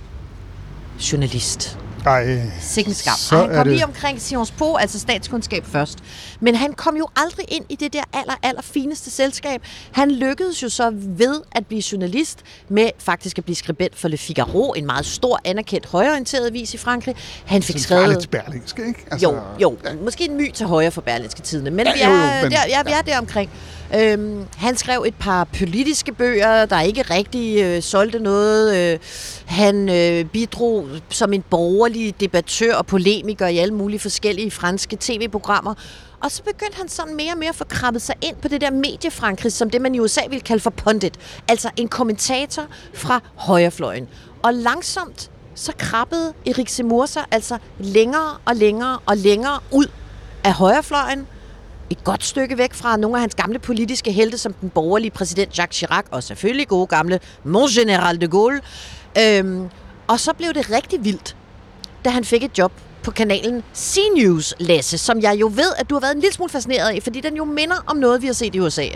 journalist. 1.13 1.79
Ej, 2.07 2.41
Sikken 2.61 2.95
skam. 2.95 3.15
Så 3.17 3.35
Ej, 3.37 3.47
han 3.47 3.55
kom 3.55 3.65
det- 3.65 3.73
lige 3.73 3.85
omkring 3.87 4.21
Sciences 4.21 4.55
Po, 4.59 4.77
altså 4.77 4.99
statskundskab 4.99 5.65
først. 5.67 5.99
Men 6.41 6.55
han 6.55 6.73
kom 6.73 6.97
jo 6.97 7.09
aldrig 7.17 7.45
ind 7.49 7.65
i 7.69 7.77
det 7.77 7.93
der 7.93 8.03
aller, 8.13 8.35
aller 8.43 8.63
fineste 8.63 9.11
selskab. 9.11 9.63
Han 9.93 10.11
lykkedes 10.11 10.63
jo 10.63 10.69
så 10.69 10.91
ved 10.95 11.41
at 11.53 11.67
blive 11.67 11.83
journalist 11.93 12.39
med 12.69 12.91
faktisk 12.99 13.39
at 13.39 13.45
blive 13.45 13.57
skribent 13.57 13.99
for 13.99 14.09
Le 14.09 14.17
Figaro, 14.19 14.73
en 14.73 14.87
meget 14.87 15.07
stor, 15.07 15.41
anerkendt, 15.45 15.87
højorienteret 15.87 16.47
avis 16.47 16.75
i 16.75 16.77
Frankrig. 16.79 17.15
Han 17.47 17.63
fik 17.63 17.79
Centrale 17.79 18.03
skrevet... 18.05 18.21
til 18.21 18.29
Berlingske, 18.29 18.83
ikke? 18.89 19.07
Jo, 19.23 19.37
jo. 19.63 19.77
Måske 20.05 20.25
en 20.25 20.37
my 20.37 20.51
til 20.53 20.67
højre 20.67 20.91
for 20.91 21.01
Berlinske 21.01 21.41
Tidene. 21.43 21.71
Men, 21.71 21.87
Ja, 21.87 21.93
vi, 21.93 22.01
er, 22.01 22.09
jo, 22.09 22.43
men- 22.43 22.53
der, 22.53 22.59
ja, 22.69 22.83
vi 22.83 22.91
er 22.93 23.03
der 23.03 23.19
omkring. 23.19 23.51
Øhm, 23.95 24.47
han 24.57 24.77
skrev 24.77 25.05
et 25.07 25.15
par 25.15 25.45
politiske 25.45 26.13
bøger, 26.13 26.67
der 26.67 26.81
ikke 26.81 27.03
rigtig 27.03 27.63
øh, 27.63 27.83
solgte 27.83 28.19
noget. 28.19 28.77
Øh, 28.77 28.99
han 29.47 29.89
øh, 29.89 30.25
bidrog 30.25 30.89
som 31.11 31.33
en 31.33 31.43
borgerlig 31.51 32.21
debattør 32.21 32.75
og 32.75 32.87
polemiker 32.87 33.47
i 33.47 33.59
alle 33.59 33.75
mulige 33.75 34.01
forskellige 34.01 34.51
franske 34.51 34.97
tv-programmer. 35.01 35.75
Og 36.23 36.31
så 36.31 36.43
begyndte 36.43 36.77
han 36.77 36.89
sådan 36.89 37.17
mere 37.17 37.33
og 37.33 37.39
mere 37.39 37.49
at 37.49 37.55
få 37.55 37.65
krabbet 37.65 38.03
sig 38.03 38.15
ind 38.23 38.37
på 38.37 38.49
det 38.49 38.61
der 38.61 38.71
mediefrankrig, 38.71 39.53
som 39.53 39.71
det 39.71 39.81
man 39.81 39.95
i 39.95 40.01
USA 40.01 40.21
ville 40.29 40.41
kalde 40.41 40.63
for 40.63 40.71
pundit. 40.71 41.15
Altså 41.49 41.71
en 41.77 41.89
kommentator 41.89 42.67
fra 42.95 43.21
højrefløjen. 43.35 44.09
Og 44.43 44.55
langsomt 44.55 45.31
så 45.55 45.73
krabbede 45.79 46.33
Erik 46.47 46.69
Zemmour 46.69 47.07
sig 47.07 47.25
altså 47.31 47.59
længere 47.79 48.37
og 48.45 48.57
længere 48.57 48.99
og 49.07 49.17
længere 49.17 49.59
ud 49.71 49.87
af 50.45 50.53
højrefløjen, 50.53 51.27
et 51.93 52.05
godt 52.05 52.25
stykke 52.25 52.59
væk 52.59 52.75
fra 52.75 52.97
nogle 52.97 53.17
af 53.17 53.21
hans 53.21 53.35
gamle 53.35 53.59
politiske 53.59 54.13
helte, 54.13 54.39
som 54.39 54.53
den 54.53 54.71
borgerlige 54.71 55.11
præsident 55.11 55.59
Jacques 55.59 55.77
Chirac, 55.77 56.05
og 56.11 56.23
selvfølgelig 56.23 56.69
gode 56.69 56.87
gamle 56.87 57.21
Mon 57.45 57.69
General 57.69 58.21
de 58.21 58.29
Gaulle. 58.29 58.61
Øhm, 59.21 59.69
og 60.07 60.21
så 60.21 60.33
blev 60.33 60.55
det 60.55 60.71
rigtig 60.71 61.05
vildt, 61.05 61.37
da 62.05 62.11
han 62.11 62.25
fik 62.25 62.43
et 62.43 62.59
job 62.59 62.73
på 63.03 63.11
kanalen 63.11 63.63
C-News, 63.77 64.55
Lasse, 64.59 64.99
som 64.99 65.21
jeg 65.21 65.41
jo 65.41 65.51
ved, 65.55 65.73
at 65.79 65.91
du 65.91 65.95
har 65.95 66.01
været 66.01 66.15
en 66.15 66.21
lille 66.21 66.35
smule 66.35 66.51
fascineret 66.51 66.89
af, 66.89 67.03
fordi 67.03 67.21
den 67.21 67.37
jo 67.37 67.45
minder 67.45 67.77
om 67.87 67.97
noget, 67.97 68.23
vi 68.23 68.27
har 68.27 68.35
set 68.35 68.55
i 68.55 68.61
USA. 68.61 68.87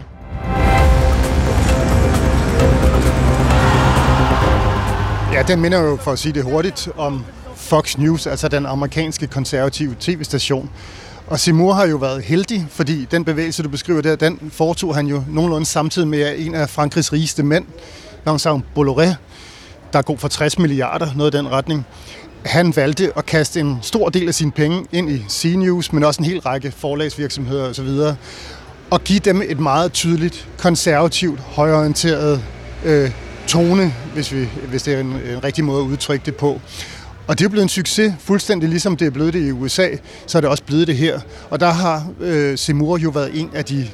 Ja, 5.33 5.43
den 5.43 5.61
minder 5.61 5.81
jo, 5.81 5.97
for 5.97 6.13
at 6.13 6.19
sige 6.19 6.33
det 6.33 6.45
hurtigt, 6.45 6.89
om 6.97 7.25
Fox 7.57 7.99
News, 7.99 8.27
altså 8.27 8.49
den 8.49 8.67
amerikanske 8.67 9.27
konservative 9.27 9.97
tv-station. 10.01 10.71
Og 11.27 11.41
Simur 11.41 11.73
har 11.73 11.87
jo 11.87 11.97
været 11.97 12.23
heldig, 12.23 12.67
fordi 12.71 13.05
den 13.11 13.25
bevægelse, 13.25 13.63
du 13.63 13.69
beskriver 13.69 14.01
der, 14.01 14.17
den 14.17 14.51
foretog 14.53 14.95
han 14.95 15.07
jo 15.07 15.23
nogenlunde 15.29 15.67
samtidig 15.67 16.09
med 16.09 16.35
en 16.39 16.55
af 16.55 16.71
Frankrigs 16.71 17.13
rigeste 17.13 17.43
mænd, 17.43 17.65
Vincent 18.27 18.65
Bolloré, 18.79 19.15
der 19.93 19.99
er 19.99 20.03
god 20.03 20.19
for 20.19 20.29
60 20.29 20.59
milliarder, 20.59 21.09
noget 21.17 21.35
i 21.35 21.37
den 21.37 21.51
retning. 21.51 21.87
Han 22.45 22.77
valgte 22.77 23.13
at 23.17 23.27
kaste 23.27 23.61
en 23.61 23.79
stor 23.83 24.09
del 24.09 24.29
af 24.29 24.35
sine 24.35 24.53
penge 24.53 24.87
ind 24.93 25.11
i 25.11 25.25
CNews, 25.29 25.93
men 25.93 26.05
også 26.05 26.23
en 26.23 26.29
hel 26.29 26.41
række 26.41 26.73
forlagsvirksomheder 26.77 27.69
osv., 27.69 27.89
og 28.91 29.05
give 29.05 29.19
dem 29.19 29.43
et 29.49 29.61
meget 29.61 29.93
tydeligt, 29.93 30.49
konservativt, 30.59 31.41
højorienteret 31.41 32.43
øh, 32.85 33.11
tone, 33.47 33.95
hvis, 34.15 34.33
vi, 34.33 34.49
hvis 34.69 34.83
det 34.83 34.95
er 34.95 35.01
en, 35.01 35.07
en 35.07 35.45
rigtig 35.45 35.65
måde 35.65 35.83
at 35.85 35.89
udtrykke 35.89 36.27
det 36.27 36.37
på. 36.37 36.61
Og 37.27 37.39
det 37.39 37.45
er 37.45 37.49
blevet 37.49 37.63
en 37.63 37.69
succes, 37.69 38.15
fuldstændig 38.19 38.69
ligesom 38.69 38.97
det 38.97 39.07
er 39.07 39.11
blevet 39.11 39.35
det 39.35 39.49
i 39.49 39.51
USA, 39.53 39.89
så 40.27 40.39
er 40.39 40.41
det 40.41 40.51
også 40.51 40.63
blevet 40.63 40.87
det 40.87 40.97
her. 40.97 41.21
Og 41.51 41.61
der 41.61 41.71
har 41.71 42.09
øh, 42.21 42.59
Seymour 42.59 42.99
jo 42.99 43.11
været 43.11 43.41
en 43.41 43.51
af 43.55 43.65
de 43.65 43.89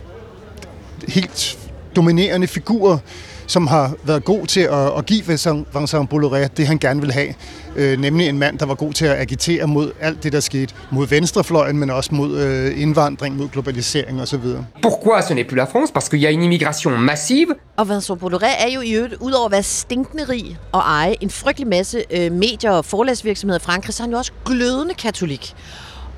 helt 1.09 1.59
dominerende 1.97 2.47
figurer, 2.47 2.99
som 3.47 3.67
har 3.67 3.95
været 4.05 4.25
god 4.25 4.47
til 4.47 4.61
at, 4.61 4.99
at 4.99 5.07
give 5.07 5.27
Vincent 5.27 6.13
Bolloré 6.15 6.49
det, 6.57 6.67
han 6.67 6.79
gerne 6.79 7.01
vil 7.01 7.13
have. 7.13 7.35
Øh, 7.77 8.01
nemlig 8.01 8.29
en 8.29 8.39
mand, 8.39 8.59
der 8.59 8.67
var 8.67 8.75
god 8.75 8.93
til 8.93 9.05
at 9.05 9.21
agitere 9.21 9.67
mod 9.67 9.93
alt 10.01 10.23
det, 10.23 10.33
der 10.33 10.41
skete. 10.41 10.75
Mod 10.91 11.07
venstrefløjen, 11.07 11.79
men 11.79 11.91
også 11.91 12.15
mod 12.15 12.39
øh, 12.39 12.83
indvandring, 12.83 13.37
mod 13.37 13.49
globalisering 13.49 14.23
osv. 14.23 14.45
Pourquoi 14.83 15.23
ce 15.23 15.35
n'est 15.35 15.47
plus 15.49 15.57
la 15.57 15.65
France? 15.65 15.93
Parce 15.93 16.09
qu'il 16.09 16.23
y 16.23 16.27
a 16.27 16.31
une 16.31 16.45
immigration 16.45 16.99
massive. 16.99 17.55
Og 17.77 17.89
Vincent 17.89 18.19
Bolloré 18.23 18.67
er 18.67 18.71
jo 18.75 18.81
i 18.81 18.93
øvrigt, 18.93 19.15
udover 19.21 19.47
at 19.47 19.53
være 19.53 19.63
stinkende 19.63 20.25
rig 20.29 20.59
og 20.73 20.81
eje 20.81 21.15
en 21.21 21.31
frygtelig 21.31 21.69
masse 21.69 22.05
øh, 22.11 22.33
medier 22.33 22.71
og 22.71 22.85
forlagsvirksomheder 22.85 23.59
i 23.59 23.63
Frankrig, 23.63 23.95
så 23.95 24.03
er 24.03 24.05
han 24.05 24.13
jo 24.13 24.19
også 24.19 24.33
glødende 24.45 24.95
katolik. 24.95 25.55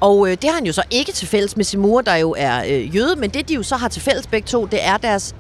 Og 0.00 0.28
øh, 0.28 0.32
det 0.32 0.44
har 0.44 0.54
han 0.54 0.66
jo 0.66 0.72
så 0.72 0.82
ikke 0.90 1.12
til 1.12 1.28
fælles 1.28 1.56
med 1.56 1.64
Simur, 1.64 2.00
der 2.00 2.14
jo 2.14 2.34
er 2.38 2.64
øh, 2.68 2.96
jøde, 2.96 3.16
men 3.16 3.30
det 3.30 3.48
de 3.48 3.54
jo 3.54 3.62
så 3.62 3.76
har 3.76 3.88
til 3.88 4.02
fælles 4.02 4.26
begge 4.26 4.46
to, 4.46 4.66
det 4.66 4.84
er 4.86 4.96
deres 4.96 5.34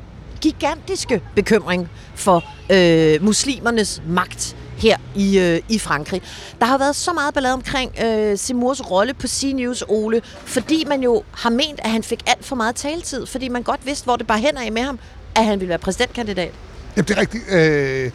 gigantiske 0.44 1.22
bekymring 1.34 1.88
for 2.14 2.44
øh, 2.72 3.24
muslimernes 3.24 4.02
magt 4.08 4.56
her 4.76 4.96
i, 5.14 5.38
øh, 5.38 5.60
i 5.68 5.78
Frankrig. 5.78 6.22
Der 6.60 6.66
har 6.66 6.78
været 6.78 6.96
så 6.96 7.12
meget 7.12 7.34
ballade 7.34 7.54
omkring 7.54 7.92
øh, 8.04 8.38
Simurs 8.38 8.90
rolle 8.90 9.14
på 9.14 9.26
CNews, 9.26 9.84
Ole, 9.88 10.20
fordi 10.44 10.84
man 10.88 11.02
jo 11.02 11.22
har 11.32 11.50
ment, 11.50 11.80
at 11.84 11.90
han 11.90 12.02
fik 12.02 12.22
alt 12.26 12.44
for 12.44 12.56
meget 12.56 12.76
taletid, 12.76 13.26
fordi 13.26 13.48
man 13.48 13.62
godt 13.62 13.86
vidste, 13.86 14.04
hvor 14.04 14.16
det 14.16 14.26
bare 14.26 14.38
hen 14.38 14.56
af 14.56 14.72
med 14.72 14.82
ham, 14.82 14.98
at 15.36 15.44
han 15.44 15.60
ville 15.60 15.68
være 15.68 15.78
præsidentkandidat. 15.78 16.52
Jamen, 16.96 17.08
det 17.08 17.16
er 17.16 17.20
rigtigt. 17.20 17.44
Øh, 17.52 18.10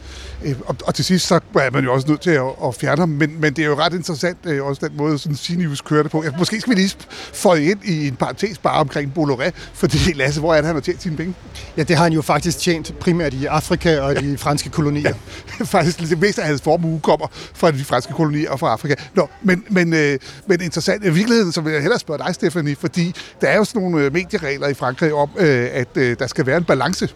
og, 0.66 0.76
og 0.84 0.94
til 0.94 1.04
sidst, 1.04 1.26
så 1.26 1.34
er 1.34 1.70
man 1.70 1.84
jo 1.84 1.92
også 1.92 2.08
nødt 2.08 2.20
til 2.20 2.30
at, 2.30 2.42
at 2.64 2.74
fjerne 2.74 3.00
ham. 3.00 3.08
Men, 3.08 3.40
men 3.40 3.52
det 3.52 3.62
er 3.62 3.66
jo 3.66 3.74
ret 3.74 3.92
interessant, 3.92 4.38
øh, 4.44 4.64
også 4.64 4.88
den 4.88 4.96
måde, 4.96 5.18
sådan 5.18 5.76
kører 5.84 6.02
det 6.02 6.12
på. 6.12 6.24
Jeg, 6.24 6.32
måske 6.38 6.60
skal 6.60 6.70
vi 6.70 6.80
lige 6.80 6.96
få 7.34 7.54
ind 7.54 7.84
i 7.84 8.08
en 8.08 8.16
parentes 8.16 8.58
bare 8.58 8.80
omkring 8.80 9.12
Bolloré, 9.18 9.50
fordi 9.74 9.98
Lasse, 10.14 10.40
hvor 10.40 10.54
er 10.54 10.56
det, 10.56 10.66
han 10.66 10.76
har 10.76 10.80
tjent 10.80 11.02
sine 11.02 11.16
penge? 11.16 11.34
Ja, 11.76 11.82
det 11.82 11.96
har 11.96 12.04
han 12.04 12.12
jo 12.12 12.22
faktisk 12.22 12.58
tjent 12.58 12.98
primært 13.00 13.34
i 13.34 13.46
Afrika 13.46 14.00
og 14.00 14.16
de 14.16 14.38
franske 14.38 14.70
kolonier. 14.70 15.14
Ja, 15.60 15.64
faktisk 15.78 15.98
det 15.98 16.18
meste 16.18 16.42
af 16.42 16.48
hans 16.48 16.62
formue 16.62 17.00
kommer 17.00 17.26
fra 17.54 17.70
de 17.70 17.84
franske 17.84 18.12
kolonier 18.12 18.50
og 18.50 18.60
fra 18.60 18.72
Afrika. 18.72 18.94
Nå, 19.14 19.28
men, 19.42 19.64
men, 19.70 19.92
øh, 19.94 20.18
men 20.46 20.60
interessant. 20.60 21.04
I 21.04 21.10
virkeligheden, 21.10 21.52
så 21.52 21.60
vil 21.60 21.72
jeg 21.72 21.82
hellere 21.82 21.98
spørge 21.98 22.18
dig, 22.18 22.34
Stephanie, 22.34 22.76
fordi 22.76 23.14
der 23.40 23.48
er 23.48 23.56
jo 23.56 23.64
sådan 23.64 23.82
nogle 23.82 24.04
øh, 24.04 24.12
medieregler 24.12 24.68
i 24.68 24.74
Frankrig 24.74 25.12
om, 25.12 25.30
øh, 25.38 25.68
at 25.72 25.96
øh, 25.96 26.18
der 26.18 26.26
skal 26.26 26.46
være 26.46 26.56
en 26.56 26.64
balance 26.64 27.08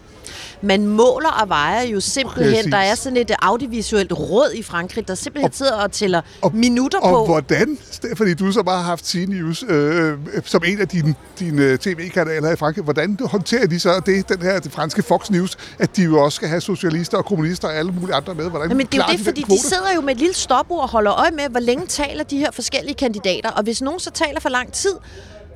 man 0.65 0.87
måler 0.87 1.29
og 1.29 1.49
vejer 1.49 1.81
jo 1.81 1.99
simpelthen. 1.99 2.55
Præcis. 2.55 2.71
Der 2.71 2.77
er 2.77 2.95
sådan 2.95 3.17
et 3.17 3.31
audiovisuelt 3.41 4.11
råd 4.13 4.51
i 4.55 4.63
Frankrig, 4.63 5.07
der 5.07 5.15
simpelthen 5.15 5.49
og, 5.49 5.55
sidder 5.55 5.75
og 5.75 5.91
tæller 5.91 6.21
og, 6.41 6.55
minutter 6.55 6.99
og 6.99 7.09
på. 7.09 7.17
Og 7.17 7.25
hvordan, 7.25 7.77
fordi 8.17 8.33
du 8.33 8.51
så 8.51 8.63
bare 8.63 8.77
har 8.77 8.83
haft 8.83 9.07
CNews 9.07 9.63
øh, 9.69 10.17
som 10.43 10.61
en 10.65 10.79
af 10.79 10.87
dine, 10.87 11.15
dine 11.39 11.77
tv-kanaler 11.77 12.51
i 12.51 12.55
Frankrig, 12.55 12.83
hvordan 12.83 13.17
håndterer 13.21 13.67
de 13.67 13.79
så 13.79 14.01
det, 14.05 14.29
den 14.29 14.41
her 14.41 14.59
det 14.59 14.71
franske 14.71 15.03
Fox 15.03 15.29
News, 15.29 15.57
at 15.79 15.97
de 15.97 16.03
jo 16.03 16.23
også 16.23 16.35
skal 16.35 16.49
have 16.49 16.61
socialister 16.61 17.17
og 17.17 17.25
kommunister 17.25 17.67
og 17.67 17.75
alle 17.75 17.91
mulige 17.91 18.15
andre 18.15 18.35
med? 18.35 18.49
Hvordan 18.49 18.69
Jamen, 18.69 18.85
det 18.85 18.93
er 18.93 19.05
jo 19.07 19.11
det, 19.11 19.19
de 19.19 19.23
fordi 19.23 19.41
de 19.49 19.59
sidder 19.59 19.93
jo 19.95 20.01
med 20.01 20.13
et 20.13 20.19
lille 20.19 20.35
stopord 20.35 20.81
og 20.81 20.89
holder 20.89 21.13
øje 21.13 21.31
med, 21.31 21.49
hvor 21.49 21.59
længe 21.59 21.87
taler 21.87 22.23
de 22.23 22.37
her 22.37 22.51
forskellige 22.51 22.95
kandidater, 22.95 23.49
og 23.49 23.63
hvis 23.63 23.81
nogen 23.81 23.99
så 23.99 24.11
taler 24.11 24.39
for 24.39 24.49
lang 24.49 24.71
tid, 24.71 24.93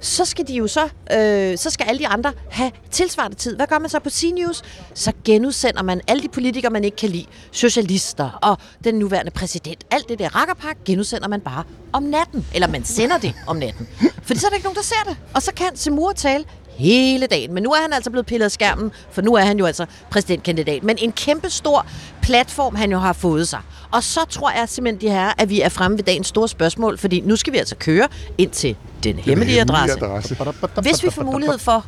så 0.02 0.26
skal 0.26 0.48
de 0.48 0.54
jo 0.54 0.68
så, 0.68 0.90
øh, 1.14 1.58
så 1.58 1.70
skal 1.70 1.86
alle 1.90 2.00
de 2.00 2.08
andre 2.08 2.34
have 2.50 2.72
tilsvarende 2.92 3.38
tid. 3.38 3.56
Hvad 3.56 3.68
gør 3.68 3.80
man 3.80 3.90
så 3.90 4.00
på 4.00 4.10
CNews? 4.10 4.62
Så 4.94 5.12
genudsender 5.26 5.84
man 5.84 6.02
alle 6.08 6.24
de 6.24 6.28
politikere, 6.28 6.72
man 6.72 6.84
ikke 6.84 6.98
kan 6.98 7.10
lide. 7.10 7.26
Socialister 7.52 8.40
og 8.42 8.58
den 8.84 8.96
nuværende 8.96 9.32
præsident. 9.32 9.84
Alt 9.92 10.10
det 10.10 10.20
der 10.20 10.36
rakkerpak 10.36 10.78
genudsender 10.86 11.28
man 11.28 11.42
bare 11.42 11.64
om 11.94 12.04
natten. 12.04 12.46
Eller 12.54 12.68
man 12.68 12.86
sender 12.86 13.18
det 13.18 13.34
om 13.48 13.56
natten. 13.56 13.88
Fordi 14.24 14.40
så 14.40 14.48
er 14.48 14.50
der 14.50 14.56
ikke 14.56 14.66
nogen, 14.66 14.76
der 14.76 14.84
ser 14.84 15.04
det. 15.08 15.18
Og 15.34 15.42
så 15.42 15.54
kan 15.54 15.76
Simur 15.76 16.12
tale 16.12 16.46
hele 16.80 17.28
dagen. 17.28 17.54
Men 17.54 17.64
nu 17.64 17.70
er 17.72 17.82
han 17.82 17.94
altså 17.94 18.10
blevet 18.10 18.26
pillet 18.26 18.46
af 18.46 18.52
skærmen, 18.52 18.92
for 19.12 19.22
nu 19.22 19.36
er 19.36 19.42
han 19.42 19.60
jo 19.60 19.66
altså 19.66 19.86
præsidentkandidat. 20.12 20.84
Men 20.84 20.98
en 21.00 21.12
kæmpe 21.12 21.50
stor 21.50 21.86
platform, 22.22 22.76
han 22.76 22.92
jo 22.92 22.98
har 22.98 23.14
fået 23.14 23.48
sig. 23.48 23.60
Og 23.92 24.04
så 24.04 24.20
tror 24.30 24.52
jeg 24.52 24.70
simpelthen, 24.70 25.02
de 25.02 25.14
her, 25.14 25.34
at 25.38 25.50
vi 25.50 25.62
er 25.62 25.70
fremme 25.70 25.98
ved 25.98 26.04
dagens 26.04 26.28
store 26.28 26.48
spørgsmål, 26.50 26.98
fordi 26.98 27.22
nu 27.22 27.36
skal 27.36 27.54
vi 27.54 27.58
altså 27.58 27.76
køre 27.76 28.08
ind 28.38 28.52
til 28.52 28.76
den 29.04 29.16
hemmelige 29.16 29.62
adresse. 29.62 29.98
adresse. 29.98 30.36
Hvis 30.82 31.04
vi 31.04 31.10
får 31.10 31.24
mulighed 31.24 31.58
for 31.58 31.86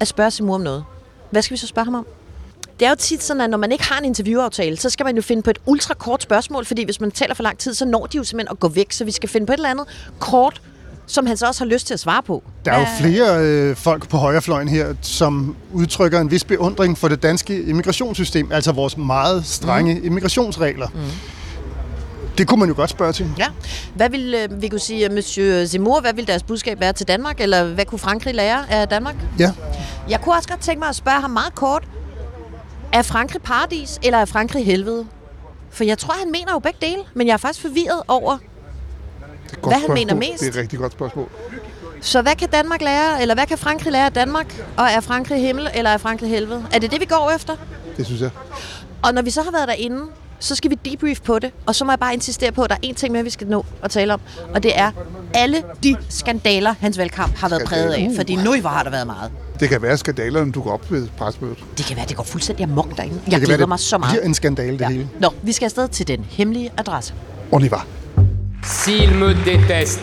at 0.00 0.08
spørge 0.08 0.30
Simur 0.30 0.54
om 0.54 0.60
noget, 0.60 0.84
hvad 1.30 1.42
skal 1.42 1.54
vi 1.54 1.58
så 1.58 1.66
spørge 1.66 1.84
ham 1.84 1.94
om? 1.94 2.06
Det 2.80 2.86
er 2.86 2.90
jo 2.90 2.96
tit 2.98 3.22
sådan, 3.22 3.40
at 3.40 3.50
når 3.50 3.58
man 3.58 3.72
ikke 3.72 3.84
har 3.84 3.98
en 3.98 4.04
interviewaftale, 4.04 4.76
så 4.76 4.90
skal 4.90 5.04
man 5.04 5.16
jo 5.16 5.22
finde 5.22 5.42
på 5.42 5.50
et 5.50 5.58
ultrakort 5.66 6.22
spørgsmål, 6.22 6.64
fordi 6.64 6.84
hvis 6.84 7.00
man 7.00 7.10
taler 7.10 7.34
for 7.34 7.42
lang 7.42 7.58
tid, 7.58 7.74
så 7.74 7.84
når 7.84 8.06
de 8.06 8.16
jo 8.16 8.24
simpelthen 8.24 8.52
at 8.52 8.60
gå 8.60 8.68
væk, 8.68 8.92
så 8.92 9.04
vi 9.04 9.10
skal 9.10 9.28
finde 9.28 9.46
på 9.46 9.52
et 9.52 9.56
eller 9.56 9.70
andet 9.70 9.86
kort 10.18 10.62
som 11.06 11.26
han 11.26 11.36
så 11.36 11.46
også 11.46 11.64
har 11.64 11.70
lyst 11.70 11.86
til 11.86 11.94
at 11.94 12.00
svare 12.00 12.22
på. 12.22 12.42
Der 12.64 12.72
er 12.72 12.80
jo 12.80 12.86
flere 13.00 13.44
øh, 13.44 13.76
folk 13.76 14.08
på 14.08 14.16
højrefløjen 14.16 14.68
her, 14.68 14.94
som 15.02 15.56
udtrykker 15.72 16.20
en 16.20 16.30
vis 16.30 16.44
beundring 16.44 16.98
for 16.98 17.08
det 17.08 17.22
danske 17.22 17.62
immigrationssystem, 17.62 18.52
altså 18.52 18.72
vores 18.72 18.96
meget 18.96 19.46
strenge 19.46 19.94
mm. 19.94 20.06
immigrationsregler. 20.06 20.88
Mm. 20.88 21.00
Det 22.38 22.48
kunne 22.48 22.60
man 22.60 22.68
jo 22.68 22.74
godt 22.76 22.90
spørge 22.90 23.12
til. 23.12 23.30
Ja. 23.38 23.46
Hvad 23.94 24.10
vil 24.10 24.34
øh, 24.34 24.62
vi 24.62 24.68
kunne 24.68 24.78
sige, 24.78 25.08
Monsieur 25.08 25.64
Zemmour, 25.64 26.00
hvad 26.00 26.14
vil 26.14 26.26
deres 26.26 26.42
budskab 26.42 26.80
være 26.80 26.92
til 26.92 27.08
Danmark, 27.08 27.40
eller 27.40 27.64
hvad 27.64 27.84
kunne 27.84 27.98
Frankrig 27.98 28.34
lære 28.34 28.72
af 28.72 28.88
Danmark? 28.88 29.14
Ja. 29.38 29.52
Jeg 30.08 30.20
kunne 30.20 30.34
også 30.34 30.48
godt 30.48 30.60
tænke 30.60 30.78
mig 30.78 30.88
at 30.88 30.96
spørge 30.96 31.20
ham 31.20 31.30
meget 31.30 31.54
kort. 31.54 31.88
Er 32.92 33.02
Frankrig 33.02 33.42
paradis, 33.42 33.98
eller 34.02 34.18
er 34.18 34.24
Frankrig 34.24 34.66
helvede? 34.66 35.06
For 35.70 35.84
jeg 35.84 35.98
tror, 35.98 36.14
han 36.14 36.30
mener 36.32 36.52
jo 36.52 36.58
begge 36.58 36.78
dele, 36.80 37.02
men 37.14 37.26
jeg 37.26 37.32
er 37.32 37.36
faktisk 37.36 37.60
forvirret 37.60 38.02
over, 38.08 38.38
hvad 39.62 39.72
han 39.72 39.80
spørgsmål. 39.80 39.94
mener 39.94 40.14
mest. 40.14 40.40
Det 40.40 40.46
er 40.46 40.50
et 40.50 40.56
rigtig 40.56 40.78
godt 40.78 40.92
spørgsmål. 40.92 41.28
Så 42.00 42.22
hvad 42.22 42.34
kan 42.34 42.48
Danmark 42.48 42.82
lære, 42.82 43.22
eller 43.22 43.34
hvad 43.34 43.46
kan 43.46 43.58
Frankrig 43.58 43.92
lære 43.92 44.06
af 44.06 44.12
Danmark? 44.12 44.62
Og 44.76 44.84
er 44.84 45.00
Frankrig 45.00 45.40
himmel, 45.40 45.68
eller 45.74 45.90
er 45.90 45.98
Frankrig 45.98 46.30
helvede? 46.30 46.64
Er 46.72 46.78
det 46.78 46.90
det, 46.90 47.00
vi 47.00 47.04
går 47.04 47.32
efter? 47.36 47.56
Det 47.96 48.06
synes 48.06 48.20
jeg. 48.20 48.30
Og 49.02 49.14
når 49.14 49.22
vi 49.22 49.30
så 49.30 49.42
har 49.42 49.50
været 49.50 49.68
derinde, 49.68 50.02
så 50.38 50.54
skal 50.54 50.70
vi 50.70 50.78
debrief 50.84 51.20
på 51.20 51.38
det. 51.38 51.50
Og 51.66 51.74
så 51.74 51.84
må 51.84 51.92
jeg 51.92 51.98
bare 51.98 52.14
insistere 52.14 52.52
på, 52.52 52.62
at 52.62 52.70
der 52.70 52.76
er 52.76 52.80
en 52.82 52.94
ting 52.94 53.12
mere, 53.12 53.22
vi 53.22 53.30
skal 53.30 53.46
nå 53.46 53.64
at 53.82 53.90
tale 53.90 54.14
om. 54.14 54.20
Og 54.54 54.62
det 54.62 54.78
er 54.78 54.90
alle 55.34 55.62
de 55.82 55.96
skandaler, 56.08 56.74
hans 56.80 56.98
valgkamp 56.98 57.36
har 57.36 57.48
været 57.48 57.62
præget 57.66 57.92
af. 57.92 58.10
Fordi 58.16 58.36
nu 58.36 58.52
har 58.62 58.82
der 58.82 58.90
været 58.90 59.06
meget. 59.06 59.30
Det 59.60 59.68
kan 59.68 59.82
være, 59.82 59.96
skandalerne 59.96 60.52
dukker 60.52 60.70
op 60.70 60.92
ved 60.92 61.08
presmødet. 61.18 61.64
Det 61.78 61.86
kan 61.86 61.96
være, 61.96 62.06
det 62.06 62.16
går 62.16 62.24
fuldstændig 62.24 62.64
amok 62.64 62.96
derinde. 62.96 63.20
Jeg 63.30 63.40
glæder 63.40 63.56
være, 63.56 63.66
mig 63.66 63.78
så 63.78 63.98
meget. 63.98 64.16
Det 64.16 64.26
en 64.26 64.34
skandale, 64.34 64.72
det 64.72 64.80
ja. 64.80 64.88
hele. 64.88 65.08
Nå, 65.20 65.30
vi 65.42 65.52
skal 65.52 65.64
afsted 65.64 65.88
til 65.88 66.08
den 66.08 66.26
hemmelige 66.30 66.70
adresse. 66.78 67.14
On 67.52 67.64
y 67.64 67.70
va. 67.70 67.76
S'il 68.66 69.14
me 69.14 69.32
déteste, 69.44 70.00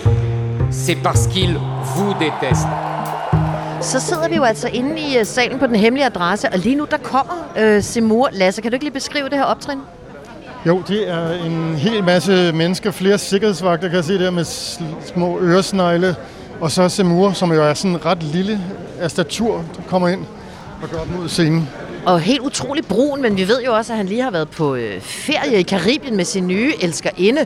c'est 0.71 0.95
parce 1.03 1.27
qu'il 1.27 1.57
vous 1.95 2.13
déteste. 2.19 2.67
Så 3.81 3.99
sidder 3.99 4.29
vi 4.29 4.35
jo 4.35 4.43
altså 4.43 4.67
inde 4.67 4.99
i 4.99 5.19
uh, 5.19 5.25
salen 5.25 5.59
på 5.59 5.67
den 5.67 5.75
hemmelige 5.75 6.05
adresse, 6.05 6.49
og 6.49 6.59
lige 6.59 6.75
nu 6.75 6.87
der 6.91 6.97
kommer 6.97 7.33
uh, 7.57 7.83
Simur. 7.83 8.29
Lasse, 8.31 8.61
kan 8.61 8.71
du 8.71 8.75
ikke 8.75 8.85
lige 8.85 8.93
beskrive 8.93 9.29
det 9.29 9.37
her 9.37 9.43
optrin? 9.43 9.77
Jo, 10.65 10.81
det 10.87 11.09
er 11.09 11.33
en 11.45 11.75
hel 11.75 12.03
masse 12.03 12.51
mennesker, 12.51 12.91
flere 12.91 13.17
sikkerhedsvagter, 13.17 13.87
kan 13.87 13.95
jeg 13.95 14.03
se 14.03 14.19
der, 14.19 14.31
med 14.31 14.45
små 15.13 15.39
øresnegle. 15.39 16.15
Og 16.61 16.71
så 16.71 16.89
Semur, 16.89 17.31
som 17.31 17.53
jo 17.53 17.63
er 17.63 17.73
sådan 17.73 18.05
ret 18.05 18.23
lille 18.23 18.59
af 18.99 19.11
statur, 19.11 19.55
der 19.55 19.81
kommer 19.87 20.07
ind 20.07 20.25
og 20.81 20.89
går 20.89 20.99
op 20.99 21.07
mod 21.19 21.29
scenen. 21.29 21.69
Og 22.05 22.19
helt 22.19 22.41
utrolig 22.41 22.85
brun, 22.85 23.21
men 23.21 23.37
vi 23.37 23.47
ved 23.47 23.63
jo 23.65 23.73
også, 23.73 23.93
at 23.93 23.97
han 23.97 24.05
lige 24.05 24.21
har 24.21 24.31
været 24.31 24.49
på 24.49 24.75
øh, 24.75 25.01
ferie 25.01 25.59
i 25.59 25.63
Karibien 25.63 26.15
med 26.15 26.25
sin 26.25 26.47
nye 26.47 26.73
elskerinde. 26.81 27.45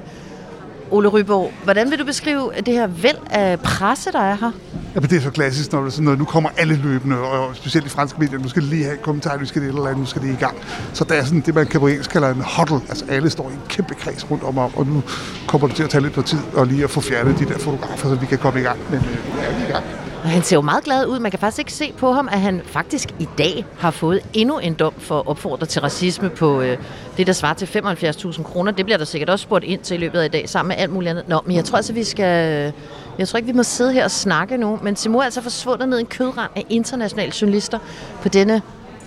Ole 0.92 1.08
Ryborg, 1.08 1.52
hvordan 1.64 1.92
vil 1.92 2.00
du 2.00 2.06
beskrive 2.06 2.52
det 2.66 2.74
her 2.74 2.88
væld 2.88 3.18
af 3.30 3.60
presse, 3.60 4.12
der 4.12 4.20
er 4.20 4.36
her? 4.36 4.52
Ja, 4.96 5.00
men 5.00 5.10
det 5.10 5.18
er 5.18 5.22
så 5.22 5.32
klassisk, 5.32 5.72
når, 5.72 5.80
det 5.80 5.88
er 5.88 5.92
sådan 5.92 6.04
noget, 6.04 6.20
nu 6.20 6.26
kommer 6.26 6.50
alle 6.58 6.76
løbende, 6.76 7.20
og 7.20 7.56
specielt 7.56 7.86
i 7.86 7.90
franske 7.90 8.20
medier, 8.20 8.40
nu 8.40 8.50
skal 8.50 8.64
lige 8.64 8.84
have 8.84 8.96
en 8.96 9.04
kommentar, 9.04 9.38
nu 9.38 9.46
skal 9.46 9.62
det 9.62 9.70
et 9.70 9.76
eller 9.76 9.86
andet, 9.86 10.00
nu 10.00 10.06
skal 10.06 10.22
det 10.22 10.30
i 10.30 10.36
gang. 10.36 10.58
Så 10.94 11.04
der 11.04 11.16
er 11.16 11.24
sådan 11.24 11.44
det, 11.46 11.56
man 11.56 11.68
kan 11.68 11.80
på 11.80 11.88
engelsk 11.88 12.12
kalder 12.12 12.30
en 12.30 12.44
huddle, 12.58 12.90
altså 12.90 13.06
alle 13.10 13.30
står 13.30 13.50
i 13.50 13.54
en 13.54 13.62
kæmpe 13.70 13.94
kreds 13.94 14.32
rundt 14.32 14.44
om, 14.44 14.58
og 14.58 14.88
nu 14.88 15.04
kommer 15.48 15.68
det 15.68 15.76
til 15.76 15.84
at 15.84 15.90
tage 15.90 16.02
lidt 16.02 16.14
på 16.14 16.22
tid, 16.22 16.40
og 16.54 16.68
lige 16.68 16.84
at 16.84 16.90
få 16.90 17.02
fjernet 17.02 17.40
de 17.40 17.46
der 17.46 17.58
fotografer, 17.58 18.10
så 18.10 18.16
vi 18.16 18.26
kan 18.26 18.38
komme 18.38 18.60
i 18.60 18.64
gang. 18.64 18.80
Men 18.90 19.00
øh, 19.00 19.44
er 19.44 19.68
i 19.68 19.72
gang. 19.72 20.07
Og 20.28 20.34
han 20.34 20.44
ser 20.44 20.56
jo 20.56 20.62
meget 20.62 20.84
glad 20.84 21.06
ud. 21.06 21.20
Man 21.20 21.32
kan 21.32 21.40
faktisk 21.40 21.60
ikke 21.60 21.74
se 21.74 21.94
på 21.98 22.12
ham, 22.12 22.30
at 22.32 22.42
han 22.42 22.62
faktisk 22.66 23.10
i 23.20 23.28
dag 23.38 23.66
har 23.78 23.92
fået 23.92 24.22
endnu 24.34 24.58
en 24.60 24.74
dom 24.74 24.94
for 24.98 25.20
at 25.20 25.28
opfordre 25.28 25.66
til 25.66 25.82
racisme 25.82 26.30
på 26.30 26.62
øh, 26.62 26.78
det, 27.18 27.28
der 27.28 27.34
svarer 27.34 27.54
til 27.54 27.66
75.000 27.66 28.44
kroner. 28.44 28.72
Det 28.72 28.86
bliver 28.86 28.98
der 28.98 29.06
sikkert 29.06 29.30
også 29.30 29.44
spurgt 29.44 29.64
ind 29.64 29.82
til 29.82 29.96
i 29.96 29.98
løbet 29.98 30.20
af 30.20 30.26
i 30.26 30.28
dag, 30.28 30.50
sammen 30.50 30.68
med 30.68 30.84
alt 30.84 30.92
muligt 30.92 31.10
andet. 31.10 31.28
Nå, 31.28 31.42
men 31.46 31.56
jeg 31.56 31.66
tror 31.66 31.76
altså, 31.76 31.94
vi 31.94 32.04
skal... 32.04 32.66
Øh, 32.66 32.74
jeg 33.18 33.28
tror 33.28 33.38
ikke, 33.38 33.48
vi 33.48 33.54
må 33.54 33.64
sidde 33.64 33.94
her 33.94 34.04
og 34.04 34.12
snakke 34.12 34.58
nu, 34.58 34.80
men 34.84 34.96
Simo 34.96 35.18
er 35.20 35.24
altså 35.24 35.42
forsvundet 35.42 35.90
ned 35.90 35.98
i 35.98 36.02
en 36.02 36.08
kødrand 36.08 36.52
af 36.56 36.66
internationale 36.70 37.32
journalister 37.42 37.80
på 38.22 38.30
denne 38.30 38.62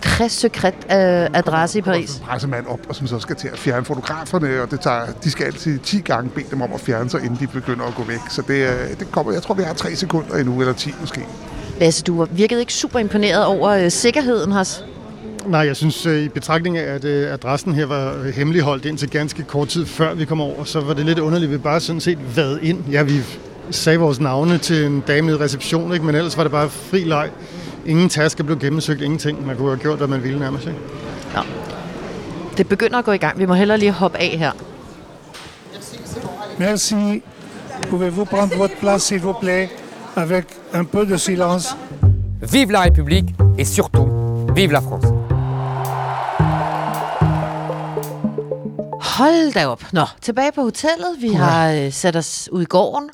très 0.06 0.32
secret 0.32 0.74
øh, 0.74 1.38
adresse 1.38 1.78
i 1.78 1.82
Paris. 1.82 2.22
Pressemand 2.24 2.66
op, 2.66 2.80
og 2.88 2.96
som 2.96 3.06
så 3.06 3.18
skal 3.18 3.36
til 3.36 3.48
at 3.48 3.58
fjerne 3.58 3.84
fotograferne, 3.84 4.62
og 4.62 4.70
det 4.70 4.80
tager, 4.80 5.06
de 5.24 5.30
skal 5.30 5.44
altid 5.44 5.78
10 5.78 6.00
gange 6.00 6.30
bede 6.30 6.46
dem 6.50 6.62
om 6.62 6.72
at 6.74 6.80
fjerne 6.80 7.10
sig, 7.10 7.20
inden 7.20 7.38
de 7.40 7.46
begynder 7.46 7.84
at 7.84 7.94
gå 7.94 8.02
væk. 8.04 8.20
Så 8.30 8.42
det, 8.48 8.54
øh, 8.54 8.98
det 8.98 9.12
kommer, 9.12 9.32
jeg 9.32 9.42
tror, 9.42 9.54
vi 9.54 9.62
har 9.62 9.74
3 9.74 9.96
sekunder 9.96 10.36
endnu, 10.36 10.60
eller 10.60 10.74
10 10.74 10.94
måske. 11.00 11.26
Lasse, 11.80 12.02
du 12.02 12.26
virkede 12.30 12.60
ikke 12.60 12.74
super 12.74 12.98
imponeret 12.98 13.44
over 13.44 13.70
øh, 13.70 13.90
sikkerheden 13.90 14.52
hos 14.52 14.84
Nej, 15.46 15.60
jeg 15.60 15.76
synes 15.76 16.06
øh, 16.06 16.22
i 16.22 16.28
betragtning 16.28 16.78
af, 16.78 16.94
at 16.94 17.04
øh, 17.04 17.32
adressen 17.32 17.74
her 17.74 17.86
var 17.86 18.30
hemmeligholdt 18.30 18.84
indtil 18.84 19.10
ganske 19.10 19.42
kort 19.42 19.68
tid 19.68 19.86
før 19.86 20.14
vi 20.14 20.24
kom 20.24 20.40
over, 20.40 20.64
så 20.64 20.80
var 20.80 20.94
det 20.94 21.06
lidt 21.06 21.18
underligt, 21.18 21.48
at 21.48 21.52
vi 21.52 21.62
bare 21.62 21.80
sådan 21.80 22.00
set 22.00 22.36
været 22.36 22.58
ind. 22.62 22.84
Ja, 22.90 23.02
vi 23.02 23.20
sagde 23.70 23.98
vores 23.98 24.20
navne 24.20 24.58
til 24.58 24.84
en 24.84 25.00
dame 25.06 25.32
i 25.32 25.34
reception, 25.34 25.92
ikke? 25.92 26.04
men 26.04 26.14
ellers 26.14 26.36
var 26.36 26.42
det 26.42 26.52
bare 26.52 26.68
fri 26.68 27.04
leg. 27.04 27.30
Ingen 27.86 28.08
tasker 28.08 28.44
blev 28.44 28.58
gennemsøgt, 28.58 29.00
ingenting. 29.00 29.46
Man 29.46 29.56
kunne 29.56 29.68
have 29.68 29.78
gjort, 29.78 29.98
hvad 29.98 30.08
man 30.08 30.22
ville 30.22 30.38
nærmest. 30.38 30.66
Ikke? 30.66 30.78
Ja. 31.34 31.40
Det 32.56 32.68
begynder 32.68 32.98
at 32.98 33.04
gå 33.04 33.12
i 33.12 33.18
gang. 33.18 33.38
Vi 33.38 33.46
må 33.46 33.54
hellere 33.54 33.78
lige 33.78 33.92
hoppe 33.92 34.18
af 34.18 34.38
her. 34.38 34.52
Merci. 36.58 37.22
Pouvez-vous 37.90 38.24
prendre 38.24 38.56
votre 38.56 38.76
place, 38.80 39.02
s'il 39.08 39.20
vous 39.20 39.32
plaît, 39.40 39.68
avec 40.16 40.44
un 40.74 40.84
peu 40.84 41.06
de 41.06 41.18
silence 41.18 41.76
Vive 42.42 42.72
la 42.72 42.80
République 42.80 43.34
et 43.58 43.64
surtout, 43.66 44.08
vive 44.54 44.72
la 44.72 44.80
France. 44.80 45.06
Hold 49.00 49.52
da 49.52 49.66
op. 49.66 49.82
Nå, 49.92 50.04
tilbage 50.20 50.52
på 50.52 50.62
hotellet. 50.62 51.16
Vi 51.20 51.32
har 51.32 51.70
øh, 51.72 51.92
sat 51.92 52.16
os 52.16 52.48
ud 52.52 52.62
i 52.62 52.64
gården. 52.64 53.10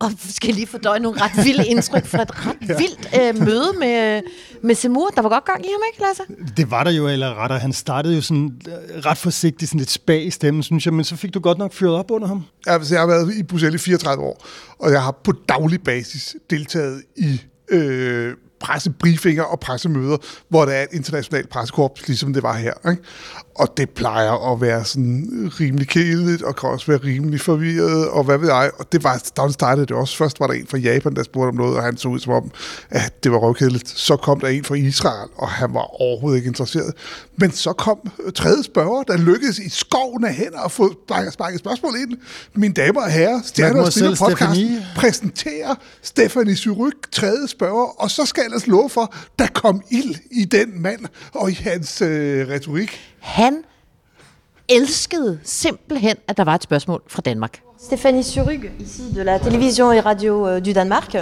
Og 0.00 0.10
skal 0.30 0.54
lige 0.54 0.66
fordøje 0.66 1.00
nogle 1.00 1.20
ret 1.20 1.44
vilde 1.44 1.66
indtryk 1.66 2.06
fra 2.06 2.22
et 2.22 2.46
ret 2.46 2.78
vildt 2.78 3.08
øh, 3.20 3.46
møde 3.46 3.72
med, 3.78 4.22
med 4.62 4.74
Semur. 4.74 5.08
Der 5.08 5.22
var 5.22 5.28
godt 5.28 5.44
gang 5.44 5.64
i 5.64 5.68
ham, 5.72 5.80
ikke 5.92 6.02
Lasse? 6.02 6.22
Det 6.56 6.70
var 6.70 6.84
der 6.84 6.90
jo, 6.90 7.08
eller 7.08 7.34
rettere, 7.34 7.58
han 7.58 7.72
startede 7.72 8.14
jo 8.14 8.22
sådan 8.22 8.60
øh, 8.68 9.04
ret 9.06 9.18
forsigtigt, 9.18 9.68
sådan 9.68 9.78
lidt 9.78 9.90
spag 9.90 10.26
i 10.26 10.30
stemmen, 10.30 10.62
synes 10.62 10.86
jeg, 10.86 10.94
men 10.94 11.04
så 11.04 11.16
fik 11.16 11.34
du 11.34 11.40
godt 11.40 11.58
nok 11.58 11.72
fyret 11.72 11.94
op 11.94 12.10
under 12.10 12.28
ham. 12.28 12.44
Altså, 12.66 12.94
jeg 12.94 13.02
har 13.02 13.06
været 13.06 13.34
i 13.34 13.42
Bruxelles 13.42 13.82
i 13.82 13.84
34 13.84 14.24
år, 14.24 14.46
og 14.78 14.92
jeg 14.92 15.02
har 15.02 15.20
på 15.24 15.32
daglig 15.48 15.82
basis 15.82 16.36
deltaget 16.50 17.02
i 17.16 17.40
øh, 17.70 18.34
pressebriefinger 18.60 19.42
og 19.42 19.60
pressemøder, 19.60 20.16
hvor 20.48 20.64
der 20.64 20.72
er 20.72 20.82
et 20.82 20.88
internationalt 20.92 21.48
pressekorps, 21.48 22.06
ligesom 22.06 22.32
det 22.32 22.42
var 22.42 22.56
her. 22.56 22.90
Ikke? 22.90 23.02
Og 23.54 23.76
det 23.76 23.90
plejer 23.90 24.52
at 24.52 24.60
være 24.60 24.84
sådan 24.84 25.50
rimelig 25.60 25.88
kedeligt, 25.88 26.42
og 26.42 26.56
kan 26.56 26.68
også 26.68 26.86
være 26.86 26.98
rimelig 27.04 27.40
forvirret, 27.40 28.08
og 28.08 28.24
hvad 28.24 28.38
ved 28.38 28.48
jeg. 28.48 28.70
Og 28.78 28.92
det 28.92 29.04
var, 29.04 29.22
da 29.36 29.48
startede 29.50 29.86
det 29.86 29.96
også. 29.96 30.16
Først 30.16 30.40
var 30.40 30.46
der 30.46 30.54
en 30.54 30.66
fra 30.66 30.78
Japan, 30.78 31.14
der 31.14 31.22
spurgte 31.22 31.48
om 31.48 31.54
noget, 31.54 31.76
og 31.76 31.82
han 31.82 31.96
så 31.96 32.08
ud 32.08 32.18
som 32.18 32.32
om, 32.32 32.50
at 32.90 33.24
det 33.24 33.32
var 33.32 33.38
røvkedeligt. 33.38 33.88
Så 33.88 34.16
kom 34.16 34.40
der 34.40 34.48
en 34.48 34.64
fra 34.64 34.74
Israel, 34.74 35.28
og 35.36 35.48
han 35.48 35.74
var 35.74 36.02
overhovedet 36.02 36.36
ikke 36.36 36.48
interesseret. 36.48 36.94
Men 37.36 37.52
så 37.52 37.72
kom 37.72 37.98
tredje 38.34 38.62
spørger, 38.62 39.02
der 39.02 39.16
lykkedes 39.16 39.58
i 39.58 39.68
skoven 39.68 40.24
af 40.24 40.34
hænder 40.34 40.60
at 40.60 40.72
få 40.72 40.94
sparket 41.32 41.58
spørgsmål 41.58 41.92
ind. 41.96 42.18
Mine 42.54 42.74
damer 42.74 43.00
og 43.00 43.10
herrer, 43.10 43.40
Stjerner 43.44 43.82
og 43.82 43.92
Stille 43.92 44.16
podcast 44.16 44.60
præsenterer 44.96 45.74
Stefanie 46.02 46.56
Suryk, 46.56 47.12
tredje 47.12 47.48
spørger, 47.48 48.02
og 48.02 48.10
så 48.10 48.26
skal 48.26 48.47
ellers 48.48 48.66
love 48.66 48.90
for, 48.90 49.14
der 49.38 49.46
kom 49.46 49.82
ild 49.90 50.14
i 50.30 50.44
den 50.44 50.82
mand 50.82 51.00
og 51.34 51.50
i 51.50 51.54
hans 51.54 52.02
øh, 52.02 52.48
retorik. 52.48 52.90
Han 53.18 53.64
elskede 54.68 55.40
simpelthen, 55.44 56.16
at 56.28 56.36
der 56.36 56.44
var 56.44 56.54
et 56.54 56.62
spørgsmål 56.62 57.02
fra 57.06 57.22
Danmark. 57.22 57.60
Stéphanie 57.78 58.22
Suryg, 58.22 58.70
ici 58.80 59.02
de 59.14 59.24
la 59.24 59.38
télévision 59.38 59.92
et 59.92 60.04
radio 60.04 60.48
euh, 60.48 60.60
du 60.64 60.72
Danmark. 60.72 61.12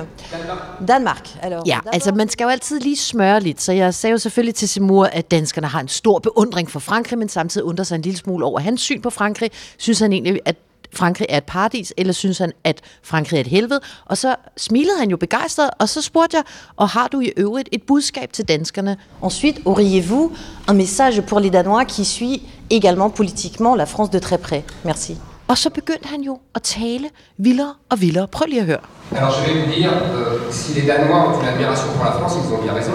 Danmark. 0.88 1.28
Alors, 1.42 1.62
ja, 1.66 1.78
altså 1.92 2.12
man 2.12 2.28
skal 2.28 2.44
jo 2.44 2.50
altid 2.50 2.80
lige 2.80 2.96
smøre 2.96 3.40
lidt, 3.40 3.62
så 3.62 3.72
jeg 3.72 3.94
sagde 3.94 4.12
jo 4.12 4.18
selvfølgelig 4.18 4.54
til 4.54 4.68
Simur, 4.68 5.04
at 5.04 5.30
danskerne 5.30 5.66
har 5.66 5.80
en 5.80 5.88
stor 5.88 6.18
beundring 6.18 6.70
for 6.70 6.80
Frankrig, 6.80 7.18
men 7.18 7.28
samtidig 7.28 7.64
undrer 7.64 7.84
sig 7.84 7.94
en 7.94 8.02
lille 8.02 8.18
smule 8.18 8.44
over 8.44 8.60
hans 8.60 8.80
syn 8.80 9.02
på 9.02 9.10
Frankrig. 9.10 9.50
Synes 9.78 9.98
han 10.00 10.12
egentlig, 10.12 10.40
at 10.44 10.56
Frankrig 10.95 11.26
er 11.28 11.37
et 11.37 11.45
paradis, 11.45 11.93
eller 11.97 12.12
synes 12.12 12.39
han, 12.39 12.53
at 12.64 12.80
Frankrig 13.03 13.37
er 13.37 13.41
et 13.41 13.47
helvede? 13.47 13.80
Og 14.05 14.18
så 14.18 14.34
smilede 14.57 14.99
han 14.99 15.11
jo 15.11 15.16
begejstret, 15.16 15.70
og 15.78 15.89
så 15.89 16.03
spurgte 16.03 16.37
jeg, 16.37 16.45
og 16.76 16.89
har 16.89 17.09
du 17.09 17.20
i 17.20 17.32
øvrigt 17.37 17.68
et 17.72 17.82
budskab 17.82 18.32
til 18.32 18.49
danskerne? 18.49 18.97
Ensuite, 19.22 19.62
auriez-vous 19.66 20.32
un 20.68 20.74
message 20.76 21.22
pour 21.22 21.41
les 21.41 21.51
Danois 21.51 21.84
qui 21.84 22.05
suit 22.05 22.41
également 22.70 23.11
politiquement 23.11 23.76
la 23.76 23.87
France 23.87 24.11
de 24.11 24.18
très 24.18 24.39
près? 24.39 24.62
Merci. 24.84 25.16
Og 25.49 25.59
så 25.59 25.70
begyndte 25.70 26.09
han 26.09 26.20
jo 26.20 26.39
at 26.55 26.62
tale 26.62 27.11
vildere 27.39 27.74
og 27.91 28.01
vildere. 28.01 28.28
Prøv 28.28 28.47
lige 28.49 28.61
at 28.61 28.66
høre. 28.66 28.80
Alors 29.12 29.32
je 29.37 29.43
vais 29.47 29.61
vous 29.61 29.72
dire, 29.78 29.93
euh, 29.93 30.53
si 30.53 30.72
les 30.74 30.87
Danois 30.87 31.20
ont 31.28 31.41
une 31.41 31.49
admiration 31.55 31.89
pour 31.97 32.05
la 32.05 32.12
France, 32.18 32.32
ils 32.41 32.53
ont 32.55 32.62
bien 32.62 32.74
raison. 32.74 32.93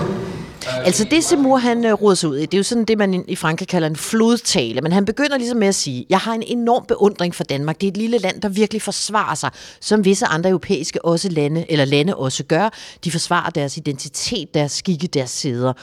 Altså 0.67 1.03
det 1.03 1.23
Semur 1.23 1.57
han 1.57 1.77
råder 1.77 1.93
roder 1.93 2.15
sig 2.15 2.29
ud 2.29 2.37
i, 2.37 2.45
det 2.45 2.53
er 2.53 2.57
jo 2.57 2.63
sådan 2.63 2.85
det, 2.85 2.97
man 2.97 3.25
i 3.27 3.35
Frankrig 3.35 3.67
kalder 3.67 3.87
en 3.87 3.95
flodtale, 3.95 4.81
men 4.81 4.91
han 4.91 5.05
begynder 5.05 5.37
ligesom 5.37 5.57
med 5.57 5.67
at 5.67 5.75
sige, 5.75 6.05
jeg 6.09 6.19
har 6.19 6.33
en 6.33 6.43
enorm 6.43 6.85
beundring 6.85 7.35
for 7.35 7.43
Danmark. 7.43 7.81
Det 7.81 7.87
er 7.87 7.91
et 7.91 7.97
lille 7.97 8.17
land, 8.17 8.41
der 8.41 8.49
virkelig 8.49 8.81
forsvarer 8.81 9.35
sig, 9.35 9.49
som 9.79 10.05
visse 10.05 10.25
andre 10.25 10.49
europæiske 10.49 11.05
også 11.05 11.29
lande, 11.29 11.71
eller 11.71 11.85
lande 11.85 12.15
også 12.15 12.43
gør. 12.43 12.69
De 13.03 13.11
forsvarer 13.11 13.49
deres 13.49 13.77
identitet, 13.77 14.53
deres 14.53 14.71
skikke, 14.71 15.07
deres 15.07 15.29
sæder. 15.29 15.73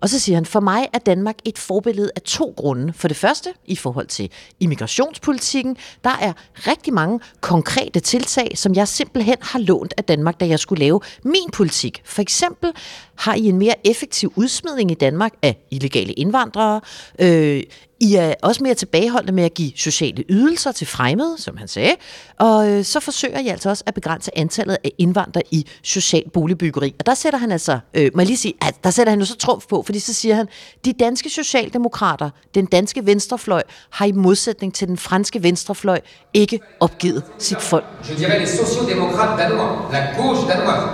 Og 0.00 0.08
så 0.08 0.18
siger 0.18 0.36
han, 0.36 0.46
for 0.46 0.60
mig 0.60 0.88
er 0.92 0.98
Danmark 0.98 1.36
et 1.44 1.58
forbillede 1.58 2.10
af 2.16 2.22
to 2.22 2.54
grunde. 2.56 2.92
For 2.92 3.08
det 3.08 3.16
første, 3.16 3.50
i 3.66 3.76
forhold 3.76 4.06
til 4.06 4.30
immigrationspolitikken, 4.60 5.76
der 6.04 6.10
er 6.20 6.32
rigtig 6.56 6.92
mange 6.94 7.20
konkrete 7.40 8.00
tiltag, 8.00 8.58
som 8.58 8.74
jeg 8.74 8.88
simpelthen 8.88 9.36
har 9.40 9.58
lånt 9.58 9.94
af 9.96 10.04
Danmark, 10.04 10.40
da 10.40 10.46
jeg 10.46 10.58
skulle 10.58 10.84
lave 10.84 11.00
min 11.24 11.50
politik. 11.52 12.02
For 12.04 12.22
eksempel 12.22 12.72
har 13.14 13.34
I 13.34 13.44
en 13.44 13.58
mere 13.58 13.74
effektiv 13.84 14.32
udsmidning 14.36 14.90
i 14.90 14.94
Danmark 14.94 15.32
af 15.42 15.66
illegale 15.70 16.12
indvandrere. 16.12 16.80
Øh, 17.18 17.62
i 18.00 18.14
er 18.14 18.34
også 18.42 18.62
mere 18.62 18.74
tilbageholdende 18.74 19.32
med 19.32 19.44
at 19.44 19.54
give 19.54 19.72
sociale 19.76 20.24
ydelser 20.28 20.72
til 20.72 20.86
fremmede, 20.86 21.34
som 21.38 21.56
han 21.56 21.68
sagde. 21.68 21.92
Og 22.38 22.70
øh, 22.70 22.84
så 22.84 23.00
forsøger 23.00 23.38
I 23.38 23.48
altså 23.48 23.68
også 23.70 23.84
at 23.86 23.94
begrænse 23.94 24.38
antallet 24.38 24.76
af 24.84 24.92
indvandrere 24.98 25.42
i 25.50 25.66
social 25.82 26.22
boligbyggeri. 26.34 26.94
Og 26.98 27.06
der 27.06 27.14
sætter 27.14 27.38
han 27.38 27.52
altså, 27.52 27.78
øh, 27.94 28.10
må 28.14 28.20
jeg 28.20 28.26
lige 28.26 28.36
sige, 28.36 28.54
at 28.62 28.74
der 28.84 28.90
sætter 28.90 29.10
han 29.10 29.18
jo 29.20 29.26
så 29.26 29.36
trumf 29.36 29.64
på, 29.70 29.82
fordi 29.82 29.98
så 29.98 30.14
siger 30.14 30.34
han, 30.34 30.46
de 30.84 30.92
danske 30.92 31.30
socialdemokrater, 31.30 32.30
den 32.54 32.66
danske 32.66 33.06
venstrefløj, 33.06 33.62
har 33.90 34.06
i 34.06 34.12
modsætning 34.12 34.74
til 34.74 34.88
den 34.88 34.96
franske 34.96 35.42
venstrefløj 35.42 36.00
ikke 36.34 36.60
opgivet 36.80 37.22
sit 37.38 37.62
folk. 37.62 37.84
Je 38.08 38.14
dirais 38.14 38.40
les 38.40 38.60
sociodémocrates 38.60 39.36
danois, 39.42 39.92
la 39.92 40.00
gauche 40.16 40.48
danoise, 40.48 40.86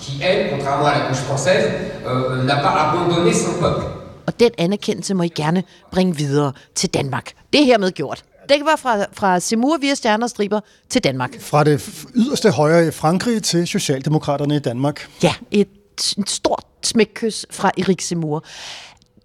qui 0.00 0.22
elle, 0.22 0.50
contrairement 0.50 0.86
à 0.86 0.98
la 0.98 1.06
gauche 1.06 1.22
française, 1.30 1.66
euh, 2.06 2.44
n'a 2.48 2.56
pas 2.62 2.74
abandonné 2.84 3.32
son 3.34 3.52
peuple. 3.60 3.97
Og 4.28 4.40
den 4.40 4.50
anerkendelse 4.58 5.14
må 5.14 5.22
I 5.22 5.28
gerne 5.28 5.62
bringe 5.92 6.16
videre 6.16 6.52
til 6.74 6.94
Danmark. 6.94 7.32
Det 7.52 7.60
er 7.60 7.64
hermed 7.64 7.92
gjort. 7.92 8.24
Det 8.48 8.56
var 8.64 8.76
fra, 8.76 9.04
fra 9.12 9.40
Semur 9.40 9.78
via 9.78 9.94
Stjerner 9.94 10.26
og 10.26 10.30
Striber 10.30 10.60
til 10.88 11.04
Danmark. 11.04 11.40
Fra 11.40 11.64
det 11.64 12.04
yderste 12.14 12.50
højre 12.50 12.88
i 12.88 12.90
Frankrig 12.90 13.42
til 13.42 13.66
Socialdemokraterne 13.66 14.56
i 14.56 14.58
Danmark. 14.58 15.10
Ja, 15.22 15.34
et, 15.50 15.68
et 16.18 16.30
stort 16.30 16.64
smækkys 16.82 17.46
fra 17.50 17.70
Erik 17.78 18.00
Semur. 18.00 18.44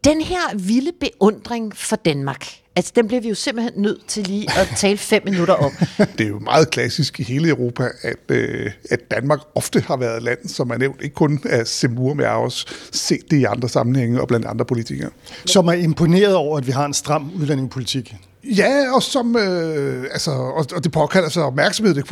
Den 0.03 0.21
her 0.21 0.57
vilde 0.57 0.91
beundring 0.99 1.75
for 1.77 1.95
Danmark, 1.95 2.47
altså 2.75 2.91
den 2.95 3.07
bliver 3.07 3.21
vi 3.21 3.29
jo 3.29 3.35
simpelthen 3.35 3.81
nødt 3.81 4.07
til 4.07 4.23
lige 4.27 4.47
at 4.59 4.73
tale 4.77 4.97
fem 4.97 5.21
minutter 5.25 5.53
om. 5.53 5.71
Det 6.17 6.21
er 6.21 6.27
jo 6.29 6.39
meget 6.39 6.69
klassisk 6.69 7.19
i 7.19 7.23
hele 7.23 7.49
Europa, 7.49 7.89
at, 8.01 8.17
øh, 8.29 8.71
at 8.89 9.11
Danmark 9.11 9.39
ofte 9.55 9.79
har 9.79 9.97
været 9.97 10.17
et 10.17 10.23
land, 10.23 10.47
som 10.47 10.69
er 10.69 10.77
nævnt 10.77 11.01
ikke 11.01 11.15
kun 11.15 11.41
af 11.45 11.67
Semur, 11.67 12.13
men 12.13 12.21
jeg 12.23 12.29
har 12.29 12.37
også 12.37 12.67
set 12.91 13.31
det 13.31 13.37
i 13.37 13.43
andre 13.43 13.69
sammenhænge 13.69 14.21
og 14.21 14.27
blandt 14.27 14.45
andre 14.45 14.65
politikere. 14.65 15.09
Som 15.45 15.67
er 15.67 15.73
imponeret 15.73 16.35
over, 16.35 16.57
at 16.57 16.67
vi 16.67 16.71
har 16.71 16.85
en 16.85 16.93
stram 16.93 17.31
udlændingepolitik. 17.35 18.15
Ja, 18.43 18.95
og, 18.95 19.03
som, 19.03 19.35
øh, 19.37 20.03
altså, 20.11 20.31
og, 20.31 20.65
og 20.75 20.83
det 20.83 20.91
påkalder 20.91 21.29
sig 21.29 21.43
opmærksomhed, 21.43 21.95
det 21.95 22.05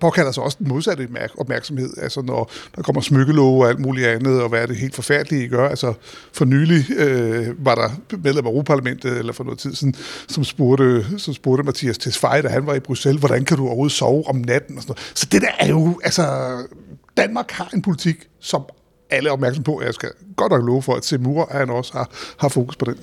påkalder 0.00 0.32
sig 0.32 0.42
også 0.42 0.56
den 0.60 0.68
modsatte 0.68 1.08
opmærksomhed, 1.38 1.90
altså 2.02 2.22
når 2.22 2.50
der 2.76 2.82
kommer 2.82 3.00
smykkelove 3.02 3.64
og 3.64 3.68
alt 3.68 3.80
muligt 3.80 4.06
andet, 4.06 4.42
og 4.42 4.48
hvad 4.48 4.62
er 4.62 4.66
det 4.66 4.76
helt 4.76 4.94
forfærdelige, 4.94 5.44
I 5.44 5.48
gør. 5.48 5.68
Altså 5.68 5.94
for 6.32 6.44
nylig 6.44 6.90
øh, 6.96 7.66
var 7.66 7.74
der 7.74 8.16
medlem 8.16 8.46
af 8.46 8.50
Europaparlamentet, 8.50 9.18
eller 9.18 9.32
for 9.32 9.44
noget 9.44 9.58
tid 9.58 9.74
siden, 9.74 9.94
som 10.28 10.44
spurgte, 10.44 11.06
som 11.18 11.34
spurgte 11.34 11.62
Mathias 11.62 11.98
Tesfaye, 11.98 12.42
da 12.42 12.48
han 12.48 12.66
var 12.66 12.74
i 12.74 12.80
Bruxelles, 12.80 13.20
hvordan 13.20 13.44
kan 13.44 13.56
du 13.56 13.66
overhovedet 13.66 13.96
sove 13.96 14.28
om 14.28 14.36
natten? 14.36 14.76
Og 14.76 14.82
sådan 14.82 14.92
noget. 14.92 15.12
Så 15.14 15.26
det 15.32 15.42
der 15.42 15.52
er 15.58 15.68
jo, 15.68 16.00
altså, 16.04 16.26
Danmark 17.16 17.50
har 17.50 17.70
en 17.74 17.82
politik, 17.82 18.16
som 18.40 18.62
alle 19.10 19.28
er 19.28 19.32
opmærksom 19.32 19.64
på. 19.64 19.82
Jeg 19.82 19.94
skal 19.94 20.10
godt 20.36 20.52
nok 20.52 20.66
love 20.66 20.82
for, 20.82 20.94
at 20.94 21.04
Semur 21.04 21.48
han 21.50 21.70
også 21.70 21.92
har, 21.92 22.10
har 22.36 22.48
fokus 22.48 22.76
på 22.76 22.84
den. 22.84 22.96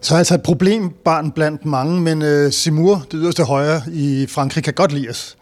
Så 0.00 0.16
altså 0.16 0.34
et 0.34 0.42
problembarn 0.42 1.30
blandt 1.30 1.64
mange, 1.64 2.00
men 2.00 2.22
uh, 2.22 2.52
Simur, 2.52 2.94
det 2.94 3.20
yderste 3.22 3.44
højre 3.44 3.82
i 3.92 4.26
Frankrig, 4.28 4.64
kan 4.64 4.74
godt 4.74 4.92
lide 4.92 5.08
os. 5.08 5.36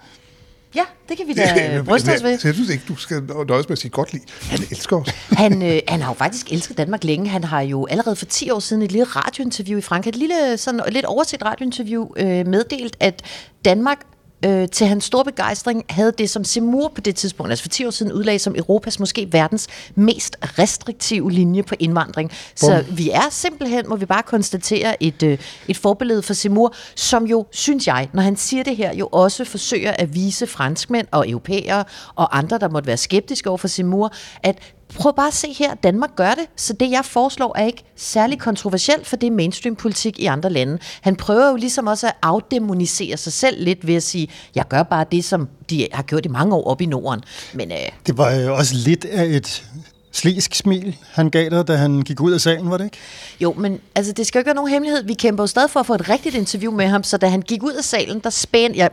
Ja, 0.75 0.83
det 1.09 1.17
kan 1.17 1.27
vi 1.27 1.33
da 1.33 1.83
bryste 1.89 2.15
os 2.15 2.23
ved. 2.23 2.31
Jeg 2.31 2.55
synes 2.55 2.71
ikke, 2.71 2.85
du 2.89 2.97
skal 2.97 3.23
nøjes 3.49 3.69
med 3.69 3.73
at 3.73 3.79
sige 3.79 3.91
godt 3.91 4.13
lide. 4.13 4.25
Han 4.41 4.59
elsker 4.71 4.97
os. 4.97 5.09
Han, 5.43 5.63
øh, 5.63 5.81
han 5.89 6.01
har 6.01 6.11
jo 6.11 6.15
faktisk 6.15 6.53
elsket 6.53 6.79
Danmark 6.79 7.05
længe. 7.05 7.29
Han 7.29 7.45
har 7.45 7.61
jo 7.61 7.87
allerede 7.91 8.17
for 8.17 8.27
10 8.27 8.51
år 8.51 8.59
siden 8.59 8.83
et 8.83 8.93
lille 8.93 9.05
radiointerview 9.05 9.79
i 9.79 9.83
Frankrig, 9.83 10.11
et 10.11 10.17
lille, 10.17 10.57
sådan, 10.57 10.81
lidt 10.89 11.05
overset 11.05 11.45
radiointerview, 11.45 12.07
øh, 12.17 12.47
meddelt, 12.47 12.97
at 13.01 13.23
Danmark 13.65 13.99
øh, 14.47 14.69
til 14.69 14.87
hans 14.87 15.05
store 15.05 15.25
begejstring 15.25 15.85
havde 15.91 16.13
det 16.19 16.31
som 16.31 16.45
Seymour 16.45 16.93
på 16.95 17.01
det 17.01 17.17
tidspunkt, 17.17 17.53
altså 17.53 17.63
for 17.63 17.69
10 17.69 17.87
år 17.87 17.91
siden, 17.91 18.13
udlagde 18.13 18.39
som 18.39 18.55
Europas 18.57 19.01
måske 19.01 19.29
verdens 19.33 19.69
mest 19.95 20.37
restriktive 20.43 21.31
linje 21.31 21.63
på 21.63 21.75
indvandring. 21.79 22.31
Bum. 22.31 22.37
Så 22.57 22.85
vi 22.91 23.11
er 23.11 23.31
simpelthen, 23.31 23.89
må 23.89 23.97
vi 23.97 24.07
bare 24.07 24.23
konstatere, 24.23 25.03
et, 25.03 25.23
øh, 25.23 25.39
et 25.69 25.77
forbillede 25.77 26.23
for 26.23 26.35
Seymour, 26.35 26.75
som 26.95 27.27
jo, 27.27 27.47
synes 27.51 27.87
jeg, 27.87 28.09
når 28.13 28.23
han 28.23 28.37
siger 28.37 28.63
det 28.63 28.77
her, 28.77 28.95
jo 28.95 29.09
også 29.13 29.45
forsøger 29.45 29.93
at 29.93 30.15
vise 30.15 30.47
franskmænd 30.47 31.07
og 31.11 31.29
europæere 31.29 31.85
og 32.15 32.39
andre, 32.39 32.59
der 32.59 32.69
måtte 32.69 32.87
være 32.87 32.97
skeptiske 32.97 33.49
over 33.49 33.59
for 33.59 33.69
Seymour, 33.69 34.13
at 34.43 34.59
prøv 34.97 35.17
bare 35.17 35.27
at 35.27 35.35
se 35.35 35.53
her, 35.53 35.75
Danmark 35.75 36.11
gør 36.17 36.31
det, 36.31 36.47
så 36.57 36.73
det 36.73 36.91
jeg 36.91 37.05
foreslår 37.05 37.59
er 37.59 37.67
ikke 37.67 37.85
særlig 37.97 38.39
kontroversielt, 38.39 39.07
for 39.07 39.17
det 39.17 39.27
er 39.27 39.31
mainstream-politik 39.31 40.19
i 40.19 40.27
andre 40.27 40.51
lande. 40.51 40.79
Han 41.01 41.17
prøver 41.17 41.51
jo 41.51 41.57
ligesom 41.57 41.87
også 41.87 42.07
at 42.07 42.15
afdemonisere 42.23 43.17
sig 43.17 43.33
selv 43.33 43.65
lidt 43.65 43.87
ved 43.87 43.95
at 43.95 44.03
sige, 44.03 44.29
jeg 44.55 44.69
gør 44.69 44.83
bare 44.83 45.05
det, 45.13 45.25
som 45.25 45.49
de 45.71 45.89
har 45.93 46.03
gjort 46.03 46.27
i 46.27 46.29
mange 46.29 46.55
år 46.55 46.65
op 46.65 46.81
i 46.81 46.87
Norden. 46.87 47.25
Men, 47.55 47.73
øh, 47.73 47.79
det 48.07 48.19
var 48.19 48.33
jo 48.33 48.57
også 48.57 48.75
lidt 48.75 49.05
af 49.05 49.25
et 49.25 49.65
slisk 50.13 50.55
smil, 50.55 50.97
han 51.11 51.31
gav 51.31 51.51
dig, 51.51 51.69
da 51.69 51.77
han 51.77 52.03
gik 52.03 52.21
ud 52.21 52.33
af 52.33 52.41
salen, 52.41 52.71
var 52.71 52.77
det 52.77 52.85
ikke? 52.85 52.97
Jo, 53.41 53.53
men 53.53 53.81
altså, 53.95 54.13
det 54.13 54.27
skal 54.27 54.39
jo 54.39 54.41
ikke 54.41 54.47
være 54.47 54.55
nogen 54.55 54.71
hemmelighed. 54.71 55.05
Vi 55.05 55.15
kæmper 55.15 55.43
jo 55.43 55.47
stadig 55.47 55.71
for 55.71 55.81
at 55.81 55.87
få 55.87 55.95
et 55.95 56.09
rigtigt 56.09 56.35
interview 56.35 56.73
med 56.73 56.87
ham, 56.87 57.03
så 57.03 57.17
da 57.17 57.29
han 57.29 57.43
gik 57.43 57.63
ud 57.63 57.73
af 57.73 57.85
salen, 57.85 58.21
der 58.21 58.31
spændte 58.31 58.79
jeg... 58.79 58.91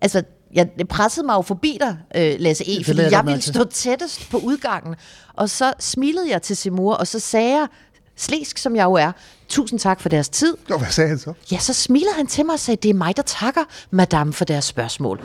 Altså, 0.00 0.22
jeg 0.54 0.68
pressede 0.88 1.26
mig 1.26 1.34
jo 1.34 1.42
forbi 1.42 1.78
dig, 1.80 1.98
øh, 2.16 2.36
Lasse 2.38 2.64
E., 2.68 2.84
fordi 2.84 3.00
jeg, 3.00 3.12
jeg 3.12 3.26
ville 3.26 3.42
stå 3.42 3.64
tættest 3.64 4.30
på 4.30 4.36
udgangen. 4.36 4.94
Og 5.34 5.50
så 5.50 5.72
smilede 5.78 6.30
jeg 6.30 6.42
til 6.42 6.56
Simur, 6.56 6.94
og 6.94 7.06
så 7.06 7.18
sagde 7.18 7.50
jeg, 7.50 7.66
slæsk 8.16 8.58
som 8.58 8.76
jeg 8.76 8.84
jo 8.84 8.92
er, 8.92 9.12
tusind 9.48 9.78
tak 9.80 10.00
for 10.00 10.08
deres 10.08 10.28
tid. 10.28 10.56
Og 10.70 10.78
hvad 10.78 10.88
sagde 10.90 11.08
han 11.08 11.18
så? 11.18 11.32
Ja, 11.52 11.58
så 11.58 11.72
smilede 11.72 12.12
han 12.16 12.26
til 12.26 12.46
mig 12.46 12.52
og 12.52 12.58
sagde, 12.58 12.78
det 12.82 12.88
er 12.88 12.94
mig, 12.94 13.16
der 13.16 13.22
takker 13.22 13.60
madame 13.90 14.32
for 14.32 14.44
deres 14.44 14.64
spørgsmål. 14.64 15.20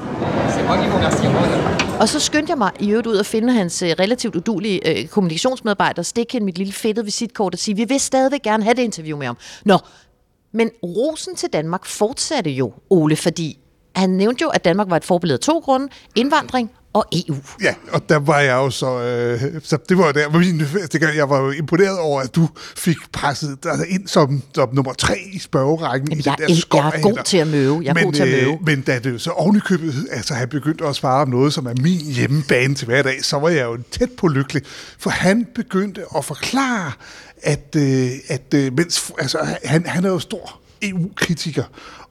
Og 1.99 2.09
så 2.09 2.19
skyndte 2.19 2.49
jeg 2.49 2.57
mig 2.57 2.71
i 2.80 2.89
øvrigt 2.89 3.07
ud 3.07 3.17
at 3.17 3.26
finde 3.26 3.53
hans 3.53 3.82
øh, 3.82 3.95
relativt 3.99 4.36
udulige 4.36 4.99
øh, 4.99 5.07
kommunikationsmedarbejder, 5.07 6.01
stikke 6.01 6.34
hende 6.34 6.45
mit 6.45 6.57
lille 6.57 6.73
fedtede 6.73 7.05
visitkort 7.05 7.53
og 7.53 7.59
sige, 7.59 7.76
vi 7.76 7.84
vil 7.84 7.99
stadigvæk 7.99 8.41
gerne 8.41 8.63
have 8.63 8.73
det 8.73 8.82
interview 8.82 9.17
med 9.17 9.26
ham. 9.26 9.38
Nå, 9.65 9.78
men 10.51 10.69
rosen 10.84 11.36
til 11.36 11.49
Danmark 11.53 11.86
fortsatte 11.86 12.51
jo, 12.51 12.73
Ole, 12.89 13.15
fordi 13.15 13.59
han 13.95 14.09
nævnte 14.09 14.41
jo, 14.41 14.49
at 14.49 14.65
Danmark 14.65 14.89
var 14.89 14.97
et 14.97 15.05
forbillede 15.05 15.35
af 15.35 15.39
to 15.39 15.59
grunde. 15.59 15.87
Indvandring 16.15 16.71
og 16.95 17.05
EU. 17.11 17.35
Ja, 17.61 17.73
og 17.91 18.09
der 18.09 18.19
var 18.19 18.39
jeg 18.39 18.53
jo 18.53 18.69
så... 18.69 19.01
Øh, 19.01 19.61
så 19.63 19.77
det 19.89 19.97
var 19.97 20.11
der, 20.11 20.29
min, 20.29 20.59
det, 20.59 21.15
jeg 21.15 21.29
var 21.29 21.39
jo 21.39 21.51
imponeret 21.51 21.99
over, 21.99 22.21
at 22.21 22.35
du 22.35 22.49
fik 22.75 22.97
presset 23.11 23.63
dig 23.63 23.71
ind 23.89 24.07
som, 24.07 24.41
som 24.55 24.75
nummer 24.75 24.93
tre 24.93 25.19
i 25.33 25.39
spørgerækken. 25.39 26.09
Jamen, 26.09 26.19
i 26.19 26.23
jeg, 26.25 26.35
den 26.37 26.47
der 26.47 26.55
skov, 26.55 26.81
jeg 26.81 26.91
er 26.95 27.01
god 27.01 27.23
til 27.25 27.37
at 27.37 27.47
møve. 27.47 27.81
Jeg 27.83 27.89
er 27.89 27.93
men, 27.93 28.03
god 28.03 28.13
til 28.13 28.23
at 28.23 28.29
møve. 28.29 28.53
Øh, 28.53 28.65
men 28.65 28.81
da 28.81 28.99
det 28.99 29.21
så 29.21 29.31
ovenikøbet, 29.31 30.07
altså 30.11 30.33
han 30.33 30.49
begyndte 30.49 30.85
at 30.85 30.95
svare 30.95 31.21
om 31.21 31.29
noget, 31.29 31.53
som 31.53 31.65
er 31.65 31.73
min 31.81 32.01
hjemmebane 32.01 32.75
til 32.75 32.85
hverdag, 32.85 33.23
så 33.23 33.39
var 33.39 33.49
jeg 33.49 33.65
jo 33.65 33.77
tæt 33.91 34.11
på 34.17 34.27
lykkelig. 34.27 34.61
For 34.99 35.09
han 35.09 35.47
begyndte 35.55 36.01
at 36.17 36.25
forklare, 36.25 36.91
at, 37.41 37.75
øh, 37.77 38.09
at 38.27 38.53
øh, 38.55 38.73
mens, 38.73 39.11
altså, 39.19 39.57
han, 39.63 39.85
han 39.85 40.05
er 40.05 40.09
jo 40.09 40.19
stor 40.19 40.59
EU-kritiker. 40.81 41.63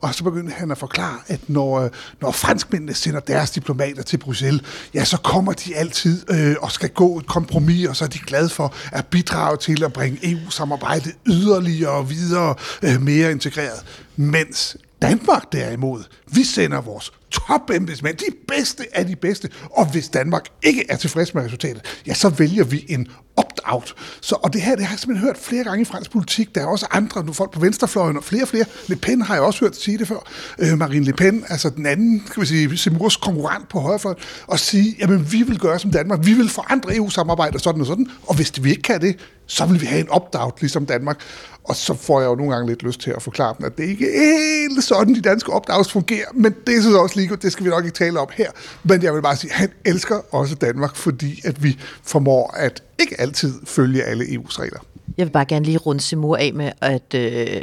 Og 0.05 0.15
så 0.15 0.25
begyndte 0.25 0.53
han 0.53 0.71
at 0.71 0.79
forklare, 0.79 1.19
at 1.27 1.41
når, 1.49 1.81
øh, 1.81 1.91
når 2.21 2.31
franskmændene 2.31 2.95
sender 2.95 3.21
deres 3.21 3.51
diplomater 3.51 4.03
til 4.03 4.17
Bruxelles, 4.17 4.63
ja, 4.95 5.05
så 5.05 5.17
kommer 5.17 5.53
de 5.53 5.77
altid 5.77 6.31
øh, 6.31 6.57
og 6.61 6.73
skal 6.73 6.91
gå 6.91 7.19
et 7.19 7.27
kompromis, 7.27 7.87
og 7.87 7.97
så 7.97 8.05
er 8.05 8.09
de 8.09 8.19
glade 8.19 8.49
for 8.49 8.75
at 8.93 9.07
bidrage 9.07 9.57
til 9.57 9.85
at 9.85 9.93
bringe 9.93 10.19
EU-samarbejdet 10.23 11.13
yderligere 11.27 11.91
og 11.91 12.11
videre, 12.11 12.55
øh, 12.83 13.03
mere 13.03 13.31
integreret. 13.31 13.85
Mens 14.17 14.77
Danmark 15.03 15.53
derimod, 15.53 16.05
vi 16.27 16.45
sender 16.45 16.81
vores 16.81 17.13
topembedsmænd, 17.35 18.16
de 18.16 18.24
bedste 18.49 18.85
af 18.93 19.07
de 19.07 19.16
bedste, 19.16 19.49
og 19.70 19.87
hvis 19.93 20.09
Danmark 20.09 20.45
ikke 20.62 20.85
er 20.89 20.97
tilfreds 20.97 21.35
med 21.35 21.45
resultatet, 21.45 21.82
ja, 22.07 22.14
så 22.14 22.28
vælger 22.28 22.64
vi 22.64 22.85
en 22.89 23.09
opt-out. 23.37 23.95
Så, 24.20 24.35
og 24.43 24.53
det 24.53 24.62
her, 24.62 24.76
det 24.76 24.85
har 24.85 24.93
jeg 24.93 24.99
simpelthen 24.99 25.26
hørt 25.26 25.39
flere 25.39 25.64
gange 25.64 25.82
i 25.82 25.85
fransk 25.85 26.11
politik. 26.11 26.55
Der 26.55 26.61
er 26.61 26.66
også 26.66 26.87
andre, 26.91 27.24
nu 27.24 27.32
folk 27.32 27.51
på 27.51 27.61
venstrefløjen, 27.61 28.16
og 28.16 28.24
flere 28.24 28.43
og 28.43 28.49
flere. 28.49 28.64
Le 28.87 28.97
Pen 28.97 29.22
har 29.22 29.35
jeg 29.35 29.43
også 29.43 29.61
hørt 29.61 29.76
sige 29.76 29.99
det 29.99 30.09
før. 30.09 30.30
Øh, 30.59 30.78
Marine 30.78 31.05
Le 31.05 31.12
Pen, 31.12 31.45
altså 31.49 31.70
den 31.70 31.87
anden, 31.87 32.20
kan 32.32 32.41
vi 32.41 32.47
sige, 32.47 32.76
Simurs 32.76 33.16
konkurrent 33.16 33.68
på 33.68 33.80
højrefløjen, 33.80 34.18
og 34.47 34.59
sige, 34.59 34.97
jamen 34.99 35.32
vi 35.32 35.43
vil 35.43 35.59
gøre 35.59 35.78
som 35.78 35.91
Danmark, 35.91 36.26
vi 36.26 36.32
vil 36.32 36.49
forandre 36.49 36.97
EU-samarbejdet 36.97 37.55
og 37.55 37.61
sådan 37.61 37.80
og 37.80 37.87
sådan, 37.87 38.07
og 38.26 38.37
hvis 38.37 38.53
vi 38.61 38.70
ikke 38.70 38.82
kan 38.82 39.01
det, 39.01 39.16
så 39.47 39.66
vil 39.66 39.80
vi 39.80 39.86
have 39.86 40.01
en 40.01 40.11
opt-out, 40.11 40.61
ligesom 40.61 40.86
Danmark. 40.86 41.20
Og 41.64 41.76
så 41.76 41.95
får 41.95 42.20
jeg 42.20 42.28
jo 42.28 42.34
nogle 42.34 42.53
gange 42.53 42.68
lidt 42.68 42.82
lyst 42.82 43.01
til 43.01 43.11
at 43.11 43.22
forklare 43.22 43.55
dem, 43.59 43.66
at 43.66 43.78
det 43.78 43.84
ikke 43.84 44.07
er 44.07 44.68
helt 44.70 44.84
sådan, 44.84 45.14
de 45.14 45.20
danske 45.20 45.53
opt-outs 45.53 45.90
fungerer, 45.90 46.26
men 46.34 46.55
det 46.66 46.82
synes 46.82 46.92
jeg 46.92 47.01
også 47.01 47.20
lige 47.20 47.36
det 47.36 47.53
skal 47.53 47.64
vi 47.64 47.70
nok 47.70 47.84
ikke 47.84 47.97
tale 47.97 48.20
om 48.20 48.28
her. 48.32 48.51
Men 48.82 49.03
jeg 49.03 49.14
vil 49.14 49.22
bare 49.22 49.36
sige, 49.36 49.51
at 49.51 49.57
han 49.57 49.68
elsker 49.84 50.20
også 50.34 50.55
Danmark, 50.55 50.97
fordi 50.97 51.40
at 51.45 51.62
vi 51.62 51.78
formår 52.03 52.55
at 52.57 52.82
ikke 53.01 53.20
altid 53.20 53.55
følge 53.64 54.03
alle 54.03 54.24
EU's 54.24 54.61
regler. 54.61 54.80
Jeg 55.18 55.26
vil 55.26 55.32
bare 55.32 55.45
gerne 55.45 55.64
lige 55.64 55.78
runde 55.78 56.01
Simur 56.01 56.36
af 56.36 56.53
med, 56.55 56.72
at 56.80 57.14
øh, 57.14 57.62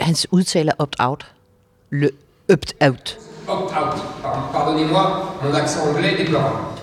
hans 0.00 0.26
udtale 0.30 0.80
opt-out. 0.80 1.26
Le 1.90 2.10
opt-out. 2.52 3.18
Opt-out. 3.48 4.00
Pardonnez-moi, 4.52 5.02
mon 5.42 5.54
accent 5.54 5.88
anglais 5.88 6.12
est 6.12 6.18
déplorable. 6.18 6.75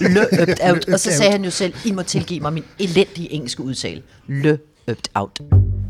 Le 0.00 0.20
opt-out. 0.42 0.88
Og 0.88 1.00
så 1.00 1.12
sagde 1.12 1.32
han 1.32 1.44
jo 1.44 1.50
selv, 1.50 1.74
I 1.84 1.92
må 1.92 2.02
tilgive 2.02 2.40
mig 2.40 2.52
min 2.52 2.64
elendige 2.78 3.32
engelske 3.32 3.62
udtale. 3.62 4.02
Le 4.28 4.58
opt-out. 4.88 5.40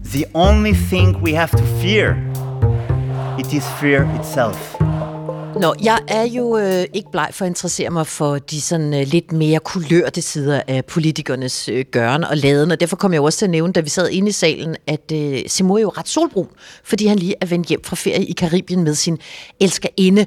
The 0.04 0.24
only 0.34 0.72
thing 0.72 1.16
we 1.16 1.34
have 1.34 1.48
to 1.48 1.64
fear, 1.82 2.16
it 3.40 3.52
is 3.52 3.64
fear 3.80 4.20
itself. 4.20 4.74
Nå, 5.60 5.74
jeg 5.82 5.98
er 6.08 6.24
jo 6.24 6.58
øh, 6.58 6.84
ikke 6.94 7.10
bleg 7.12 7.28
for 7.32 7.44
at 7.44 7.48
interessere 7.48 7.90
mig 7.90 8.06
for 8.06 8.38
de 8.38 8.60
sådan 8.60 8.94
øh, 8.94 9.06
lidt 9.06 9.32
mere 9.32 9.60
kulørte 9.60 10.22
sider 10.22 10.62
af 10.68 10.84
politikernes 10.84 11.68
øh, 11.68 11.84
gøren 11.90 12.24
og 12.24 12.36
laden, 12.36 12.70
og 12.70 12.80
derfor 12.80 12.96
kom 12.96 13.12
jeg 13.12 13.20
også 13.20 13.38
til 13.38 13.46
at 13.46 13.50
nævne, 13.50 13.72
da 13.72 13.80
vi 13.80 13.88
sad 13.88 14.08
inde 14.08 14.28
i 14.28 14.32
salen, 14.32 14.76
at 14.86 15.12
øh, 15.12 15.38
Simon 15.46 15.76
er 15.76 15.82
jo 15.82 15.88
ret 15.88 16.08
solbrun, 16.08 16.48
fordi 16.84 17.06
han 17.06 17.18
lige 17.18 17.34
er 17.40 17.46
vendt 17.46 17.66
hjem 17.66 17.84
fra 17.84 17.96
ferie 17.96 18.24
i 18.24 18.32
Karibien 18.32 18.84
med 18.84 18.94
sin 18.94 19.18
elskerinde. 19.60 20.26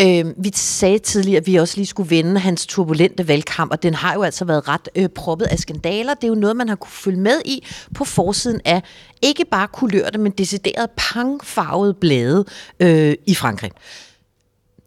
Øh, 0.00 0.24
vi 0.36 0.50
sagde 0.54 0.98
tidligere, 0.98 1.40
at 1.40 1.46
vi 1.46 1.56
også 1.56 1.76
lige 1.76 1.86
skulle 1.86 2.10
vende 2.10 2.40
hans 2.40 2.66
turbulente 2.66 3.28
valgkamp, 3.28 3.72
og 3.72 3.82
den 3.82 3.94
har 3.94 4.14
jo 4.14 4.22
altså 4.22 4.44
været 4.44 4.68
ret 4.68 4.88
øh, 4.94 5.08
proppet 5.08 5.46
af 5.46 5.58
skandaler. 5.58 6.14
Det 6.14 6.24
er 6.24 6.28
jo 6.28 6.34
noget, 6.34 6.56
man 6.56 6.68
har 6.68 6.76
kunne 6.76 6.90
følge 6.90 7.20
med 7.20 7.40
i 7.44 7.66
på 7.94 8.04
forsiden 8.04 8.60
af 8.64 8.82
ikke 9.22 9.44
bare 9.44 9.68
kulørte, 9.68 10.18
men 10.18 10.32
decideret 10.32 10.90
pangfarvede 10.96 11.94
blade 11.94 12.44
øh, 12.80 13.14
i 13.26 13.34
Frankrig 13.34 13.70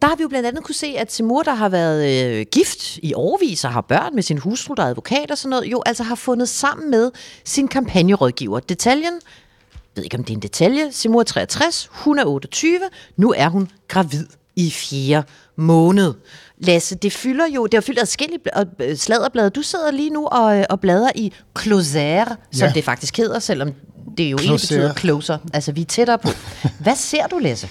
der 0.01 0.07
har 0.07 0.15
vi 0.15 0.21
jo 0.21 0.27
blandt 0.27 0.47
andet 0.47 0.63
kunne 0.63 0.75
se, 0.75 0.87
at 0.97 1.11
Simur, 1.11 1.43
der 1.43 1.53
har 1.53 1.69
været 1.69 2.29
øh, 2.39 2.45
gift 2.51 2.97
i 2.97 3.13
årvis 3.13 3.65
og 3.65 3.73
har 3.73 3.81
børn 3.81 4.15
med 4.15 4.23
sin 4.23 4.37
hustru, 4.37 4.73
der 4.73 4.83
er 4.83 4.87
advokat 4.87 5.31
og 5.31 5.37
sådan 5.37 5.49
noget, 5.49 5.65
jo 5.71 5.83
altså 5.85 6.03
har 6.03 6.15
fundet 6.15 6.49
sammen 6.49 6.91
med 6.91 7.11
sin 7.45 7.67
kampagnerådgiver. 7.67 8.59
Detaljen, 8.59 9.13
jeg 9.13 9.95
ved 9.95 10.03
ikke 10.03 10.17
om 10.17 10.23
det 10.23 10.33
er 10.33 10.37
en 10.37 10.41
detalje, 10.41 10.91
Simur 10.91 11.19
er 11.19 11.23
63, 11.23 11.89
hun 11.91 12.19
er 12.19 12.25
28, 12.25 12.79
nu 13.17 13.33
er 13.37 13.49
hun 13.49 13.71
gravid 13.87 14.25
i 14.59 14.71
fjerde 14.71 15.27
måned. 15.55 16.13
Lasse, 16.57 16.95
det 16.95 17.13
fylder 17.13 17.47
jo, 17.55 17.65
det 17.65 17.73
har 17.73 17.81
fyldt 17.81 17.99
adskillige 17.99 18.39
øh, 18.79 18.97
sladderblade. 18.97 19.49
Du 19.49 19.61
sidder 19.61 19.91
lige 19.91 20.09
nu 20.09 20.27
og, 20.27 20.57
øh, 20.57 20.65
og 20.69 20.79
bladrer 20.79 21.11
i 21.15 21.33
Closer, 21.61 22.25
som 22.51 22.67
ja. 22.67 22.71
det 22.73 22.83
faktisk 22.83 23.17
hedder, 23.17 23.39
selvom 23.39 23.73
det 24.17 24.31
jo 24.31 24.37
egentlig 24.37 24.59
betyder 24.59 24.93
closer. 24.93 25.37
Altså, 25.53 25.71
vi 25.71 25.81
er 25.81 25.85
tættere 25.85 26.17
på. 26.17 26.29
Hvad 26.79 26.95
ser 26.95 27.27
du, 27.27 27.37
Lasse? 27.37 27.69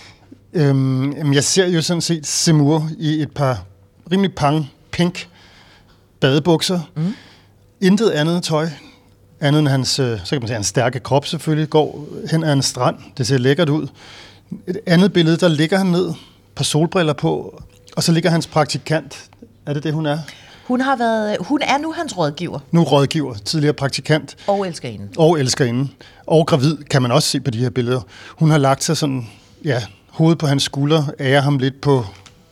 Øhm, 0.52 1.32
jeg 1.32 1.44
ser 1.44 1.66
jo 1.66 1.82
sådan 1.82 2.00
set 2.00 2.26
Semur 2.26 2.90
i 2.98 3.22
et 3.22 3.30
par 3.30 3.64
rimelig 4.12 4.34
pang 4.34 4.70
pink 4.90 5.28
badebukser. 6.20 6.80
Mm. 6.96 7.14
Intet 7.80 8.10
andet 8.10 8.42
tøj, 8.42 8.68
andet 9.40 9.58
end 9.58 9.68
hans, 9.68 9.98
øh, 9.98 10.18
så 10.24 10.30
kan 10.30 10.40
man 10.40 10.48
sige, 10.48 10.54
hans 10.54 10.66
stærke 10.66 11.00
krop 11.00 11.26
selvfølgelig, 11.26 11.70
går 11.70 12.06
hen 12.30 12.44
ad 12.44 12.52
en 12.52 12.62
strand. 12.62 12.96
Det 13.18 13.26
ser 13.26 13.38
lækkert 13.38 13.68
ud. 13.68 13.86
Et 14.66 14.78
andet 14.86 15.12
billede, 15.12 15.36
der 15.36 15.48
ligger 15.48 15.78
han 15.78 15.86
ned, 15.86 16.12
par 16.58 16.64
solbriller 16.64 17.12
på, 17.12 17.62
og 17.96 18.02
så 18.02 18.12
ligger 18.12 18.30
hans 18.30 18.46
praktikant. 18.46 19.30
Er 19.66 19.72
det 19.72 19.82
det, 19.82 19.92
hun 19.92 20.06
er? 20.06 20.18
Hun, 20.66 20.80
har 20.80 20.96
været, 20.96 21.36
hun 21.40 21.60
er 21.62 21.78
nu 21.78 21.92
hans 21.92 22.18
rådgiver. 22.18 22.58
Nu 22.70 22.82
rådgiver, 22.82 23.34
tidligere 23.34 23.74
praktikant. 23.74 24.36
Og 24.46 24.66
elskerinde. 24.66 25.08
Og 25.18 25.40
elskerinde. 25.40 25.88
Og 26.26 26.46
gravid, 26.46 26.76
kan 26.76 27.02
man 27.02 27.12
også 27.12 27.28
se 27.28 27.40
på 27.40 27.50
de 27.50 27.58
her 27.58 27.70
billeder. 27.70 28.00
Hun 28.28 28.50
har 28.50 28.58
lagt 28.58 28.84
sig 28.84 28.96
sådan, 28.96 29.26
ja, 29.64 29.82
hovedet 30.08 30.38
på 30.38 30.46
hans 30.46 30.62
skulder, 30.62 31.04
ærer 31.20 31.40
ham 31.40 31.58
lidt 31.58 31.80
på 31.80 32.04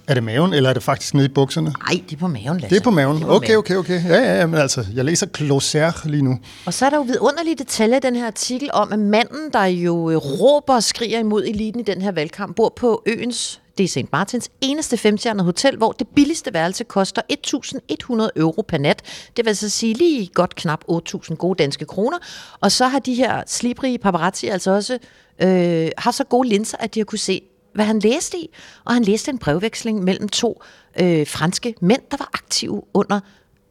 er 0.09 0.15
det 0.15 0.23
maven, 0.23 0.53
eller 0.53 0.71
er 0.71 0.75
det 0.75 0.83
faktisk 0.83 1.15
nede 1.15 1.27
i 1.27 1.29
bukserne? 1.29 1.75
Nej, 1.89 2.03
det 2.09 2.17
er 2.17 2.21
på 2.21 2.27
maven, 2.27 2.61
Lasse. 2.61 2.75
Det 2.75 2.81
er 2.81 2.85
på 2.85 2.91
maven. 2.91 3.17
Er 3.17 3.27
på 3.27 3.35
okay, 3.35 3.49
maven. 3.49 3.59
okay, 3.59 3.77
okay. 3.77 4.05
Ja, 4.05 4.19
ja, 4.19 4.39
ja, 4.39 4.47
men 4.47 4.61
altså, 4.61 4.85
jeg 4.95 5.05
læser 5.05 5.27
Closer 5.37 6.09
lige 6.09 6.23
nu. 6.23 6.39
Og 6.67 6.75
så 6.75 6.87
er 6.87 6.91
der 6.91 6.97
jo 6.97 7.03
vidunderlige 7.03 7.55
detaljer 7.55 7.97
i 7.97 8.01
den 8.01 8.17
her 8.17 8.27
artikel 8.27 8.71
om, 8.73 8.93
at 8.93 8.99
manden, 8.99 9.53
der 9.53 9.65
jo 9.65 10.19
råber 10.19 10.75
og 10.75 10.83
skriger 10.83 11.19
imod 11.19 11.45
eliten 11.45 11.81
i 11.81 11.85
den 11.85 12.03
her 12.03 12.13
valgkamp, 12.13 12.57
bor 12.57 12.73
på 12.77 13.03
øens 13.07 13.61
det 13.79 13.85
er 13.85 13.89
St. 13.89 14.13
Martins 14.13 14.51
eneste 14.61 14.97
femstjernede 14.97 15.45
hotel, 15.45 15.77
hvor 15.77 15.93
det 15.93 16.09
billigste 16.09 16.55
værelse 16.55 16.85
koster 16.85 17.23
1.100 17.33 18.29
euro 18.37 18.63
per 18.63 18.79
nat. 18.79 19.03
Det 19.37 19.45
vil 19.45 19.51
altså 19.51 19.69
sige 19.69 19.95
lige 19.95 20.27
godt 20.27 20.55
knap 20.55 20.85
8.000 20.91 21.35
gode 21.35 21.63
danske 21.63 21.85
kroner. 21.85 22.19
Og 22.61 22.73
så 22.73 22.89
har 22.89 22.99
de 22.99 23.15
her 23.15 23.43
slibrige 23.47 23.99
paparazzi 23.99 24.47
altså 24.47 24.71
også 24.71 24.99
øh, 25.43 25.89
haft 25.99 26.17
så 26.17 26.25
gode 26.25 26.49
linser, 26.49 26.79
at 26.81 26.95
de 26.95 27.01
har 27.01 27.05
kunne 27.05 27.19
se, 27.19 27.43
hvad 27.75 27.85
han 27.85 27.99
læste 27.99 28.39
i. 28.39 28.51
Og 28.85 28.95
han 28.95 29.03
læste 29.03 29.31
en 29.31 29.39
brevveksling 29.39 30.05
mellem 30.05 30.29
to 30.29 30.63
øh, 31.01 31.27
franske 31.27 31.75
mænd, 31.81 32.03
der 32.11 32.17
var 32.17 32.31
aktive 32.35 32.83
under 32.95 33.21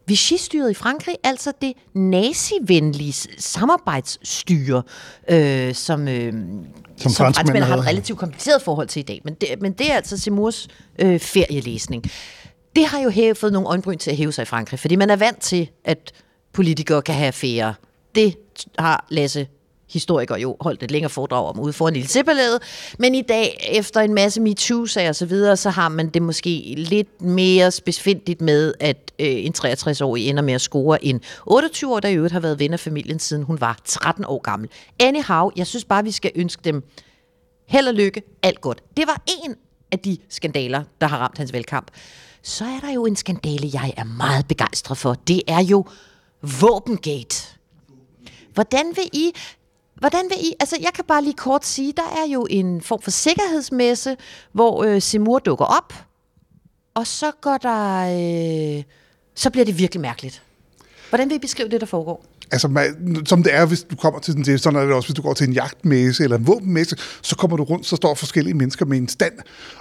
Vichy-styret 0.08 0.72
i 0.72 0.74
Frankrig, 0.74 1.16
altså 1.24 1.53
det 1.62 1.74
nazivenlige 1.93 3.14
samarbejdsstyre, 3.38 4.84
øh, 5.30 5.74
som, 5.74 6.08
øh, 6.08 6.34
som, 6.97 7.11
som 7.11 7.25
franskmænd 7.25 7.63
har 7.63 7.77
et 7.77 7.87
relativt 7.87 8.19
kompliceret 8.19 8.61
forhold 8.61 8.87
til 8.87 8.99
i 8.99 9.03
dag. 9.03 9.21
Men 9.23 9.33
det, 9.33 9.61
men 9.61 9.73
det 9.73 9.91
er 9.91 9.95
altså 9.95 10.17
Simurs 10.17 10.67
øh, 10.99 11.19
ferielæsning. 11.19 12.03
Det 12.75 12.85
har 12.85 12.99
jo 12.99 13.09
hævet, 13.09 13.37
fået 13.37 13.53
nogle 13.53 13.67
øjenbryn 13.67 13.97
til 13.97 14.11
at 14.11 14.17
hæve 14.17 14.31
sig 14.31 14.41
i 14.41 14.45
Frankrig, 14.45 14.79
fordi 14.79 14.95
man 14.95 15.09
er 15.09 15.15
vant 15.15 15.41
til, 15.41 15.69
at 15.85 16.11
politikere 16.53 17.01
kan 17.01 17.15
have 17.15 17.27
affære. 17.27 17.73
Det 18.15 18.35
har 18.79 19.05
Lasse 19.09 19.47
historiker 19.95 20.37
jo 20.37 20.57
holdt 20.61 20.83
et 20.83 20.91
længere 20.91 21.09
foredrag 21.09 21.49
om 21.49 21.59
ude 21.59 21.73
foran 21.73 21.95
Elsepalæet. 21.95 22.59
Men 22.99 23.15
i 23.15 23.21
dag, 23.21 23.69
efter 23.71 24.01
en 24.01 24.13
masse 24.13 24.41
MeToo-sager 24.41 25.09
og 25.09 25.15
så 25.15 25.25
videre, 25.25 25.57
så 25.57 25.69
har 25.69 25.89
man 25.89 26.09
det 26.09 26.21
måske 26.21 26.73
lidt 26.77 27.21
mere 27.21 27.71
specifikt 27.71 28.41
med, 28.41 28.73
at 28.79 29.11
øh, 29.19 29.27
en 29.27 29.53
63-årig 29.57 30.29
ender 30.29 30.43
med 30.43 30.53
at 30.53 30.61
score 30.61 31.05
en 31.05 31.21
28-årig, 31.49 32.03
der 32.03 32.09
i 32.09 32.15
øvrigt 32.15 32.33
har 32.33 32.39
været 32.39 32.59
ven 32.59 32.73
af 32.73 32.79
familien, 32.79 33.19
siden 33.19 33.43
hun 33.43 33.61
var 33.61 33.79
13 33.85 34.25
år 34.25 34.41
gammel. 34.41 34.69
Anyhow, 34.99 35.49
jeg 35.55 35.67
synes 35.67 35.85
bare, 35.85 36.03
vi 36.03 36.11
skal 36.11 36.31
ønske 36.35 36.61
dem 36.63 36.83
held 37.67 37.87
og 37.87 37.93
lykke, 37.93 38.23
alt 38.43 38.61
godt. 38.61 38.83
Det 38.97 39.07
var 39.07 39.21
en 39.45 39.55
af 39.91 39.99
de 39.99 40.17
skandaler, 40.29 40.83
der 41.01 41.07
har 41.07 41.17
ramt 41.17 41.37
hans 41.37 41.53
valgkamp. 41.53 41.91
Så 42.43 42.65
er 42.65 42.79
der 42.79 42.93
jo 42.93 43.05
en 43.05 43.15
skandale, 43.15 43.69
jeg 43.73 43.93
er 43.97 44.03
meget 44.03 44.47
begejstret 44.47 44.97
for. 44.97 45.13
Det 45.13 45.41
er 45.47 45.61
jo 45.63 45.85
Våbengate. 46.61 47.35
Hvordan 48.53 48.85
vil 48.95 49.09
I 49.13 49.31
Hvordan 49.95 50.29
vil 50.29 50.37
I, 50.39 50.53
altså 50.59 50.77
jeg 50.81 50.93
kan 50.93 51.05
bare 51.05 51.23
lige 51.23 51.33
kort 51.33 51.65
sige, 51.65 51.93
der 51.97 52.03
er 52.03 52.27
jo 52.33 52.47
en 52.49 52.81
form 52.81 53.01
for 53.01 53.11
sikkerhedsmesse, 53.11 54.17
hvor 54.51 54.83
øh, 54.83 55.01
Simur 55.01 55.39
dukker 55.39 55.65
op, 55.65 55.93
og 56.93 57.07
så 57.07 57.31
går 57.41 57.57
der, 57.57 58.01
øh, 58.77 58.83
så 59.35 59.49
bliver 59.49 59.65
det 59.65 59.77
virkelig 59.77 60.01
mærkeligt. 60.01 60.43
Hvordan 61.09 61.29
vil 61.29 61.35
I 61.35 61.39
beskrive 61.39 61.69
det, 61.69 61.81
der 61.81 61.87
foregår? 61.87 62.25
Altså, 62.51 62.67
man, 62.67 63.25
som 63.25 63.43
det 63.43 63.53
er, 63.53 63.65
hvis 63.65 63.83
du 63.83 63.95
kommer 63.95 64.19
til 64.19 64.33
sådan, 64.33 64.57
sådan 64.57 64.79
er 64.79 64.85
det 64.85 64.93
også, 64.93 65.09
hvis 65.09 65.15
du 65.15 65.21
går 65.21 65.33
til 65.33 65.47
en 65.47 65.53
jagtmesse 65.53 66.23
eller 66.23 66.37
en 66.37 66.47
våbenmesse, 66.47 66.95
så 67.21 67.35
kommer 67.35 67.57
du 67.57 67.63
rundt, 67.63 67.85
så 67.85 67.95
står 67.95 68.15
forskellige 68.15 68.53
mennesker 68.53 68.85
med 68.85 68.97
en 68.97 69.07
stand, 69.07 69.33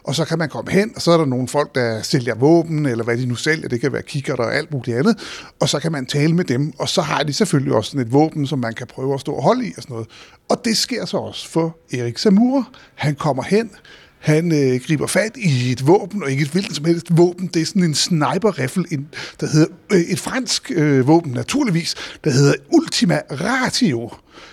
og 0.05 0.15
så 0.15 0.25
kan 0.25 0.39
man 0.39 0.49
komme 0.49 0.71
hen, 0.71 0.93
og 0.97 1.03
så 1.03 1.11
er 1.11 1.19
der 1.19 1.25
nogle 1.25 1.49
folk, 1.49 1.75
der 1.75 2.03
sælger 2.03 2.35
våben, 2.35 2.87
eller 2.87 3.05
hvad 3.05 3.17
de 3.17 3.27
nu 3.27 3.35
sælger, 3.35 3.69
det 3.69 3.81
kan 3.81 3.93
være 3.93 4.03
kigger 4.03 4.35
og 4.35 4.55
alt 4.55 4.73
muligt 4.73 4.97
andet, 4.97 5.19
og 5.61 5.69
så 5.69 5.79
kan 5.79 5.93
man 5.93 6.07
tale 6.07 6.35
med 6.35 6.45
dem, 6.45 6.73
og 6.79 6.89
så 6.89 7.03
har 7.03 7.23
de 7.23 7.33
selvfølgelig 7.33 7.75
også 7.75 7.91
sådan 7.91 8.07
et 8.07 8.13
våben, 8.13 8.47
som 8.47 8.59
man 8.59 8.75
kan 8.75 8.87
prøve 8.87 9.15
at 9.15 9.21
stå 9.21 9.33
og 9.33 9.43
holde 9.43 9.67
i 9.67 9.73
og 9.77 9.83
sådan 9.83 9.95
noget. 9.95 10.09
Og 10.49 10.61
det 10.65 10.77
sker 10.77 11.05
så 11.05 11.17
også 11.17 11.49
for 11.49 11.77
Erik 11.93 12.19
Samura. 12.19 12.65
Han 12.95 13.15
kommer 13.15 13.43
hen, 13.43 13.71
han 14.25 14.53
øh, 14.53 14.81
griber 14.87 15.07
fat 15.07 15.37
i 15.37 15.73
et 15.73 15.87
våben, 15.87 16.23
og 16.23 16.31
ikke 16.31 16.43
et 16.43 16.49
hvilket 16.49 16.77
som 16.77 16.85
helst 16.85 17.07
våben. 17.17 17.47
Det 17.47 17.63
er 17.63 17.67
sådan 17.67 17.83
en 17.83 17.95
sniper-riffel, 17.95 18.85
en, 18.91 19.09
der 19.41 19.47
hedder 19.47 19.67
øh, 19.93 20.01
et 20.01 20.21
fransk 20.21 20.73
øh, 20.75 21.07
våben 21.07 21.33
naturligvis, 21.33 21.95
der 22.25 22.31
hedder 22.31 22.55
Ultima 22.73 23.21
Ratio. 23.31 24.11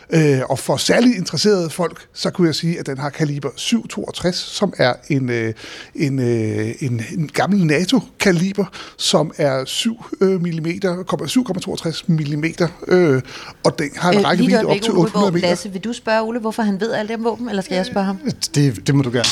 Øh, 0.09 0.41
og 0.49 0.59
for 0.59 0.77
særligt 0.77 1.17
interesserede 1.17 1.69
folk, 1.69 2.07
så 2.13 2.29
kunne 2.29 2.47
jeg 2.47 2.55
sige, 2.55 2.79
at 2.79 2.85
den 2.85 2.97
har 2.97 3.09
kaliber 3.09 3.49
762, 3.55 4.35
som 4.35 4.73
er 4.77 4.93
en, 5.09 5.29
øh, 5.29 5.53
en, 5.95 6.19
øh, 6.19 6.75
en, 6.79 7.01
en 7.17 7.27
gammel 7.33 7.65
NATO-kaliber, 7.65 8.65
som 8.97 9.31
er 9.37 9.65
7 9.65 10.05
mm, 10.21 10.25
7,62 10.25 12.03
mm, 12.07 12.43
øh, 12.87 13.21
og 13.63 13.79
den 13.79 13.89
har 13.95 14.11
en 14.11 14.17
øh, 14.17 14.25
rækkevidde 14.25 14.65
op 14.65 14.81
til 14.81 14.93
800 14.93 15.31
meter. 15.31 15.47
Lasse, 15.47 15.71
vil 15.71 15.83
du 15.83 15.93
spørge 15.93 16.21
Ole, 16.21 16.39
hvorfor 16.39 16.63
han 16.63 16.81
ved 16.81 16.91
alt 16.91 17.09
det 17.09 17.17
om 17.17 17.23
våben, 17.23 17.49
eller 17.49 17.61
skal 17.61 17.75
jeg 17.75 17.85
spørge 17.85 18.05
ham? 18.05 18.19
Det, 18.55 18.87
det 18.87 18.95
må 18.95 19.01
du 19.03 19.11
gerne. 19.11 19.29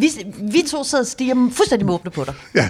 vi, 0.00 0.10
vi 0.52 0.62
to 0.70 0.84
sidder 0.84 1.04
og 1.04 1.06
stiger 1.06 1.34
fuldstændig 1.52 1.86
måbne 1.86 2.10
på 2.10 2.24
dig. 2.24 2.34
Ja, 2.54 2.68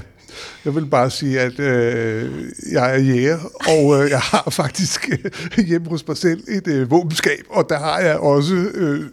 jeg 0.64 0.74
vil 0.74 0.86
bare 0.86 1.11
sige, 1.11 1.41
at 1.41 1.61
øh, 1.61 2.45
jeg 2.72 2.95
er 2.95 2.99
jæger, 2.99 3.39
og 3.68 4.05
øh, 4.05 4.11
jeg 4.11 4.20
har 4.20 4.51
faktisk 4.51 5.11
øh, 5.59 5.64
hjemme 5.64 5.89
hos 5.89 6.09
mig 6.09 6.16
selv 6.16 6.45
et 6.49 6.68
øh, 6.68 6.91
våbenskab, 6.91 7.45
og 7.51 7.66
der 7.68 7.78
har 7.78 7.99
jeg 7.99 8.18
også 8.18 8.55
øh, 8.55 9.05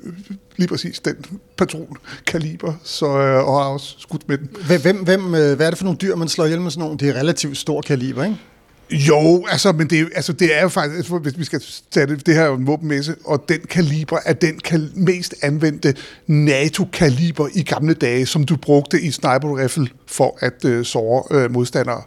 lige 0.57 0.67
præcis 0.67 0.99
den 0.99 1.15
patron 1.57 1.97
kaliber, 2.27 2.73
så, 2.83 3.05
øh, 3.05 3.47
og 3.47 3.63
har 3.63 3.69
også 3.69 3.95
skudt 3.97 4.27
med 4.29 4.37
den. 4.37 4.49
Hvem, 4.81 5.03
hvem, 5.03 5.35
øh, 5.35 5.55
hvad 5.55 5.65
er 5.65 5.69
det 5.69 5.77
for 5.77 5.85
nogle 5.85 5.97
dyr, 6.01 6.15
man 6.15 6.27
slår 6.27 6.45
ihjel 6.45 6.61
med 6.61 6.71
sådan 6.71 6.81
nogle? 6.81 6.97
Det 6.97 7.09
er 7.09 7.13
relativt 7.13 7.57
stor 7.57 7.81
kaliber, 7.81 8.23
ikke? 8.23 8.37
Jo, 8.91 9.45
altså, 9.49 9.71
men 9.71 9.87
det, 9.89 10.09
altså, 10.15 10.33
det 10.33 10.57
er 10.57 10.61
jo 10.61 10.69
faktisk, 10.69 11.09
hvis 11.11 11.37
vi 11.37 11.43
skal 11.43 11.61
tage 11.91 12.07
det, 12.07 12.25
det 12.25 12.35
her 12.35 12.41
er 12.41 12.47
jo 12.47 12.53
en 12.55 12.67
våbenmesse, 12.67 13.15
og 13.25 13.45
den 13.49 13.59
kaliber 13.69 14.17
er 14.25 14.33
den 14.33 14.59
kal- 14.63 14.91
mest 14.95 15.35
anvendte 15.41 15.95
NATO-kaliber 16.27 17.47
i 17.53 17.63
gamle 17.63 17.93
dage, 17.93 18.25
som 18.25 18.43
du 18.43 18.55
brugte 18.55 19.01
i 19.01 19.11
sniper 19.11 19.57
rifle 19.63 19.87
for 20.07 20.37
at 20.39 20.65
øh, 20.65 20.85
såre 20.85 21.23
øh, 21.31 21.51
modstandere. 21.51 22.01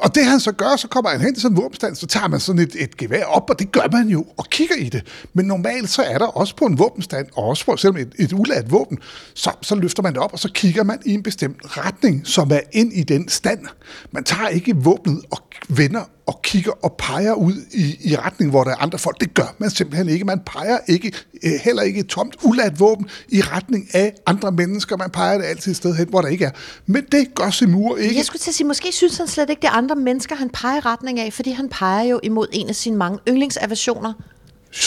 Og 0.00 0.14
det 0.14 0.24
han 0.24 0.40
så 0.40 0.52
gør, 0.52 0.76
så 0.76 0.88
kommer 0.88 1.10
han 1.10 1.20
hen 1.20 1.34
til 1.34 1.42
sådan 1.42 1.56
en 1.56 1.62
våbenstand, 1.62 1.96
så 1.96 2.06
tager 2.06 2.28
man 2.28 2.40
sådan 2.40 2.62
et, 2.62 2.76
et 2.78 2.96
gevær 2.96 3.24
op, 3.24 3.50
og 3.50 3.58
det 3.58 3.72
gør 3.72 3.88
man 3.92 4.08
jo, 4.08 4.26
og 4.36 4.46
kigger 4.50 4.74
i 4.74 4.88
det. 4.88 5.06
Men 5.34 5.46
normalt 5.46 5.90
så 5.90 6.02
er 6.02 6.18
der 6.18 6.26
også 6.26 6.56
på 6.56 6.64
en 6.64 6.78
våbenstand, 6.78 7.26
og 7.34 7.44
også 7.44 7.64
på 7.64 7.76
selvom 7.76 7.96
et, 7.96 8.12
et 8.18 8.32
uladt 8.32 8.72
våben, 8.72 8.98
så, 9.34 9.50
så 9.62 9.74
løfter 9.74 10.02
man 10.02 10.12
det 10.12 10.22
op, 10.22 10.32
og 10.32 10.38
så 10.38 10.50
kigger 10.54 10.84
man 10.84 10.98
i 11.04 11.14
en 11.14 11.22
bestemt 11.22 11.56
retning, 11.64 12.26
som 12.26 12.50
er 12.50 12.60
ind 12.72 12.92
i 12.92 13.02
den 13.02 13.28
stand. 13.28 13.66
Man 14.12 14.24
tager 14.24 14.48
ikke 14.48 14.76
våbnet 14.76 15.22
og 15.30 15.38
vender 15.68 16.04
og 16.30 16.42
kigger 16.42 16.72
og 16.82 16.92
peger 16.98 17.32
ud 17.32 17.54
i, 17.72 18.10
i 18.10 18.16
retning, 18.16 18.50
hvor 18.50 18.64
der 18.64 18.70
er 18.70 18.76
andre 18.76 18.98
folk. 18.98 19.20
Det 19.20 19.34
gør 19.34 19.54
man 19.58 19.70
simpelthen 19.70 20.08
ikke. 20.08 20.24
Man 20.24 20.40
peger 20.46 20.78
ikke, 20.86 21.12
øh, 21.42 21.52
heller 21.64 21.82
ikke 21.82 22.00
et 22.00 22.06
tomt, 22.06 22.36
uladt 22.42 22.80
våben 22.80 23.08
i 23.28 23.40
retning 23.40 23.88
af 23.94 24.14
andre 24.26 24.52
mennesker. 24.52 24.96
Man 24.96 25.10
peger 25.10 25.38
det 25.38 25.44
altid 25.44 25.70
et 25.70 25.76
sted 25.76 25.94
hen, 25.94 26.08
hvor 26.08 26.20
der 26.20 26.28
ikke 26.28 26.44
er. 26.44 26.50
Men 26.86 27.04
det 27.12 27.34
gør 27.34 27.50
Simur 27.50 27.96
ikke. 27.96 28.16
Jeg 28.16 28.24
skulle 28.24 28.40
til 28.40 28.50
at 28.50 28.54
sige, 28.54 28.66
måske 28.66 28.92
synes 28.92 29.18
han 29.18 29.26
slet 29.26 29.50
ikke, 29.50 29.60
det 29.60 29.68
er 29.68 29.72
andre 29.72 29.96
mennesker, 29.96 30.36
han 30.36 30.50
peger 30.50 30.76
i 30.76 30.80
retning 30.80 31.20
af, 31.20 31.32
fordi 31.32 31.50
han 31.50 31.68
peger 31.68 32.02
jo 32.02 32.20
imod 32.22 32.46
en 32.52 32.68
af 32.68 32.76
sine 32.76 32.96
mange 32.96 33.18
yndlingsaversioner. 33.28 34.12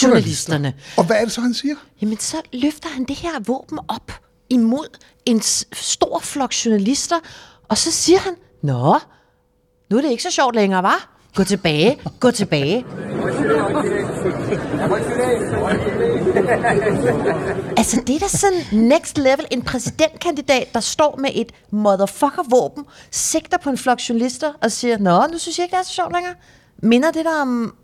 Journalisterne. 0.02 0.74
Og 0.96 1.04
hvad 1.04 1.16
er 1.16 1.24
det 1.24 1.32
så, 1.32 1.40
han 1.40 1.54
siger? 1.54 1.74
Jamen, 2.02 2.18
så 2.18 2.36
løfter 2.52 2.88
han 2.88 3.04
det 3.04 3.16
her 3.16 3.40
våben 3.46 3.78
op 3.88 4.12
imod 4.50 4.98
en 5.26 5.40
stor 5.72 6.20
flok 6.22 6.52
journalister, 6.64 7.16
og 7.68 7.78
så 7.78 7.90
siger 7.90 8.18
han, 8.18 8.34
Nå, 8.62 8.98
nu 9.90 9.96
er 9.96 10.00
det 10.00 10.10
ikke 10.10 10.22
så 10.22 10.30
sjovt 10.30 10.54
længere, 10.54 10.82
var? 10.82 11.13
Gå 11.34 11.44
tilbage, 11.44 11.98
gå 12.20 12.30
tilbage. 12.30 12.84
altså, 17.76 18.02
det 18.06 18.14
er 18.14 18.18
da 18.20 18.28
sådan 18.28 18.60
next 18.72 19.18
level. 19.18 19.46
En 19.50 19.62
præsidentkandidat, 19.62 20.74
der 20.74 20.80
står 20.80 21.16
med 21.16 21.30
et 21.34 21.52
motherfucker-våben, 21.70 22.84
sigter 23.10 23.58
på 23.58 23.70
en 23.70 23.78
flok 23.78 23.98
journalister 24.08 24.52
og 24.62 24.72
siger, 24.72 24.98
Nå, 24.98 25.26
nu 25.32 25.38
synes 25.38 25.58
jeg 25.58 25.64
ikke, 25.64 25.72
det 25.72 25.80
er 25.80 25.84
så 25.84 25.92
sjovt 25.92 26.12
længere. 26.12 26.34
Minder 26.78 27.10
det 27.10 27.24
der 27.24 27.40
om 27.40 27.74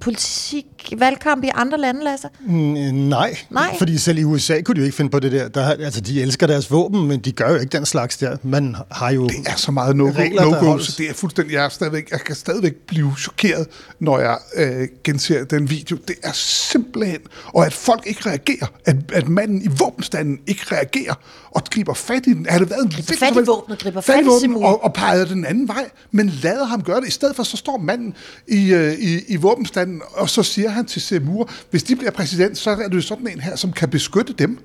politik, 0.00 0.64
valgkamp 0.96 1.44
i 1.44 1.50
andre 1.54 1.78
lande, 1.78 2.04
Lasse? 2.04 2.28
Mm, 2.40 2.54
nej. 2.94 3.36
nej, 3.50 3.78
fordi 3.78 3.98
selv 3.98 4.18
i 4.18 4.24
USA 4.24 4.60
kunne 4.60 4.74
de 4.74 4.80
jo 4.80 4.84
ikke 4.84 4.96
finde 4.96 5.10
på 5.10 5.20
det 5.20 5.32
der. 5.32 5.48
der 5.48 5.68
altså, 5.68 6.00
de 6.00 6.22
elsker 6.22 6.46
deres 6.46 6.70
våben, 6.70 7.08
men 7.08 7.20
de 7.20 7.32
gør 7.32 7.50
jo 7.50 7.56
ikke 7.56 7.76
den 7.76 7.86
slags 7.86 8.16
der. 8.16 8.36
Man 8.42 8.76
har 8.90 9.10
jo 9.10 9.26
Det 9.26 9.36
er 9.46 9.56
så 9.56 9.72
meget 9.72 9.96
no-go, 9.96 10.22
no 10.62 10.78
så 10.78 10.94
det 10.98 11.10
er 11.10 11.14
fuldstændig, 11.14 11.54
jeg, 11.54 11.64
er 11.64 11.68
stadigvæk, 11.68 12.10
jeg 12.10 12.20
kan 12.20 12.34
stadigvæk 12.34 12.74
blive 12.74 13.12
chokeret, 13.18 13.66
når 14.00 14.18
jeg 14.18 14.38
øh, 14.56 14.88
genser 15.04 15.44
den 15.44 15.70
video. 15.70 15.96
Det 16.08 16.16
er 16.22 16.32
simpelthen, 16.32 17.20
og 17.46 17.66
at 17.66 17.72
folk 17.72 18.06
ikke 18.06 18.28
reagerer, 18.28 18.66
at, 18.84 18.96
at 19.12 19.28
manden 19.28 19.62
i 19.62 19.68
våbenstanden 19.78 20.38
ikke 20.46 20.62
reagerer, 20.72 21.14
og 21.50 21.62
griber 21.70 21.94
fat 21.94 22.26
i 22.26 22.34
den. 22.34 22.46
Har 22.48 22.58
det 22.58 22.70
været 22.70 22.84
en 22.84 22.92
fat 22.92 23.36
i 23.36 23.46
våbnet, 23.46 23.78
griber 23.78 24.00
fat 24.00 24.24
i 24.24 24.40
Simon. 24.40 24.64
Og, 24.64 24.84
og 24.84 24.92
peger 24.92 25.24
den 25.24 25.44
anden 25.44 25.68
vej, 25.68 25.90
men 26.10 26.28
lader 26.42 26.64
ham 26.64 26.82
gøre 26.82 27.00
det. 27.00 27.08
I 27.08 27.10
stedet 27.10 27.36
for, 27.36 27.42
så 27.42 27.56
står 27.56 27.78
manden 27.78 28.14
i, 28.48 28.72
øh, 28.72 28.92
i, 28.92 29.20
i 29.28 29.36
våbenstanden, 29.36 29.77
og 30.12 30.30
så 30.30 30.42
siger 30.42 30.68
han 30.68 30.86
til 30.86 31.02
Seymour, 31.02 31.50
hvis 31.70 31.82
de 31.82 31.96
bliver 31.96 32.10
præsident, 32.10 32.58
så 32.58 32.70
er 32.70 32.88
det 32.88 33.04
sådan 33.04 33.28
en 33.28 33.40
her, 33.40 33.56
som 33.56 33.72
kan 33.72 33.88
beskytte 33.88 34.32
dem. 34.32 34.58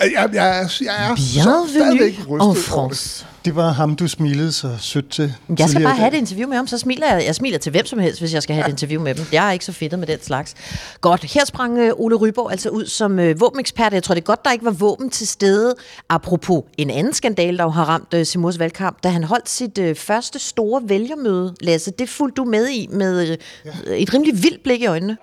Jeg, 0.00 0.12
jeg, 0.14 0.30
jeg, 0.34 0.68
jeg 0.84 1.10
er 1.10 1.16
så 1.16 1.66
stadigvæk 1.68 2.18
rystet 2.28 2.74
over 2.74 2.88
det. 2.88 3.26
Det 3.44 3.56
var 3.56 3.72
ham, 3.72 3.96
du 3.96 4.08
smilede 4.08 4.52
så 4.52 4.76
sødt 4.78 5.10
til. 5.10 5.34
Jeg 5.58 5.68
skal 5.68 5.82
bare 5.82 5.96
have 5.96 6.08
et 6.08 6.18
interview 6.18 6.48
med 6.48 6.56
ham, 6.56 6.66
så 6.66 6.78
smiler 6.78 7.14
jeg. 7.14 7.26
Jeg 7.26 7.34
smiler 7.34 7.58
til 7.58 7.70
hvem 7.70 7.86
som 7.86 7.98
helst, 7.98 8.20
hvis 8.20 8.34
jeg 8.34 8.42
skal 8.42 8.54
have 8.54 8.66
et 8.66 8.70
interview 8.70 9.02
med 9.02 9.14
dem. 9.14 9.24
Jeg 9.32 9.48
er 9.48 9.52
ikke 9.52 9.64
så 9.64 9.72
fedtet 9.72 9.98
med 9.98 10.06
den 10.06 10.18
slags. 10.22 10.54
Godt, 11.00 11.24
her 11.24 11.44
sprang 11.44 11.78
øh, 11.78 11.92
Ole 11.96 12.16
Ryborg 12.16 12.50
altså 12.50 12.68
ud 12.68 12.86
som 12.86 13.18
øh, 13.18 13.40
våbenekspert. 13.40 13.92
Jeg 13.92 14.02
tror, 14.02 14.14
det 14.14 14.20
er 14.20 14.24
godt, 14.24 14.44
der 14.44 14.52
ikke 14.52 14.64
var 14.64 14.70
våben 14.70 15.10
til 15.10 15.28
stede. 15.28 15.74
Apropos 16.08 16.62
en 16.78 16.90
anden 16.90 17.12
skandal, 17.14 17.58
der 17.58 17.68
har 17.68 17.84
ramt 17.84 18.14
øh, 18.14 18.26
Simurs 18.26 18.58
valgkamp, 18.58 19.02
da 19.02 19.08
han 19.08 19.24
holdt 19.24 19.48
sit 19.48 19.78
øh, 19.78 19.96
første 19.96 20.38
store 20.38 20.82
vælgermøde. 20.84 21.54
Lasse, 21.60 21.90
det 21.98 22.08
fulgte 22.08 22.36
du 22.36 22.44
med 22.44 22.68
i 22.68 22.88
med 22.92 23.38
øh, 23.86 23.96
et 23.96 24.14
rimelig 24.14 24.42
vildt 24.42 24.62
blik 24.62 24.80
i 24.80 24.86
øjnene. 24.86 25.16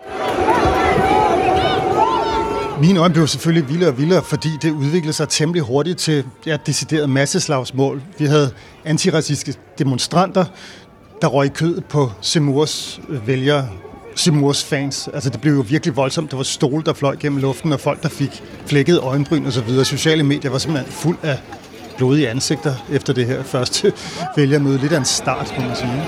Mine 2.82 2.99
øjne 2.99 3.13
blev 3.13 3.28
selvfølgelig 3.28 3.69
vildere 3.69 3.89
og 3.89 3.97
vildere, 3.97 4.23
fordi 4.23 4.49
det 4.61 4.71
udviklede 4.71 5.13
sig 5.13 5.30
temmelig 5.30 5.61
hurtigt 5.61 5.99
til 5.99 6.23
ja, 6.45 6.57
decideret 6.65 7.09
masseslagsmål. 7.09 8.01
Vi 8.17 8.25
havde 8.25 8.51
antiracistiske 8.86 9.61
demonstranter, 9.80 10.45
der 11.21 11.28
røg 11.28 11.53
kød 11.53 11.82
på 11.82 12.11
Semurs 12.21 13.01
øh, 13.09 13.28
vælgere, 13.28 13.69
Semurs 14.15 14.63
fans. 14.63 15.09
Altså 15.13 15.30
det 15.30 15.41
blev 15.41 15.53
jo 15.53 15.65
virkelig 15.69 15.95
voldsomt. 15.95 16.32
Der 16.32 16.38
var 16.38 16.43
stole, 16.43 16.84
der 16.84 16.93
fløj 16.93 17.15
gennem 17.15 17.41
luften, 17.41 17.73
og 17.73 17.80
folk, 17.80 18.03
der 18.03 18.09
fik 18.09 18.43
flækket 18.65 18.99
øjenbryn 18.99 19.45
og 19.45 19.53
så 19.53 19.61
videre. 19.61 19.86
Sociale 19.86 20.23
medier 20.23 20.51
var 20.51 20.57
simpelthen 20.57 20.93
fuld 20.93 21.17
af 21.23 21.39
blodige 21.97 22.30
ansigter 22.30 22.73
efter 22.91 23.13
det 23.13 23.25
her 23.25 23.43
første 23.43 23.93
vælgermøde. 24.38 24.78
Lidt 24.78 24.93
af 24.93 24.97
en 24.97 25.05
start, 25.05 25.53
må 25.57 25.65
man 25.65 25.75
sige. 25.75 26.07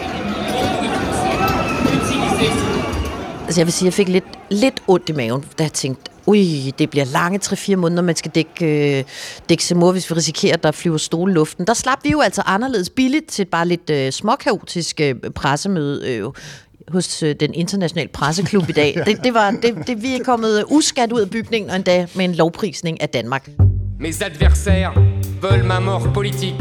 Altså 3.46 3.62
jeg 3.62 3.66
vil 3.66 3.74
sige, 3.74 3.88
at 3.88 3.92
jeg 3.92 3.94
fik 3.94 4.10
lidt, 4.10 4.26
lidt 4.50 4.84
ondt 4.88 5.10
i 5.10 5.12
maven, 5.12 5.44
da 5.58 5.64
jeg 5.64 5.74
tænkte, 5.74 6.12
ui, 6.30 6.74
det 6.80 6.90
bliver 6.90 7.06
lange 7.06 7.40
3-4 7.44 7.76
måneder, 7.76 8.02
man 8.02 8.16
skal 8.16 8.32
dække, 8.36 8.98
øh, 8.98 9.04
dække 9.50 9.64
Semur, 9.64 9.92
hvis 9.92 10.10
vi 10.10 10.16
risikerer, 10.16 10.54
at 10.54 10.64
der 10.64 10.72
flyver 10.72 10.98
stole 10.98 11.32
i 11.32 11.36
luften. 11.36 11.68
Der 11.68 11.74
slap 11.74 11.98
vi 12.04 12.10
jo 12.10 12.22
altså 12.22 12.42
anderledes 12.46 12.90
billigt 12.90 13.28
til 13.28 13.46
bare 13.46 13.68
lidt 13.68 13.90
øh, 13.90 14.12
småkaotisk 14.12 15.02
øh, 15.02 15.16
pressemøde 15.36 16.10
øh, 16.10 16.26
hos 16.88 17.24
øh, 17.24 17.36
den 17.40 17.54
internationale 17.54 18.10
presseklub 18.14 18.70
i 18.70 18.72
dag. 18.72 18.96
Det, 19.06 19.24
det 19.24 19.34
var, 19.34 19.52
det, 19.52 19.88
det, 19.88 20.04
vi 20.04 20.16
er 20.16 20.24
kommet 20.24 20.66
uskat 20.68 21.12
ud 21.12 21.20
af 21.20 21.30
bygningen, 21.30 21.70
og 21.70 21.76
endda 21.76 22.08
med 22.16 22.26
en 22.26 22.36
lovprisning 22.36 23.02
af 23.02 23.10
Danmark. 23.10 23.50
Mes 24.00 24.22
adversaires 24.22 24.98
veulent 25.42 25.68
ma 25.68 25.80
mort 25.80 26.14
politique. 26.14 26.56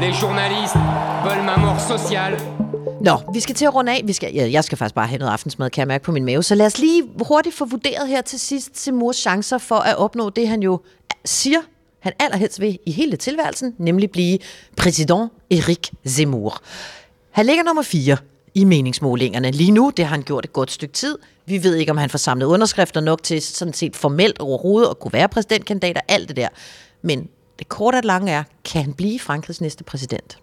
Les 0.00 0.22
journalistes 0.22 0.80
veulent 1.24 1.44
ma 1.44 1.56
mort 1.56 1.82
sociale. 1.82 2.67
Nå, 3.00 3.20
vi 3.34 3.40
skal 3.40 3.54
til 3.54 3.64
at 3.64 3.74
runde 3.74 3.92
af. 3.92 4.02
Vi 4.04 4.12
skal, 4.12 4.34
ja, 4.34 4.50
jeg 4.52 4.64
skal 4.64 4.78
faktisk 4.78 4.94
bare 4.94 5.06
have 5.06 5.18
noget 5.18 5.32
aftensmad, 5.32 5.70
kan 5.70 5.80
jeg 5.80 5.88
mærke 5.88 6.04
på 6.04 6.12
min 6.12 6.24
mave. 6.24 6.42
Så 6.42 6.54
lad 6.54 6.66
os 6.66 6.78
lige 6.78 7.02
hurtigt 7.28 7.54
få 7.54 7.64
vurderet 7.64 8.08
her 8.08 8.20
til 8.20 8.40
sidst 8.40 8.78
Simurs 8.78 9.16
chancer 9.16 9.58
for 9.58 9.74
at 9.74 9.96
opnå 9.96 10.30
det, 10.30 10.48
han 10.48 10.62
jo 10.62 10.72
øh, 10.72 11.16
siger, 11.24 11.58
han 12.00 12.12
allerhelst 12.20 12.60
vil 12.60 12.78
i 12.86 12.90
hele 12.90 13.16
tilværelsen, 13.16 13.74
nemlig 13.78 14.10
blive 14.10 14.38
præsident 14.76 15.30
Erik 15.50 15.90
Zemmour. 16.06 16.62
Han 17.30 17.46
ligger 17.46 17.62
nummer 17.62 17.82
4 17.82 18.16
i 18.54 18.64
meningsmålingerne. 18.64 19.50
Lige 19.50 19.70
nu, 19.70 19.92
det 19.96 20.04
har 20.04 20.16
han 20.16 20.22
gjort 20.22 20.44
et 20.44 20.52
godt 20.52 20.70
stykke 20.70 20.94
tid. 20.94 21.18
Vi 21.46 21.62
ved 21.62 21.74
ikke, 21.74 21.92
om 21.92 21.98
han 21.98 22.10
får 22.10 22.18
samlet 22.18 22.46
underskrifter 22.46 23.00
nok 23.00 23.22
til 23.22 23.42
sådan 23.42 23.74
set 23.74 23.96
formelt 23.96 24.38
overhovedet 24.38 24.90
at 24.90 24.98
kunne 24.98 25.12
være 25.12 25.28
præsidentkandidat 25.28 25.96
og 25.96 26.02
alt 26.08 26.28
det 26.28 26.36
der. 26.36 26.48
Men 27.02 27.28
det 27.58 27.68
korte 27.68 27.96
og 27.96 28.04
lange 28.04 28.32
er, 28.32 28.42
kan 28.64 28.82
han 28.82 28.94
blive 28.94 29.18
Frankrigs 29.18 29.60
næste 29.60 29.84
præsident? 29.84 30.38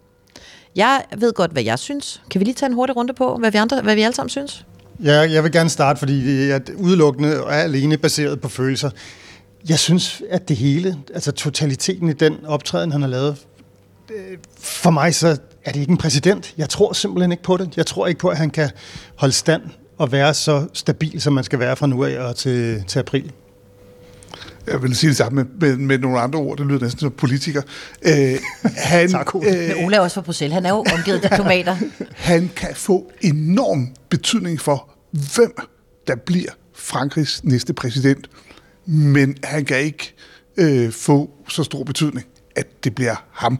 Jeg 0.75 1.03
ved 1.17 1.33
godt, 1.33 1.51
hvad 1.51 1.63
jeg 1.63 1.79
synes. 1.79 2.21
Kan 2.31 2.39
vi 2.39 2.45
lige 2.45 2.55
tage 2.55 2.67
en 2.67 2.73
hurtig 2.73 2.95
runde 2.95 3.13
på, 3.13 3.37
hvad 3.37 3.51
vi, 3.51 3.57
andre, 3.57 3.81
hvad 3.81 3.95
vi 3.95 4.01
alle 4.01 4.15
sammen 4.15 4.29
synes? 4.29 4.65
Ja, 5.03 5.19
jeg 5.31 5.43
vil 5.43 5.51
gerne 5.51 5.69
starte, 5.69 5.99
fordi 5.99 6.25
det 6.25 6.51
er 6.51 6.59
udelukkende 6.77 7.43
og 7.43 7.53
er 7.53 7.57
alene 7.57 7.97
baseret 7.97 8.41
på 8.41 8.49
følelser. 8.49 8.89
Jeg 9.69 9.79
synes, 9.79 10.21
at 10.29 10.49
det 10.49 10.57
hele, 10.57 10.97
altså 11.13 11.31
totaliteten 11.31 12.09
i 12.09 12.13
den 12.13 12.45
optræden, 12.45 12.91
han 12.91 13.01
har 13.01 13.09
lavet, 13.09 13.37
øh, 14.11 14.37
for 14.59 14.89
mig 14.89 15.15
så 15.15 15.37
er 15.65 15.71
det 15.71 15.79
ikke 15.79 15.91
en 15.91 15.97
præsident. 15.97 16.53
Jeg 16.57 16.69
tror 16.69 16.93
simpelthen 16.93 17.31
ikke 17.31 17.43
på 17.43 17.57
det. 17.57 17.77
Jeg 17.77 17.85
tror 17.85 18.07
ikke 18.07 18.19
på, 18.19 18.27
at 18.27 18.37
han 18.37 18.49
kan 18.49 18.69
holde 19.15 19.33
stand 19.33 19.61
og 19.97 20.11
være 20.11 20.33
så 20.33 20.67
stabil, 20.73 21.21
som 21.21 21.33
man 21.33 21.43
skal 21.43 21.59
være 21.59 21.75
fra 21.75 21.87
nu 21.87 22.03
af 22.03 22.19
og 22.19 22.35
til, 22.35 22.83
til 22.87 22.99
april. 22.99 23.31
Jeg 24.67 24.83
vil 24.83 24.95
sige 24.95 25.09
det 25.09 25.17
samme 25.17 25.35
med, 25.35 25.45
med, 25.59 25.77
med 25.77 25.99
nogle 25.99 26.19
andre 26.19 26.39
ord. 26.39 26.57
Det 26.57 26.65
lyder 26.65 26.79
næsten 26.79 26.99
som 26.99 27.11
politiker. 27.11 27.61
Øh, 28.01 28.39
han, 28.91 29.11
tak, 29.11 29.35
Ole. 29.35 29.75
Øh, 29.77 29.85
Ole 29.85 29.95
er 29.95 29.99
også 29.99 30.15
fra 30.15 30.21
Bruxelles. 30.21 30.53
Han 30.53 30.65
er 30.65 30.69
jo 30.69 30.85
omgivet 30.93 31.25
af 31.25 31.37
tomater. 31.37 31.77
han 32.15 32.51
kan 32.55 32.75
få 32.75 33.11
enorm 33.21 33.87
betydning 34.09 34.61
for, 34.61 34.89
hvem 35.35 35.55
der 36.07 36.15
bliver 36.15 36.51
Frankrigs 36.73 37.43
næste 37.43 37.73
præsident. 37.73 38.29
Men 38.85 39.37
han 39.43 39.65
kan 39.65 39.79
ikke 39.79 40.13
øh, 40.57 40.91
få 40.91 41.29
så 41.49 41.63
stor 41.63 41.83
betydning, 41.83 42.27
at 42.55 42.83
det 42.83 42.95
bliver 42.95 43.15
ham 43.31 43.59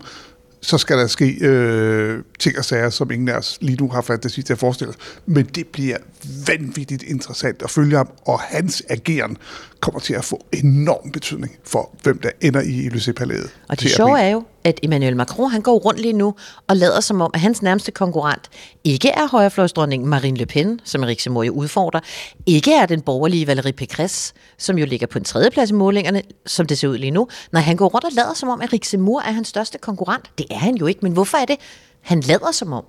så 0.66 0.78
skal 0.78 0.98
der 0.98 1.08
ske 1.08 1.38
øh, 1.42 2.24
ting 2.40 2.58
og 2.58 2.66
sager, 2.66 2.90
som 2.90 3.12
ingen 3.12 3.30
af 3.30 3.34
os 3.34 3.58
lige 3.62 3.76
nu 3.76 3.90
har 3.90 4.02
fantasi 4.02 4.44
til 4.44 4.54
at 4.54 4.60
forestille 4.60 4.90
os. 4.90 4.98
Men 5.26 5.46
det 5.46 5.68
bliver 5.68 5.98
vanvittigt 6.48 7.04
interessant 7.04 7.62
at 7.62 7.70
følge 7.70 7.98
ham, 7.98 8.10
og 8.26 8.40
hans 8.40 8.84
ageren 8.90 9.38
kommer 9.86 10.00
til 10.00 10.14
at 10.14 10.26
få 10.26 10.46
enorm 10.54 11.12
betydning 11.12 11.58
for, 11.64 11.96
hvem 12.04 12.20
der 12.20 12.30
ender 12.42 12.62
i 12.62 12.88
Élysée-palæet. 12.88 13.50
Og 13.70 13.80
det 13.80 13.92
sjove 13.92 14.20
er 14.20 14.30
jo, 14.30 14.44
at 14.64 14.80
Emmanuel 14.84 15.16
Macron 15.16 15.52
han 15.52 15.62
går 15.62 15.78
rundt 15.78 16.00
lige 16.00 16.14
nu 16.14 16.36
og 16.68 16.78
lader 16.78 17.00
som 17.00 17.22
om, 17.22 17.32
at 17.34 17.40
hans 17.40 17.62
nærmeste 17.62 17.92
konkurrent 17.92 18.50
ikke 18.84 19.10
er 19.10 19.28
højrefløjsdronningen 19.28 20.10
Marine 20.10 20.38
Le 20.38 20.46
Pen, 20.46 20.80
som 20.84 21.04
Erik 21.04 21.20
Zemmour 21.20 21.44
jo 21.44 21.52
udfordrer, 21.52 22.00
ikke 22.46 22.74
er 22.74 22.86
den 22.86 23.02
borgerlige 23.02 23.52
Valérie 23.52 23.72
Pécresse, 23.82 24.34
som 24.58 24.78
jo 24.78 24.86
ligger 24.86 25.08
på 25.08 25.18
en 25.18 25.26
tredjeplads 25.26 25.70
i 25.70 25.74
målingerne, 25.74 26.22
som 26.46 26.66
det 26.66 26.78
ser 26.78 26.88
ud 26.88 26.98
lige 26.98 27.12
nu. 27.12 27.28
Nej, 27.52 27.62
han 27.62 27.76
går 27.76 27.88
rundt 27.88 28.06
og 28.06 28.12
lader 28.12 28.34
som 28.34 28.50
om, 28.50 28.62
at 28.62 28.70
Erik 28.70 28.86
Zemmour 28.86 29.22
er 29.22 29.32
hans 29.32 29.48
største 29.48 29.78
konkurrent. 29.78 30.32
Det 30.38 30.46
er 30.52 30.58
han 30.58 30.76
jo 30.76 30.86
ikke, 30.86 31.00
men 31.04 31.12
hvorfor 31.12 31.38
er 31.38 31.46
det, 31.46 31.58
han 32.02 32.20
lader 32.20 32.52
som 32.52 32.74
om? 32.74 32.84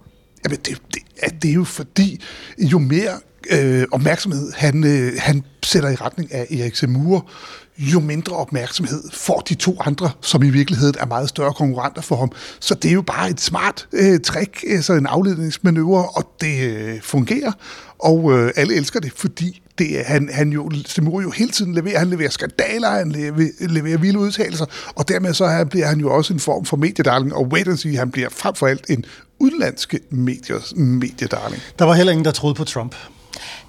Jamen, 0.44 0.58
det, 0.58 0.78
det, 0.94 1.02
er, 1.22 1.28
det 1.28 1.50
er 1.50 1.54
jo 1.54 1.64
fordi, 1.64 2.20
jo 2.58 2.78
mere 2.78 3.20
øh, 3.50 3.84
opmærksomhed 3.92 4.52
han, 4.52 4.84
øh, 4.84 5.12
han 5.18 5.42
sætter 5.62 5.88
i 5.88 5.94
retning 5.94 6.34
af 6.34 6.46
Erik 6.50 6.76
Zemmour, 6.76 7.30
jo 7.78 8.00
mindre 8.00 8.36
opmærksomhed 8.36 9.02
får 9.12 9.40
de 9.40 9.54
to 9.54 9.76
andre, 9.80 10.10
som 10.20 10.42
i 10.42 10.50
virkeligheden 10.50 10.94
er 11.00 11.06
meget 11.06 11.28
større 11.28 11.52
konkurrenter 11.52 12.02
for 12.02 12.16
ham. 12.16 12.32
Så 12.60 12.74
det 12.74 12.88
er 12.88 12.92
jo 12.92 13.02
bare 13.02 13.30
et 13.30 13.40
smart 13.40 13.88
øh, 13.92 14.20
trick, 14.20 14.64
altså 14.70 14.92
en 14.92 15.06
afledningsmanøvre, 15.06 16.08
og 16.08 16.30
det 16.40 16.62
øh, 16.62 17.02
fungerer, 17.02 17.52
og 17.98 18.32
øh, 18.32 18.52
alle 18.56 18.74
elsker 18.74 19.00
det, 19.00 19.12
fordi 19.16 19.62
det, 19.78 20.04
han, 20.04 20.28
han 20.32 20.52
jo, 20.52 20.70
Zemmour 20.86 21.20
jo 21.20 21.30
hele 21.30 21.50
tiden 21.50 21.74
leverer. 21.74 21.98
Han 21.98 22.10
leverer 22.10 22.30
skandaler, 22.30 22.90
han 22.90 23.12
leverer, 23.12 23.50
leverer 23.60 23.98
vilde 23.98 24.18
udtalelser, 24.18 24.66
og 24.94 25.08
dermed 25.08 25.34
så 25.34 25.46
han, 25.46 25.68
bliver 25.68 25.86
han 25.86 26.00
jo 26.00 26.14
også 26.14 26.32
en 26.32 26.40
form 26.40 26.64
for 26.64 26.76
mediedarling, 26.76 27.34
og 27.34 27.46
wait 27.46 27.68
and 27.68 27.76
see, 27.76 27.96
han 27.96 28.10
bliver 28.10 28.28
frem 28.28 28.54
for 28.54 28.66
alt 28.66 28.90
en 28.90 29.04
udenlandske 29.38 30.00
mediers 30.10 30.72
mediedarling. 30.76 31.62
Der 31.78 31.84
var 31.84 31.94
heller 31.94 32.12
ingen, 32.12 32.24
der 32.24 32.30
troede 32.30 32.54
på 32.54 32.64
Trump. 32.64 32.94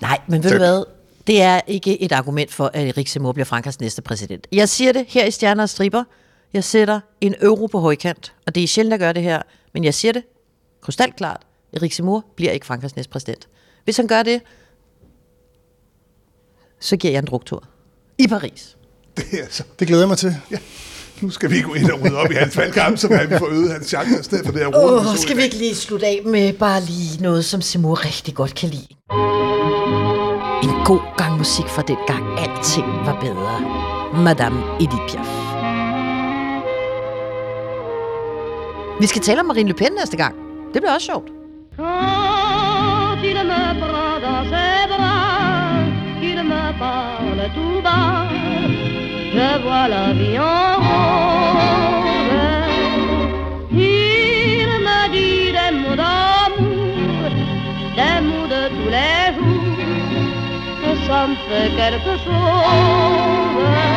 Nej, 0.01 0.19
men 0.27 0.43
ved 0.43 0.51
du 0.51 0.57
hvad? 0.57 0.83
Det 1.27 1.41
er 1.41 1.61
ikke 1.67 2.01
et 2.01 2.11
argument 2.11 2.53
for, 2.53 2.71
at 2.73 2.87
Erik 2.87 3.07
Zemmour 3.07 3.31
bliver 3.31 3.45
Frankrigs 3.45 3.79
næste 3.79 4.01
præsident. 4.01 4.47
Jeg 4.51 4.69
siger 4.69 4.93
det 4.93 5.05
her 5.07 5.25
i 5.25 5.31
Stjerner 5.31 5.63
og 5.63 5.69
Striber. 5.69 6.03
Jeg 6.53 6.63
sætter 6.63 6.99
en 7.21 7.35
euro 7.41 7.67
på 7.67 7.79
højkant, 7.79 8.33
og 8.45 8.55
det 8.55 8.63
er 8.63 8.67
sjældent 8.67 8.93
at 8.93 8.99
gøre 8.99 9.13
det 9.13 9.23
her, 9.23 9.41
men 9.73 9.83
jeg 9.83 9.93
siger 9.93 10.11
det 10.11 10.23
krystalklart. 10.81 11.41
Erik 11.73 11.93
Zemmour 11.93 12.25
bliver 12.35 12.51
ikke 12.51 12.65
Frankrigs 12.65 12.95
næste 12.95 13.11
præsident. 13.11 13.47
Hvis 13.83 13.97
han 13.97 14.07
gør 14.07 14.23
det, 14.23 14.41
så 16.79 16.97
giver 16.97 17.11
jeg 17.11 17.19
en 17.19 17.25
druktur. 17.25 17.63
I 18.17 18.27
Paris. 18.27 18.77
Det, 19.17 19.25
altså, 19.33 19.63
det 19.79 19.87
glæder 19.87 20.01
jeg 20.01 20.07
mig 20.07 20.17
til. 20.17 20.35
Ja. 20.51 20.57
Nu 21.21 21.29
skal 21.29 21.51
vi 21.51 21.61
gå 21.61 21.73
ind 21.73 21.91
og 21.91 22.01
rydde 22.01 22.17
op 22.17 22.31
i 22.31 22.33
hans 22.33 22.57
valgkamp, 22.57 22.97
så 22.97 23.07
han 23.13 23.39
får 23.39 23.47
øget 23.51 23.71
hans 23.71 23.87
chancer 23.87 24.19
i 24.19 24.23
stedet 24.23 24.45
for 24.45 24.51
det 24.51 24.61
her 24.61 24.75
Åh, 24.75 25.07
oh, 25.07 25.15
skal 25.15 25.37
vi 25.37 25.43
ikke 25.43 25.55
lige 25.55 25.75
slutte 25.75 26.05
af 26.05 26.21
med 26.25 26.53
bare 26.53 26.81
lige 26.81 27.21
noget, 27.21 27.45
som 27.45 27.61
Simur 27.61 28.05
rigtig 28.05 28.35
godt 28.35 28.55
kan 28.55 28.69
lide? 28.69 28.87
En 30.63 30.85
god 30.85 31.17
gang 31.17 31.37
musik 31.37 31.65
fra 31.67 31.81
den 31.81 31.97
gang 32.07 32.39
alting 32.39 32.87
var 33.05 33.17
bedre. 33.21 33.55
Madame 34.23 34.59
Edith 34.75 35.07
Piaf. 35.09 35.27
Vi 38.99 39.07
skal 39.07 39.21
tale 39.21 39.39
om 39.39 39.45
Marine 39.45 39.69
Le 39.69 39.75
Pen 39.75 39.91
næste 39.99 40.17
gang. 40.17 40.35
Det 40.73 40.81
bliver 40.81 40.93
også 40.93 41.05
sjovt. 41.05 41.27
Quand 41.77 43.23
il 43.23 43.35
me 43.35 43.79
prend 43.79 44.21
dans 44.21 44.43
ses 44.49 44.87
bras, 44.87 45.06
vois 49.57 49.87
la 49.87 50.13
vie 50.13 50.39
en 50.39 50.75
rose. 50.85 51.97
Il 53.71 54.69
me 54.87 54.99
dit 55.11 55.51
des 55.57 55.71
mots 55.79 55.95
d'amour, 55.95 57.31
des 57.97 58.19
mots 58.27 58.47
de 58.47 58.61
tous 58.75 58.89
les 58.97 59.25
jours, 59.35 60.97
ça 61.07 61.19
me 61.27 61.35
fait 61.47 61.69
quelque 61.75 62.13
chose. 62.23 63.96